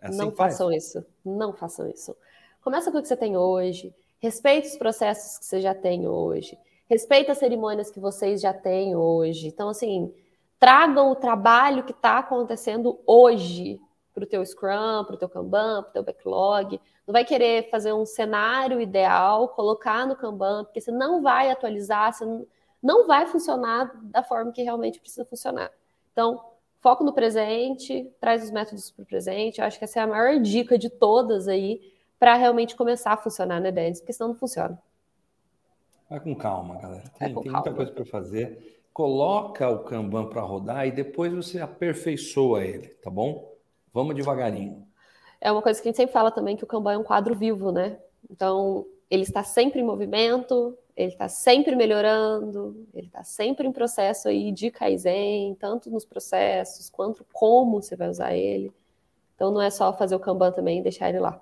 É 0.02 0.08
assim 0.08 0.18
não 0.18 0.32
façam 0.32 0.72
isso, 0.72 1.06
não 1.24 1.54
façam 1.54 1.90
isso. 1.90 2.16
Começa 2.62 2.92
com 2.92 2.98
o 2.98 3.02
que 3.02 3.08
você 3.08 3.18
tem 3.18 3.36
hoje, 3.36 3.94
respeite 4.20 4.68
os 4.68 4.78
processos 4.78 5.38
que 5.38 5.46
você 5.46 5.62
já 5.62 5.76
tem 5.76 6.08
hoje, 6.08 6.58
respeite 6.90 7.30
as 7.30 7.38
cerimônias 7.38 7.92
que 7.92 8.00
vocês 8.00 8.42
já 8.42 8.54
têm 8.54 8.96
hoje. 8.96 9.48
Então, 9.48 9.70
assim, 9.70 10.14
tragam 10.60 11.12
o 11.12 11.16
trabalho 11.16 11.84
que 11.84 11.92
está 11.92 12.20
acontecendo 12.20 13.00
hoje 13.06 13.80
para 14.14 14.24
o 14.24 14.28
teu 14.28 14.46
Scrum, 14.46 15.04
para 15.04 15.16
o 15.16 15.18
teu 15.18 15.28
Kanban, 15.28 15.82
para 15.84 15.90
o 15.90 15.94
teu 15.94 16.04
backlog. 16.04 16.80
Não 17.06 17.12
vai 17.12 17.26
querer 17.26 17.70
fazer 17.70 17.94
um 17.94 18.06
cenário 18.06 18.80
ideal, 18.80 19.50
colocar 19.50 20.08
no 20.08 20.16
Kanban, 20.16 20.64
porque 20.64 20.80
você 20.80 20.92
não 20.92 21.22
vai 21.22 21.52
atualizar, 21.52 22.14
você 22.14 22.26
não 22.26 22.48
não 22.86 23.08
vai 23.08 23.26
funcionar 23.26 23.92
da 24.04 24.22
forma 24.22 24.52
que 24.52 24.62
realmente 24.62 25.00
precisa 25.00 25.26
funcionar. 25.26 25.72
Então, 26.12 26.40
foco 26.80 27.04
no 27.04 27.12
presente, 27.12 28.08
traz 28.22 28.44
os 28.44 28.52
métodos 28.52 28.92
para 28.92 29.02
o 29.02 29.06
presente. 29.08 29.60
Eu 29.60 29.66
acho 29.66 29.80
que 29.80 29.86
essa 29.86 30.00
é 30.00 30.04
a 30.04 30.08
maior 30.08 30.40
dica 30.40 30.78
de 30.78 30.88
todas 30.88 31.48
aí 31.48 31.82
para 32.20 32.36
realmente 32.36 32.76
começar 32.76 33.14
a 33.14 33.18
funcionar, 33.18 33.60
né, 33.60 33.72
Denis? 33.72 34.00
Porque 34.00 34.14
senão 34.14 34.30
não 34.30 34.36
funciona. 34.36 34.80
Vai 36.08 36.20
com 36.20 36.36
calma, 36.36 36.78
galera. 36.80 37.04
Tem, 37.18 37.34
tem 37.34 37.34
calma. 37.34 37.52
muita 37.54 37.74
coisa 37.74 37.92
para 37.92 38.06
fazer. 38.06 38.86
Coloca 38.94 39.68
o 39.68 39.80
Kanban 39.80 40.30
para 40.30 40.42
rodar 40.44 40.86
e 40.86 40.92
depois 40.92 41.34
você 41.34 41.60
aperfeiçoa 41.60 42.64
ele, 42.64 42.90
tá 42.90 43.10
bom? 43.10 43.52
Vamos 43.92 44.16
devagarinho. 44.16 44.88
É 45.42 45.52
uma 45.52 45.64
coisa 45.64 45.82
que 45.82 45.88
a 45.88 45.90
gente 45.90 45.98
sempre 45.98 46.14
fala 46.14 46.30
também 46.30 46.56
que 46.56 46.64
o 46.64 46.68
Kanban 46.68 46.94
é 46.94 46.98
um 47.00 47.04
quadro 47.04 47.34
vivo, 47.34 47.72
né? 47.72 47.98
Então, 48.30 48.86
ele 49.10 49.24
está 49.24 49.44
sempre 49.44 49.82
em 49.82 49.84
movimento, 49.84 50.78
ele 50.96 51.12
está 51.12 51.28
sempre 51.28 51.76
melhorando, 51.76 52.88
ele 52.94 53.08
está 53.08 53.24
sempre 53.24 53.68
em 53.68 53.72
processo 53.72 54.30
aí 54.30 54.52
de 54.52 54.72
Kaizen, 54.72 55.56
tanto 55.56 55.90
nos 55.90 56.06
processos 56.06 56.90
quanto 56.90 57.26
como 57.34 57.82
você 57.82 57.96
vai 57.96 58.10
usar 58.10 58.34
ele. 58.34 58.72
Então 59.36 59.52
não 59.52 59.62
é 59.62 59.70
só 59.70 59.92
fazer 59.92 60.16
o 60.16 60.20
Kanban 60.20 60.52
também 60.52 60.80
e 60.80 60.84
deixar 60.84 61.10
ele 61.10 61.20
lá. 61.20 61.42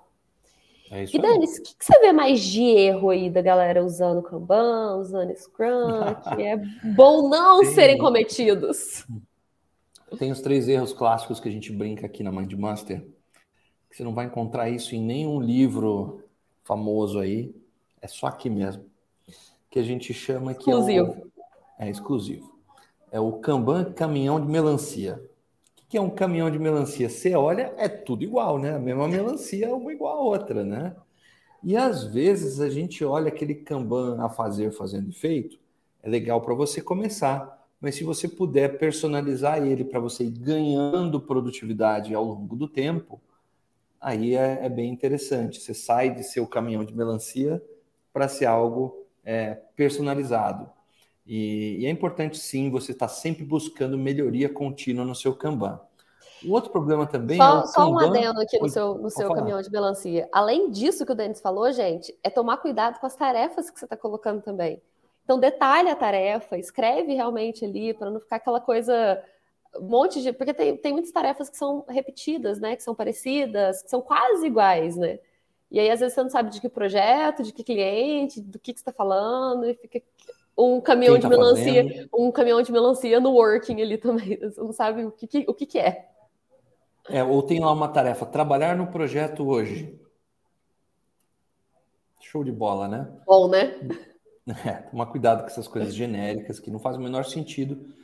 É 0.90 1.04
e 1.04 1.18
Danis, 1.18 1.58
o 1.58 1.62
que, 1.62 1.76
que, 1.76 1.84
você 1.84 1.98
vê 2.00 2.12
mais 2.12 2.40
de 2.40 2.62
erro 2.62 3.10
aí 3.10 3.30
da 3.30 3.40
galera 3.40 3.84
usando 3.84 4.22
Kanban, 4.22 4.96
usando 4.96 5.34
Scrum, 5.34 6.14
que 6.36 6.42
é 6.42 6.56
bom 6.94 7.28
não 7.28 7.60
Tem... 7.60 7.74
serem 7.74 7.98
cometidos? 7.98 9.06
Tem 10.18 10.30
os 10.30 10.40
três 10.40 10.68
erros 10.68 10.92
clássicos 10.92 11.40
que 11.40 11.48
a 11.48 11.52
gente 11.52 11.72
brinca 11.72 12.06
aqui 12.06 12.22
na 12.22 12.30
Mindmaster, 12.30 13.00
que 13.88 13.96
você 13.96 14.04
não 14.04 14.14
vai 14.14 14.26
encontrar 14.26 14.68
isso 14.68 14.94
em 14.94 15.00
nenhum 15.00 15.40
livro 15.40 16.22
famoso 16.62 17.18
aí, 17.18 17.54
é 18.00 18.06
só 18.06 18.26
aqui 18.26 18.50
mesmo, 18.50 18.84
que 19.74 19.80
a 19.80 19.82
gente 19.82 20.14
chama 20.14 20.54
que 20.54 20.70
exclusivo. 20.70 21.06
é, 21.80 21.82
o, 21.82 21.86
é 21.88 21.90
exclusivo. 21.90 22.56
É 23.10 23.18
o 23.18 23.32
Kanban 23.32 23.92
caminhão 23.92 24.40
de 24.40 24.46
melancia. 24.46 25.20
O 25.82 25.88
que 25.88 25.96
é 25.96 26.00
um 26.00 26.10
caminhão 26.10 26.48
de 26.48 26.60
melancia? 26.60 27.08
Você 27.08 27.34
olha, 27.34 27.74
é 27.76 27.88
tudo 27.88 28.22
igual, 28.22 28.56
né? 28.56 28.76
A 28.76 28.78
mesma 28.78 29.08
melancia, 29.08 29.74
uma 29.74 29.92
igual 29.92 30.18
a 30.18 30.22
outra, 30.22 30.62
né? 30.62 30.94
E 31.60 31.76
às 31.76 32.04
vezes 32.04 32.60
a 32.60 32.70
gente 32.70 33.04
olha 33.04 33.26
aquele 33.26 33.52
Kanban 33.52 34.24
a 34.24 34.28
fazer 34.28 34.70
fazendo 34.70 35.10
efeito, 35.10 35.58
é 36.04 36.08
legal 36.08 36.40
para 36.40 36.54
você 36.54 36.80
começar, 36.80 37.66
mas 37.80 37.96
se 37.96 38.04
você 38.04 38.28
puder 38.28 38.78
personalizar 38.78 39.60
ele 39.60 39.82
para 39.82 39.98
você 39.98 40.22
ir 40.22 40.30
ganhando 40.30 41.20
produtividade 41.20 42.14
ao 42.14 42.22
longo 42.22 42.54
do 42.54 42.68
tempo, 42.68 43.20
aí 44.00 44.36
é, 44.36 44.66
é, 44.66 44.68
bem 44.68 44.92
interessante. 44.92 45.60
Você 45.60 45.74
sai 45.74 46.14
de 46.14 46.22
ser 46.22 46.38
o 46.38 46.46
caminhão 46.46 46.84
de 46.84 46.94
melancia 46.94 47.60
para 48.12 48.28
ser 48.28 48.46
algo 48.46 49.03
é, 49.24 49.58
personalizado. 49.76 50.68
E, 51.26 51.78
e, 51.80 51.86
é 51.86 51.90
importante, 51.90 52.36
sim, 52.38 52.70
você 52.70 52.92
estar 52.92 53.08
tá 53.08 53.12
sempre 53.12 53.44
buscando 53.44 53.96
melhoria 53.96 54.48
contínua 54.48 55.04
no 55.04 55.14
seu 55.14 55.34
Kanban. 55.34 55.80
O 56.44 56.52
outro 56.52 56.70
problema 56.70 57.06
também 57.06 57.38
só, 57.38 57.44
é 57.44 57.58
o 57.62 57.66
Só 57.66 57.90
um 57.90 57.98
adendo 57.98 58.40
aqui 58.40 58.58
no 58.60 58.68
seu, 58.68 58.94
no 58.98 59.08
seu 59.08 59.32
caminhão 59.32 59.62
de 59.62 59.70
melancia. 59.70 60.28
Além 60.30 60.70
disso 60.70 61.06
que 61.06 61.12
o 61.12 61.14
Denis 61.14 61.40
falou, 61.40 61.72
gente, 61.72 62.14
é 62.22 62.28
tomar 62.28 62.58
cuidado 62.58 63.00
com 63.00 63.06
as 63.06 63.16
tarefas 63.16 63.70
que 63.70 63.78
você 63.78 63.86
está 63.86 63.96
colocando 63.96 64.42
também. 64.42 64.82
Então, 65.24 65.40
detalhe 65.40 65.88
a 65.88 65.96
tarefa, 65.96 66.58
escreve 66.58 67.14
realmente 67.14 67.64
ali, 67.64 67.94
para 67.94 68.10
não 68.10 68.20
ficar 68.20 68.36
aquela 68.36 68.60
coisa 68.60 69.22
um 69.78 69.88
monte 69.88 70.22
de. 70.22 70.32
Porque 70.32 70.52
tem, 70.52 70.76
tem 70.76 70.92
muitas 70.92 71.10
tarefas 71.10 71.48
que 71.48 71.56
são 71.56 71.84
repetidas, 71.88 72.60
né? 72.60 72.76
Que 72.76 72.82
são 72.82 72.94
parecidas, 72.94 73.82
que 73.82 73.90
são 73.90 74.02
quase 74.02 74.46
iguais, 74.46 74.96
né? 74.96 75.18
E 75.70 75.80
aí, 75.80 75.90
às 75.90 76.00
vezes, 76.00 76.14
você 76.14 76.22
não 76.22 76.30
sabe 76.30 76.50
de 76.50 76.60
que 76.60 76.68
projeto, 76.68 77.42
de 77.42 77.52
que 77.52 77.64
cliente, 77.64 78.40
do 78.40 78.58
que, 78.58 78.72
que 78.72 78.78
você 78.78 78.82
está 78.82 78.92
falando, 78.92 79.64
e 79.64 79.74
fica 79.74 80.00
um 80.56 80.80
caminhão 80.80 81.14
tá 81.14 81.20
de 81.20 81.28
melancia, 81.28 81.82
fazendo? 81.82 82.08
um 82.14 82.30
caminhão 82.30 82.62
de 82.62 82.72
melancia 82.72 83.20
no 83.20 83.32
working 83.32 83.82
ali 83.82 83.98
também. 83.98 84.38
Você 84.40 84.60
não 84.60 84.72
sabe 84.72 85.04
o 85.04 85.10
que, 85.10 85.26
que, 85.26 85.44
o 85.48 85.54
que, 85.54 85.66
que 85.66 85.78
é. 85.78 86.08
É, 87.08 87.22
ou 87.22 87.42
tem 87.42 87.60
lá 87.60 87.72
uma 87.72 87.88
tarefa, 87.88 88.24
trabalhar 88.24 88.76
no 88.76 88.86
projeto 88.86 89.46
hoje. 89.46 90.00
Show 92.20 92.42
de 92.42 92.52
bola, 92.52 92.88
né? 92.88 93.08
Bom, 93.26 93.48
né? 93.48 93.78
É, 94.66 94.72
tomar 94.72 95.06
cuidado 95.06 95.40
com 95.40 95.46
essas 95.46 95.66
coisas 95.66 95.94
genéricas 95.94 96.60
que 96.60 96.70
não 96.70 96.78
fazem 96.78 97.00
o 97.00 97.02
menor 97.02 97.24
sentido 97.24 97.94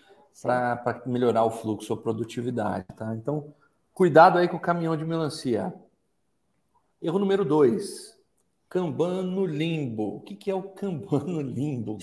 para 0.41 1.03
melhorar 1.05 1.45
o 1.45 1.51
fluxo 1.51 1.93
ou 1.93 2.01
produtividade, 2.01 2.87
tá? 2.97 3.15
Então, 3.15 3.53
cuidado 3.93 4.39
aí 4.39 4.49
com 4.49 4.57
o 4.57 4.61
caminhão 4.61 4.97
de 4.97 5.05
melancia. 5.05 5.71
Erro 7.03 7.19
número 7.19 7.47
dois, 7.47 8.15
Kanban 8.69 9.23
no 9.23 9.47
limbo. 9.47 10.17
O 10.17 10.21
que, 10.21 10.37
que 10.37 10.51
é 10.51 10.55
o 10.55 10.63
Kanban 10.63 11.25
no 11.25 11.41
limbo? 11.43 11.97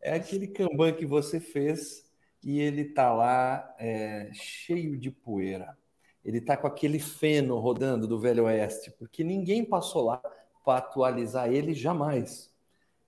É 0.00 0.14
aquele 0.14 0.46
Kanban 0.46 0.92
que 0.92 1.04
você 1.04 1.40
fez 1.40 2.08
e 2.42 2.60
ele 2.60 2.84
tá 2.84 3.12
lá 3.12 3.74
é, 3.80 4.30
cheio 4.32 4.96
de 4.96 5.10
poeira. 5.10 5.76
Ele 6.24 6.40
tá 6.40 6.56
com 6.56 6.68
aquele 6.68 7.00
feno 7.00 7.58
rodando 7.58 8.06
do 8.06 8.20
Velho 8.20 8.44
Oeste, 8.44 8.92
porque 8.92 9.24
ninguém 9.24 9.64
passou 9.64 10.04
lá 10.04 10.22
para 10.64 10.78
atualizar 10.78 11.52
ele 11.52 11.74
jamais. 11.74 12.54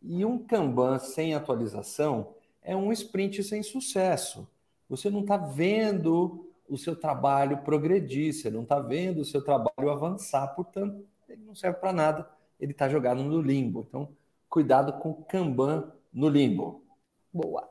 E 0.03 0.25
um 0.25 0.37
Kanban 0.37 0.99
sem 0.99 1.35
atualização 1.35 2.35
é 2.61 2.75
um 2.75 2.91
sprint 2.91 3.45
sem 3.45 3.63
sucesso. 3.63 4.49
Você 4.89 5.09
não 5.09 5.21
está 5.21 5.37
vendo 5.37 6.51
o 6.69 6.77
seu 6.77 6.97
trabalho 6.97 7.59
progredir, 7.59 8.33
você 8.33 8.51
não 8.51 8.63
está 8.63 8.81
vendo 8.81 9.21
o 9.21 9.25
seu 9.25 9.43
trabalho 9.43 9.91
avançar, 9.91 10.49
portanto, 10.49 11.05
ele 11.33 11.45
não 11.45 11.55
serve 11.55 11.79
para 11.79 11.93
nada, 11.93 12.31
ele 12.59 12.73
está 12.73 12.89
jogado 12.89 13.23
no 13.23 13.41
limbo. 13.41 13.87
Então, 13.89 14.09
cuidado 14.49 15.01
com 15.01 15.11
o 15.11 15.25
Kanban 15.25 15.93
no 16.13 16.29
limbo. 16.29 16.85
Boa. 17.33 17.69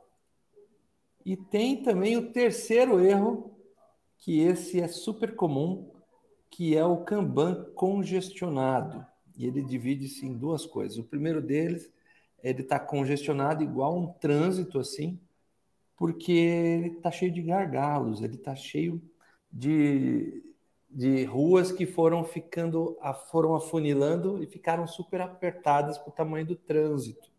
E 1.25 1.35
tem 1.35 1.83
também 1.83 2.17
o 2.17 2.31
terceiro 2.31 2.99
erro, 2.99 3.53
que 4.17 4.39
esse 4.39 4.79
é 4.79 4.87
super 4.87 5.35
comum, 5.35 5.91
que 6.49 6.75
é 6.75 6.83
o 6.83 7.03
Kanban 7.03 7.65
congestionado. 7.75 9.05
E 9.37 9.45
ele 9.45 9.61
divide-se 9.61 10.25
em 10.25 10.35
duas 10.35 10.65
coisas. 10.65 10.97
O 10.97 11.03
primeiro 11.03 11.41
deles 11.41 11.91
ele 12.41 12.61
está 12.61 12.79
congestionado 12.79 13.63
igual 13.63 13.97
um 13.97 14.07
trânsito 14.07 14.79
assim, 14.79 15.19
porque 15.95 16.31
ele 16.31 16.87
está 16.95 17.11
cheio 17.11 17.31
de 17.31 17.41
gargalos, 17.41 18.21
ele 18.21 18.35
está 18.35 18.55
cheio 18.55 19.01
de, 19.51 20.41
de 20.89 21.23
ruas 21.23 21.71
que 21.71 21.85
foram 21.85 22.23
ficando, 22.23 22.97
foram 23.29 23.55
afunilando 23.55 24.41
e 24.41 24.47
ficaram 24.47 24.87
super 24.87 25.21
apertadas 25.21 25.97
para 25.97 26.09
o 26.09 26.13
tamanho 26.13 26.45
do 26.45 26.55
trânsito. 26.55 27.29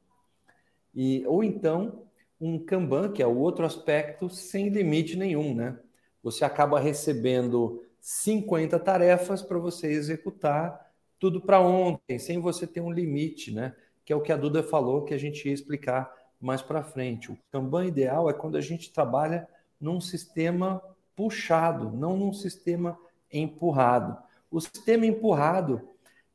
E, 0.94 1.24
ou 1.26 1.42
então, 1.42 2.05
um 2.40 2.59
Kanban, 2.59 3.12
que 3.12 3.22
é 3.22 3.26
o 3.26 3.36
outro 3.36 3.64
aspecto, 3.66 4.28
sem 4.28 4.68
limite 4.68 5.16
nenhum, 5.16 5.55
né? 5.55 5.78
Você 6.22 6.44
acaba 6.44 6.78
recebendo 6.78 7.82
50 8.01 8.78
tarefas 8.78 9.42
para 9.42 9.59
você 9.59 9.88
executar 9.88 10.90
tudo 11.18 11.40
para 11.40 11.61
ontem, 11.61 12.18
sem 12.18 12.40
você 12.40 12.66
ter 12.66 12.80
um 12.80 12.90
limite, 12.90 13.53
né? 13.53 13.74
que 14.11 14.12
é 14.12 14.16
o 14.16 14.20
que 14.20 14.32
a 14.32 14.36
Duda 14.36 14.61
falou, 14.61 15.05
que 15.05 15.14
a 15.14 15.18
gente 15.18 15.46
ia 15.46 15.55
explicar 15.55 16.12
mais 16.40 16.61
para 16.61 16.82
frente. 16.82 17.30
O 17.30 17.38
Kanban 17.53 17.86
ideal 17.86 18.28
é 18.28 18.32
quando 18.32 18.57
a 18.57 18.61
gente 18.61 18.92
trabalha 18.92 19.46
num 19.80 20.01
sistema 20.01 20.82
puxado, 21.14 21.92
não 21.92 22.16
num 22.16 22.32
sistema 22.32 22.98
empurrado. 23.33 24.16
O 24.51 24.61
sistema 24.61 25.07
empurrado 25.07 25.81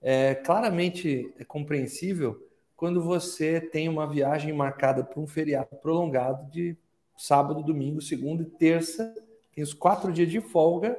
é 0.01 0.35
claramente 0.35 1.33
é 1.37 1.43
compreensível 1.43 2.41
quando 2.75 3.01
você 3.01 3.61
tem 3.61 3.87
uma 3.87 4.07
viagem 4.07 4.53
marcada 4.53 5.03
por 5.03 5.21
um 5.21 5.27
feriado 5.27 5.75
prolongado 5.81 6.49
de 6.51 6.77
sábado, 7.17 7.63
domingo, 7.63 8.01
segunda 8.01 8.43
e 8.43 8.45
terça, 8.45 9.13
tem 9.53 9.63
os 9.63 9.73
quatro 9.73 10.11
dias 10.11 10.29
de 10.29 10.41
folga, 10.41 10.97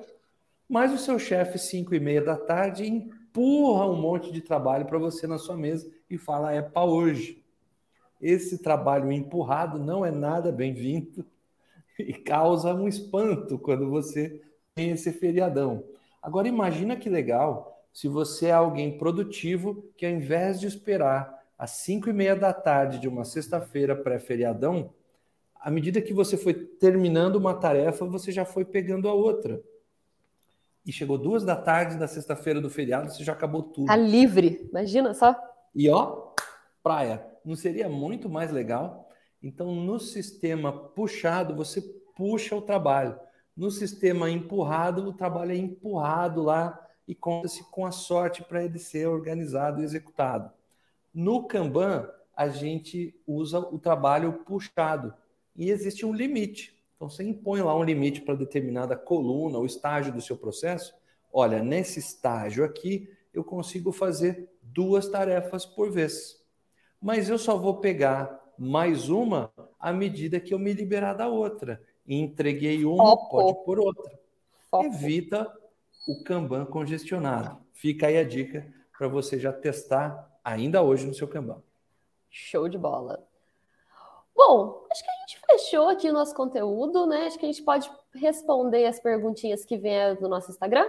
mas 0.68 0.92
o 0.92 0.98
seu 0.98 1.18
chefe, 1.18 1.58
cinco 1.58 1.94
e 1.94 2.00
meia 2.00 2.22
da 2.22 2.36
tarde, 2.36 2.86
empurra 2.86 3.86
um 3.86 4.00
monte 4.00 4.32
de 4.32 4.40
trabalho 4.40 4.86
para 4.86 4.98
você 4.98 5.26
na 5.26 5.38
sua 5.38 5.56
mesa 5.56 5.90
e 6.08 6.16
fala 6.16 6.52
é 6.52 6.62
para 6.62 6.84
hoje. 6.84 7.44
Esse 8.20 8.62
trabalho 8.62 9.12
empurrado 9.12 9.78
não 9.78 10.04
é 10.04 10.10
nada 10.10 10.50
bem-vindo 10.50 11.26
e 11.98 12.14
causa 12.14 12.74
um 12.74 12.88
espanto 12.88 13.58
quando 13.58 13.90
você 13.90 14.42
tem 14.76 14.90
esse 14.90 15.10
feriadão. 15.10 15.84
Agora 16.22 16.46
imagina 16.46 16.96
que 16.96 17.08
legal 17.08 17.82
se 17.94 18.08
você 18.08 18.48
é 18.48 18.52
alguém 18.52 18.98
produtivo 18.98 19.90
que 19.96 20.04
ao 20.04 20.12
invés 20.12 20.60
de 20.60 20.66
esperar 20.66 21.42
às 21.58 21.70
5 21.70 22.10
e 22.10 22.12
meia 22.12 22.36
da 22.36 22.52
tarde 22.52 22.98
de 22.98 23.08
uma 23.08 23.24
sexta-feira 23.24 23.96
pré-feriadão, 23.96 24.92
à 25.58 25.70
medida 25.70 26.02
que 26.02 26.12
você 26.12 26.36
foi 26.36 26.52
terminando 26.52 27.36
uma 27.36 27.54
tarefa, 27.54 28.04
você 28.04 28.30
já 28.30 28.44
foi 28.44 28.66
pegando 28.66 29.08
a 29.08 29.14
outra. 29.14 29.62
E 30.84 30.92
chegou 30.92 31.16
duas 31.16 31.42
da 31.42 31.56
tarde 31.56 31.96
da 31.96 32.06
sexta-feira 32.06 32.60
do 32.60 32.68
feriado, 32.68 33.10
você 33.10 33.24
já 33.24 33.32
acabou 33.32 33.62
tudo. 33.62 33.86
Tá 33.86 33.96
livre, 33.96 34.68
imagina 34.68 35.14
só. 35.14 35.34
E 35.74 35.88
ó, 35.88 36.34
praia, 36.82 37.26
não 37.42 37.56
seria 37.56 37.88
muito 37.88 38.28
mais 38.28 38.52
legal? 38.52 39.08
Então, 39.42 39.74
no 39.74 39.98
sistema 39.98 40.70
puxado, 40.70 41.56
você 41.56 41.80
puxa 42.14 42.54
o 42.54 42.60
trabalho. 42.60 43.18
No 43.56 43.70
sistema 43.70 44.30
empurrado, 44.30 45.08
o 45.08 45.12
trabalho 45.12 45.52
é 45.52 45.56
empurrado 45.56 46.42
lá 46.42 46.86
e 47.08 47.14
conta-se 47.14 47.64
com 47.70 47.86
a 47.86 47.90
sorte 47.90 48.42
para 48.42 48.64
ele 48.64 48.78
ser 48.78 49.06
organizado 49.06 49.80
e 49.80 49.84
executado. 49.84 50.50
No 51.14 51.46
Kanban, 51.46 52.08
a 52.36 52.48
gente 52.48 53.18
usa 53.26 53.58
o 53.58 53.78
trabalho 53.78 54.44
puxado. 54.44 55.14
E 55.56 55.70
existe 55.70 56.04
um 56.04 56.12
limite. 56.12 56.76
Então, 56.94 57.08
você 57.08 57.24
impõe 57.24 57.62
lá 57.62 57.74
um 57.74 57.82
limite 57.82 58.20
para 58.20 58.34
determinada 58.34 58.94
coluna, 58.94 59.58
o 59.58 59.64
estágio 59.64 60.12
do 60.12 60.20
seu 60.20 60.36
processo. 60.36 60.94
Olha, 61.32 61.62
nesse 61.62 61.98
estágio 61.98 62.62
aqui, 62.64 63.08
eu 63.32 63.42
consigo 63.42 63.90
fazer 63.90 64.50
duas 64.60 65.08
tarefas 65.08 65.64
por 65.64 65.90
vez. 65.90 66.44
Mas 67.00 67.28
eu 67.30 67.38
só 67.38 67.56
vou 67.56 67.78
pegar 67.78 68.42
mais 68.58 69.08
uma 69.08 69.52
à 69.78 69.92
medida 69.92 70.40
que 70.40 70.52
eu 70.52 70.58
me 70.58 70.72
liberar 70.72 71.14
da 71.14 71.28
outra. 71.28 71.82
Entreguei 72.08 72.84
uma, 72.84 73.04
Foco. 73.04 73.30
pode 73.30 73.64
por 73.64 73.78
outra. 73.80 74.18
Foco. 74.70 74.84
Evita 74.86 75.52
o 76.06 76.22
Kanban 76.22 76.64
congestionado. 76.66 77.58
Fica 77.72 78.06
aí 78.06 78.16
a 78.16 78.24
dica 78.24 78.66
para 78.96 79.08
você 79.08 79.38
já 79.38 79.52
testar 79.52 80.30
ainda 80.42 80.82
hoje 80.82 81.06
no 81.06 81.14
seu 81.14 81.28
Kanban. 81.28 81.62
Show 82.30 82.68
de 82.68 82.78
bola. 82.78 83.26
Bom, 84.34 84.86
acho 84.90 85.02
que 85.02 85.10
a 85.10 85.14
gente 85.20 85.40
fechou 85.46 85.88
aqui 85.88 86.10
o 86.10 86.12
nosso 86.12 86.34
conteúdo, 86.34 87.06
né? 87.06 87.26
Acho 87.26 87.38
que 87.38 87.46
a 87.46 87.48
gente 87.48 87.62
pode 87.62 87.90
responder 88.14 88.86
as 88.86 89.00
perguntinhas 89.00 89.64
que 89.64 89.78
vêm 89.78 90.14
do 90.16 90.28
nosso 90.28 90.50
Instagram. 90.50 90.86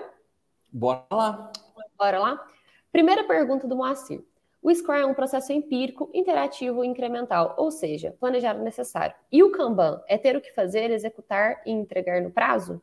Bora 0.72 1.06
lá. 1.12 1.52
Bora 1.98 2.20
lá. 2.20 2.48
Primeira 2.92 3.24
pergunta 3.24 3.68
do 3.68 3.76
Moacir. 3.76 4.24
O 4.68 4.76
Scrum 4.76 4.96
é 4.96 5.06
um 5.06 5.14
processo 5.14 5.54
empírico, 5.54 6.12
interativo 6.14 6.84
e 6.84 6.88
incremental, 6.90 7.56
ou 7.58 7.72
seja, 7.72 8.14
planejar 8.20 8.54
o 8.58 8.64
necessário. 8.66 9.16
E 9.32 9.42
o 9.42 9.50
Kanban 9.50 10.04
é 10.10 10.18
ter 10.18 10.36
o 10.36 10.42
que 10.42 10.54
fazer, 10.54 10.92
executar 10.92 11.62
e 11.66 11.72
entregar 11.72 12.22
no 12.22 12.32
prazo? 12.32 12.82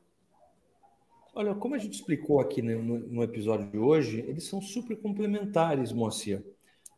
Olha, 1.35 1.55
como 1.55 1.74
a 1.74 1.78
gente 1.78 1.93
explicou 1.93 2.41
aqui 2.41 2.62
no, 2.62 3.01
no 3.01 3.22
episódio 3.22 3.66
de 3.66 3.76
hoje, 3.76 4.20
eles 4.20 4.45
são 4.45 4.62
super 4.62 4.97
complementares, 4.97 5.93
Moacir. 5.93 6.43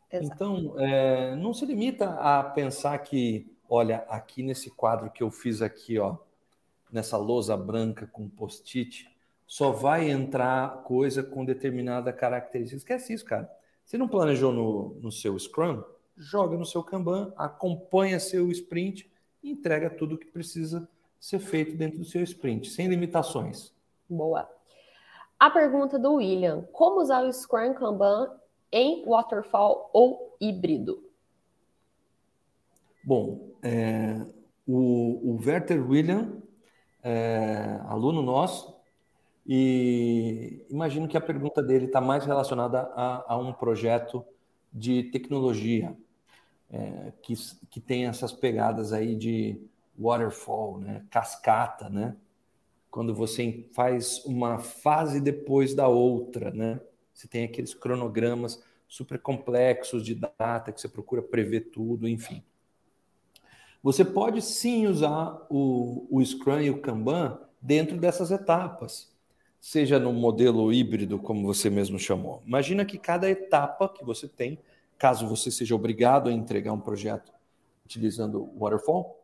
Exato. 0.09 0.33
Então, 0.33 0.79
é, 0.79 1.35
não 1.35 1.53
se 1.53 1.65
limita 1.65 2.11
a 2.11 2.41
pensar 2.41 2.97
que, 2.99 3.45
olha, 3.69 4.05
aqui 4.07 4.41
nesse 4.41 4.69
quadro 4.69 5.11
que 5.11 5.21
eu 5.21 5.29
fiz 5.29 5.61
aqui, 5.61 5.99
ó, 5.99 6.15
nessa 6.89 7.17
lousa 7.17 7.57
branca 7.57 8.07
com 8.07 8.29
post-it, 8.29 9.05
só 9.45 9.69
vai 9.69 10.09
entrar 10.09 10.83
coisa 10.83 11.21
com 11.21 11.43
determinada 11.43 12.13
característica. 12.13 12.77
Esquece 12.77 13.11
isso, 13.11 13.25
cara. 13.25 13.51
Você 13.87 13.97
não 13.97 14.09
planejou 14.09 14.51
no, 14.51 14.97
no 15.01 15.09
seu 15.09 15.39
Scrum? 15.39 15.81
Joga 16.17 16.57
no 16.57 16.65
seu 16.65 16.83
Kanban, 16.83 17.31
acompanha 17.37 18.19
seu 18.19 18.51
sprint 18.51 19.09
e 19.41 19.49
entrega 19.49 19.89
tudo 19.89 20.15
o 20.15 20.17
que 20.17 20.25
precisa 20.25 20.89
ser 21.17 21.39
feito 21.39 21.77
dentro 21.77 21.99
do 21.99 22.03
seu 22.03 22.21
sprint, 22.21 22.69
sem 22.69 22.89
limitações. 22.89 23.73
Boa. 24.09 24.49
A 25.39 25.49
pergunta 25.49 25.97
do 25.97 26.15
William: 26.15 26.67
como 26.73 26.99
usar 26.99 27.23
o 27.23 27.31
Scrum 27.31 27.73
Kanban 27.75 28.29
em 28.73 29.05
waterfall 29.05 29.89
ou 29.93 30.35
híbrido? 30.41 31.01
Bom, 33.01 33.51
é, 33.63 34.19
o, 34.67 35.31
o 35.31 35.39
Werther 35.41 35.89
William, 35.89 36.41
é, 37.01 37.79
aluno 37.85 38.21
nosso, 38.21 38.76
e 39.47 40.65
imagino 40.69 41.07
que 41.07 41.17
a 41.17 41.21
pergunta 41.21 41.63
dele 41.63 41.85
está 41.85 42.01
mais 42.01 42.25
relacionada 42.25 42.81
a, 42.93 43.33
a, 43.33 43.37
um 43.37 43.53
projeto 43.53 44.25
de 44.73 45.03
tecnologia 45.03 45.95
é, 46.69 47.13
que, 47.21 47.33
que 47.69 47.79
tem 47.79 48.05
essas 48.05 48.33
pegadas 48.33 48.91
aí 48.91 49.15
de 49.15 49.61
waterfall, 49.97 50.79
né? 50.79 51.05
cascata, 51.09 51.89
né? 51.89 52.15
quando 52.97 53.13
você 53.13 53.69
faz 53.73 54.23
uma 54.25 54.57
fase 54.57 55.21
depois 55.21 55.75
da 55.75 55.87
outra, 55.87 56.49
né? 56.49 56.79
Você 57.13 57.27
tem 57.27 57.43
aqueles 57.43 57.73
cronogramas 57.73 58.63
super 58.87 59.19
complexos 59.19 60.03
de 60.03 60.15
data 60.15 60.71
que 60.71 60.81
você 60.81 60.87
procura 60.87 61.21
prever 61.21 61.69
tudo, 61.71 62.07
enfim. 62.07 62.43
Você 63.83 64.03
pode 64.03 64.41
sim 64.41 64.87
usar 64.87 65.45
o, 65.49 66.07
o 66.09 66.25
Scrum 66.25 66.61
e 66.61 66.69
o 66.69 66.81
Kanban 66.81 67.39
dentro 67.61 67.97
dessas 67.97 68.31
etapas, 68.31 69.15
seja 69.67 69.99
no 69.99 70.13
modelo 70.13 70.71
híbrido, 70.71 71.19
como 71.19 71.45
você 71.45 71.69
mesmo 71.69 71.99
chamou. 71.99 72.41
Imagina 72.45 72.85
que 72.85 72.97
cada 72.97 73.29
etapa 73.29 73.89
que 73.89 74.01
você 74.01 74.25
tem, 74.25 74.57
caso 74.97 75.27
você 75.27 75.51
seja 75.51 75.75
obrigado 75.75 76.29
a 76.29 76.31
entregar 76.31 76.71
um 76.71 76.79
projeto 76.79 77.33
utilizando 77.83 78.49
Waterfall, 78.57 79.21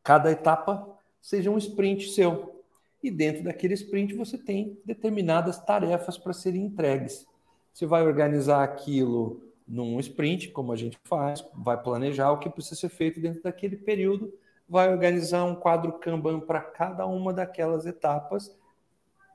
cada 0.00 0.30
etapa 0.30 0.88
seja 1.20 1.50
um 1.50 1.58
sprint 1.58 2.10
seu 2.10 2.62
e 3.02 3.10
dentro 3.10 3.42
daquele 3.42 3.74
sprint 3.74 4.14
você 4.14 4.38
tem 4.38 4.78
determinadas 4.84 5.58
tarefas 5.58 6.16
para 6.16 6.32
serem 6.32 6.66
entregues. 6.66 7.26
Você 7.72 7.84
vai 7.84 8.06
organizar 8.06 8.62
aquilo 8.62 9.42
num 9.66 9.98
sprint, 9.98 10.50
como 10.50 10.72
a 10.72 10.76
gente 10.76 10.96
faz, 11.02 11.44
vai 11.52 11.82
planejar 11.82 12.30
o 12.30 12.38
que 12.38 12.48
precisa 12.48 12.76
ser 12.76 12.90
feito 12.90 13.18
dentro 13.18 13.42
daquele 13.42 13.76
período, 13.76 14.32
vai 14.68 14.88
organizar 14.88 15.42
um 15.42 15.56
quadro 15.56 15.94
Kanban 15.94 16.38
para 16.38 16.60
cada 16.60 17.04
uma 17.06 17.32
daquelas 17.32 17.86
etapas 17.86 18.54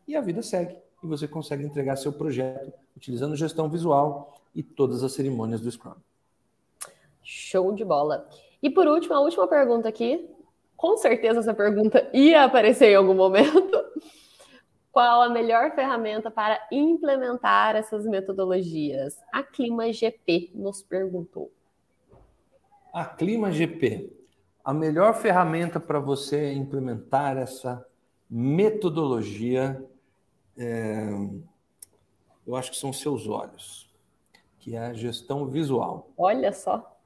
e 0.09 0.15
a 0.15 0.21
vida 0.21 0.41
segue. 0.41 0.75
E 1.03 1.07
você 1.07 1.27
consegue 1.27 1.63
entregar 1.63 1.95
seu 1.95 2.11
projeto 2.11 2.73
utilizando 2.97 3.35
gestão 3.35 3.69
visual 3.69 4.33
e 4.53 4.61
todas 4.61 5.03
as 5.03 5.13
cerimônias 5.13 5.61
do 5.61 5.71
Scrum. 5.71 5.95
Show 7.23 7.71
de 7.73 7.85
bola. 7.85 8.27
E 8.61 8.69
por 8.69 8.87
último, 8.87 9.13
a 9.13 9.21
última 9.21 9.47
pergunta 9.47 9.87
aqui 9.87 10.27
com 10.75 10.95
certeza 10.97 11.39
essa 11.39 11.53
pergunta 11.53 12.09
ia 12.13 12.43
aparecer 12.43 12.91
em 12.91 12.95
algum 12.95 13.13
momento. 13.13 13.77
Qual 14.91 15.21
a 15.21 15.29
melhor 15.29 15.75
ferramenta 15.75 16.31
para 16.31 16.59
implementar 16.71 17.75
essas 17.75 18.05
metodologias? 18.05 19.17
A 19.31 19.43
Clima 19.43 19.91
GP 19.93 20.51
nos 20.55 20.81
perguntou. 20.81 21.51
A 22.91 23.05
Clima 23.05 23.51
GP, 23.51 24.11
a 24.63 24.73
melhor 24.73 25.13
ferramenta 25.13 25.79
para 25.79 25.99
você 25.99 26.53
implementar 26.53 27.37
essa 27.37 27.85
metodologia, 28.29 29.83
é, 30.59 31.07
eu 32.45 32.55
acho 32.55 32.71
que 32.71 32.77
são 32.77 32.91
seus 32.91 33.27
olhos, 33.27 33.89
que 34.59 34.75
é 34.75 34.79
a 34.79 34.93
gestão 34.93 35.47
visual. 35.47 36.09
Olha 36.17 36.51
só. 36.51 36.97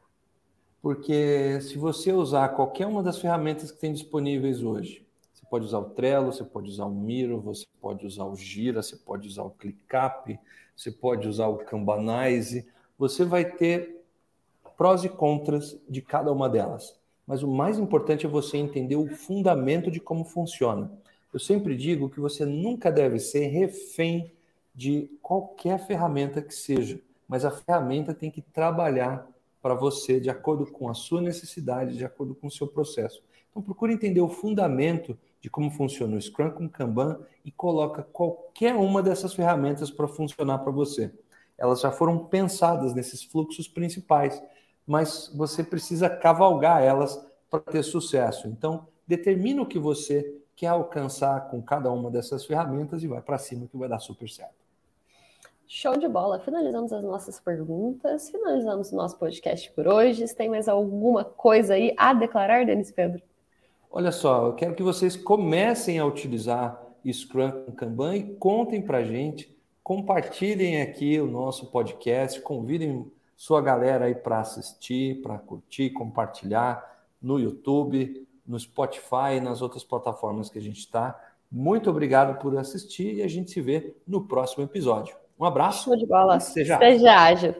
Porque 0.81 1.61
se 1.61 1.77
você 1.77 2.11
usar 2.11 2.49
qualquer 2.49 2.87
uma 2.87 3.03
das 3.03 3.19
ferramentas 3.19 3.71
que 3.71 3.79
tem 3.79 3.93
disponíveis 3.93 4.63
hoje, 4.63 5.05
você 5.31 5.45
pode 5.49 5.65
usar 5.65 5.77
o 5.77 5.91
Trello, 5.91 6.33
você 6.33 6.43
pode 6.43 6.69
usar 6.69 6.85
o 6.85 6.93
Miro, 6.93 7.39
você 7.39 7.65
pode 7.79 8.05
usar 8.05 8.25
o 8.25 8.35
Gira, 8.35 8.81
você 8.81 8.97
pode 8.97 9.27
usar 9.27 9.43
o 9.43 9.51
ClickUp, 9.51 10.37
você 10.75 10.91
pode 10.91 11.27
usar 11.27 11.47
o 11.47 11.59
Kanbanize, 11.59 12.67
você 12.97 13.23
vai 13.23 13.45
ter 13.45 14.03
prós 14.75 15.03
e 15.03 15.09
contras 15.09 15.77
de 15.87 16.01
cada 16.01 16.31
uma 16.31 16.49
delas. 16.49 16.99
Mas 17.25 17.43
o 17.43 17.47
mais 17.47 17.77
importante 17.77 18.25
é 18.25 18.29
você 18.29 18.57
entender 18.57 18.95
o 18.95 19.07
fundamento 19.07 19.91
de 19.91 19.99
como 19.99 20.25
funciona. 20.25 20.91
Eu 21.33 21.39
sempre 21.39 21.75
digo 21.75 22.09
que 22.09 22.19
você 22.19 22.45
nunca 22.45 22.91
deve 22.91 23.17
ser 23.17 23.47
refém 23.47 24.31
de 24.73 25.09
qualquer 25.19 25.79
ferramenta 25.85 26.43
que 26.43 26.53
seja, 26.53 27.01
mas 27.27 27.43
a 27.43 27.49
ferramenta 27.49 28.13
tem 28.13 28.29
que 28.29 28.41
trabalhar 28.41 29.27
para 29.59 29.73
você 29.73 30.19
de 30.19 30.29
acordo 30.29 30.67
com 30.67 30.89
a 30.89 30.93
sua 30.93 31.21
necessidade, 31.21 31.97
de 31.97 32.05
acordo 32.05 32.35
com 32.35 32.47
o 32.47 32.51
seu 32.51 32.67
processo. 32.67 33.23
Então 33.49 33.63
procure 33.63 33.93
entender 33.93 34.21
o 34.21 34.29
fundamento 34.29 35.17
de 35.41 35.49
como 35.49 35.71
funciona 35.71 36.15
o 36.15 36.21
Scrum 36.21 36.51
com 36.51 36.69
Kanban 36.69 37.19
e 37.43 37.51
coloca 37.51 38.03
qualquer 38.03 38.75
uma 38.75 39.01
dessas 39.01 39.33
ferramentas 39.33 39.89
para 39.89 40.07
funcionar 40.07 40.59
para 40.59 40.71
você. 40.71 41.11
Elas 41.57 41.81
já 41.81 41.91
foram 41.91 42.25
pensadas 42.25 42.93
nesses 42.93 43.23
fluxos 43.23 43.67
principais, 43.67 44.41
mas 44.85 45.31
você 45.35 45.63
precisa 45.63 46.09
cavalgar 46.09 46.83
elas 46.83 47.19
para 47.49 47.59
ter 47.59 47.83
sucesso. 47.83 48.47
Então, 48.47 48.87
determina 49.07 49.61
o 49.61 49.65
que 49.65 49.79
você 49.79 50.42
quer 50.55 50.67
alcançar 50.67 51.49
com 51.49 51.61
cada 51.61 51.91
uma 51.91 52.09
dessas 52.09 52.45
ferramentas 52.45 53.03
e 53.03 53.07
vai 53.07 53.21
para 53.21 53.37
cima 53.37 53.67
que 53.67 53.77
vai 53.77 53.89
dar 53.89 53.99
super 53.99 54.29
certo. 54.29 54.63
Show 55.67 55.97
de 55.97 56.07
bola. 56.07 56.39
Finalizamos 56.39 56.93
as 56.93 57.03
nossas 57.03 57.39
perguntas, 57.39 58.29
finalizamos 58.29 58.91
o 58.91 58.95
nosso 58.95 59.17
podcast 59.17 59.71
por 59.71 59.87
hoje. 59.87 60.27
Se 60.27 60.35
tem 60.35 60.49
mais 60.49 60.67
alguma 60.67 61.23
coisa 61.23 61.73
aí 61.73 61.93
a 61.97 62.13
declarar, 62.13 62.65
Denis 62.65 62.91
Pedro? 62.91 63.21
Olha 63.89 64.11
só, 64.11 64.47
eu 64.47 64.53
quero 64.53 64.75
que 64.75 64.83
vocês 64.83 65.15
comecem 65.15 65.99
a 65.99 66.05
utilizar 66.05 66.81
Scrum 67.11 67.71
Kanban 67.75 68.15
e 68.15 68.35
contem 68.35 68.81
para 68.81 69.03
gente, 69.03 69.55
compartilhem 69.83 70.81
aqui 70.81 71.19
o 71.19 71.27
nosso 71.27 71.67
podcast, 71.67 72.41
convidem 72.41 73.11
sua 73.35 73.61
galera 73.61 74.05
aí 74.05 74.15
para 74.15 74.39
assistir, 74.39 75.21
para 75.21 75.37
curtir, 75.37 75.89
compartilhar 75.91 77.05
no 77.21 77.39
YouTube, 77.39 78.27
no 78.45 78.59
Spotify 78.59 79.35
e 79.37 79.41
nas 79.41 79.61
outras 79.61 79.83
plataformas 79.83 80.49
que 80.49 80.59
a 80.59 80.61
gente 80.61 80.79
está. 80.79 81.19
Muito 81.51 81.89
obrigado 81.89 82.39
por 82.39 82.57
assistir 82.57 83.15
e 83.15 83.23
a 83.23 83.27
gente 83.27 83.51
se 83.51 83.61
vê 83.61 83.95
no 84.07 84.27
próximo 84.27 84.63
episódio. 84.63 85.15
Um 85.39 85.45
abraço. 85.45 85.85
Show 85.85 85.97
de 85.97 86.05
bola. 86.05 86.39
Seja, 86.39 86.77
seja 86.77 87.15
ágil. 87.15 87.55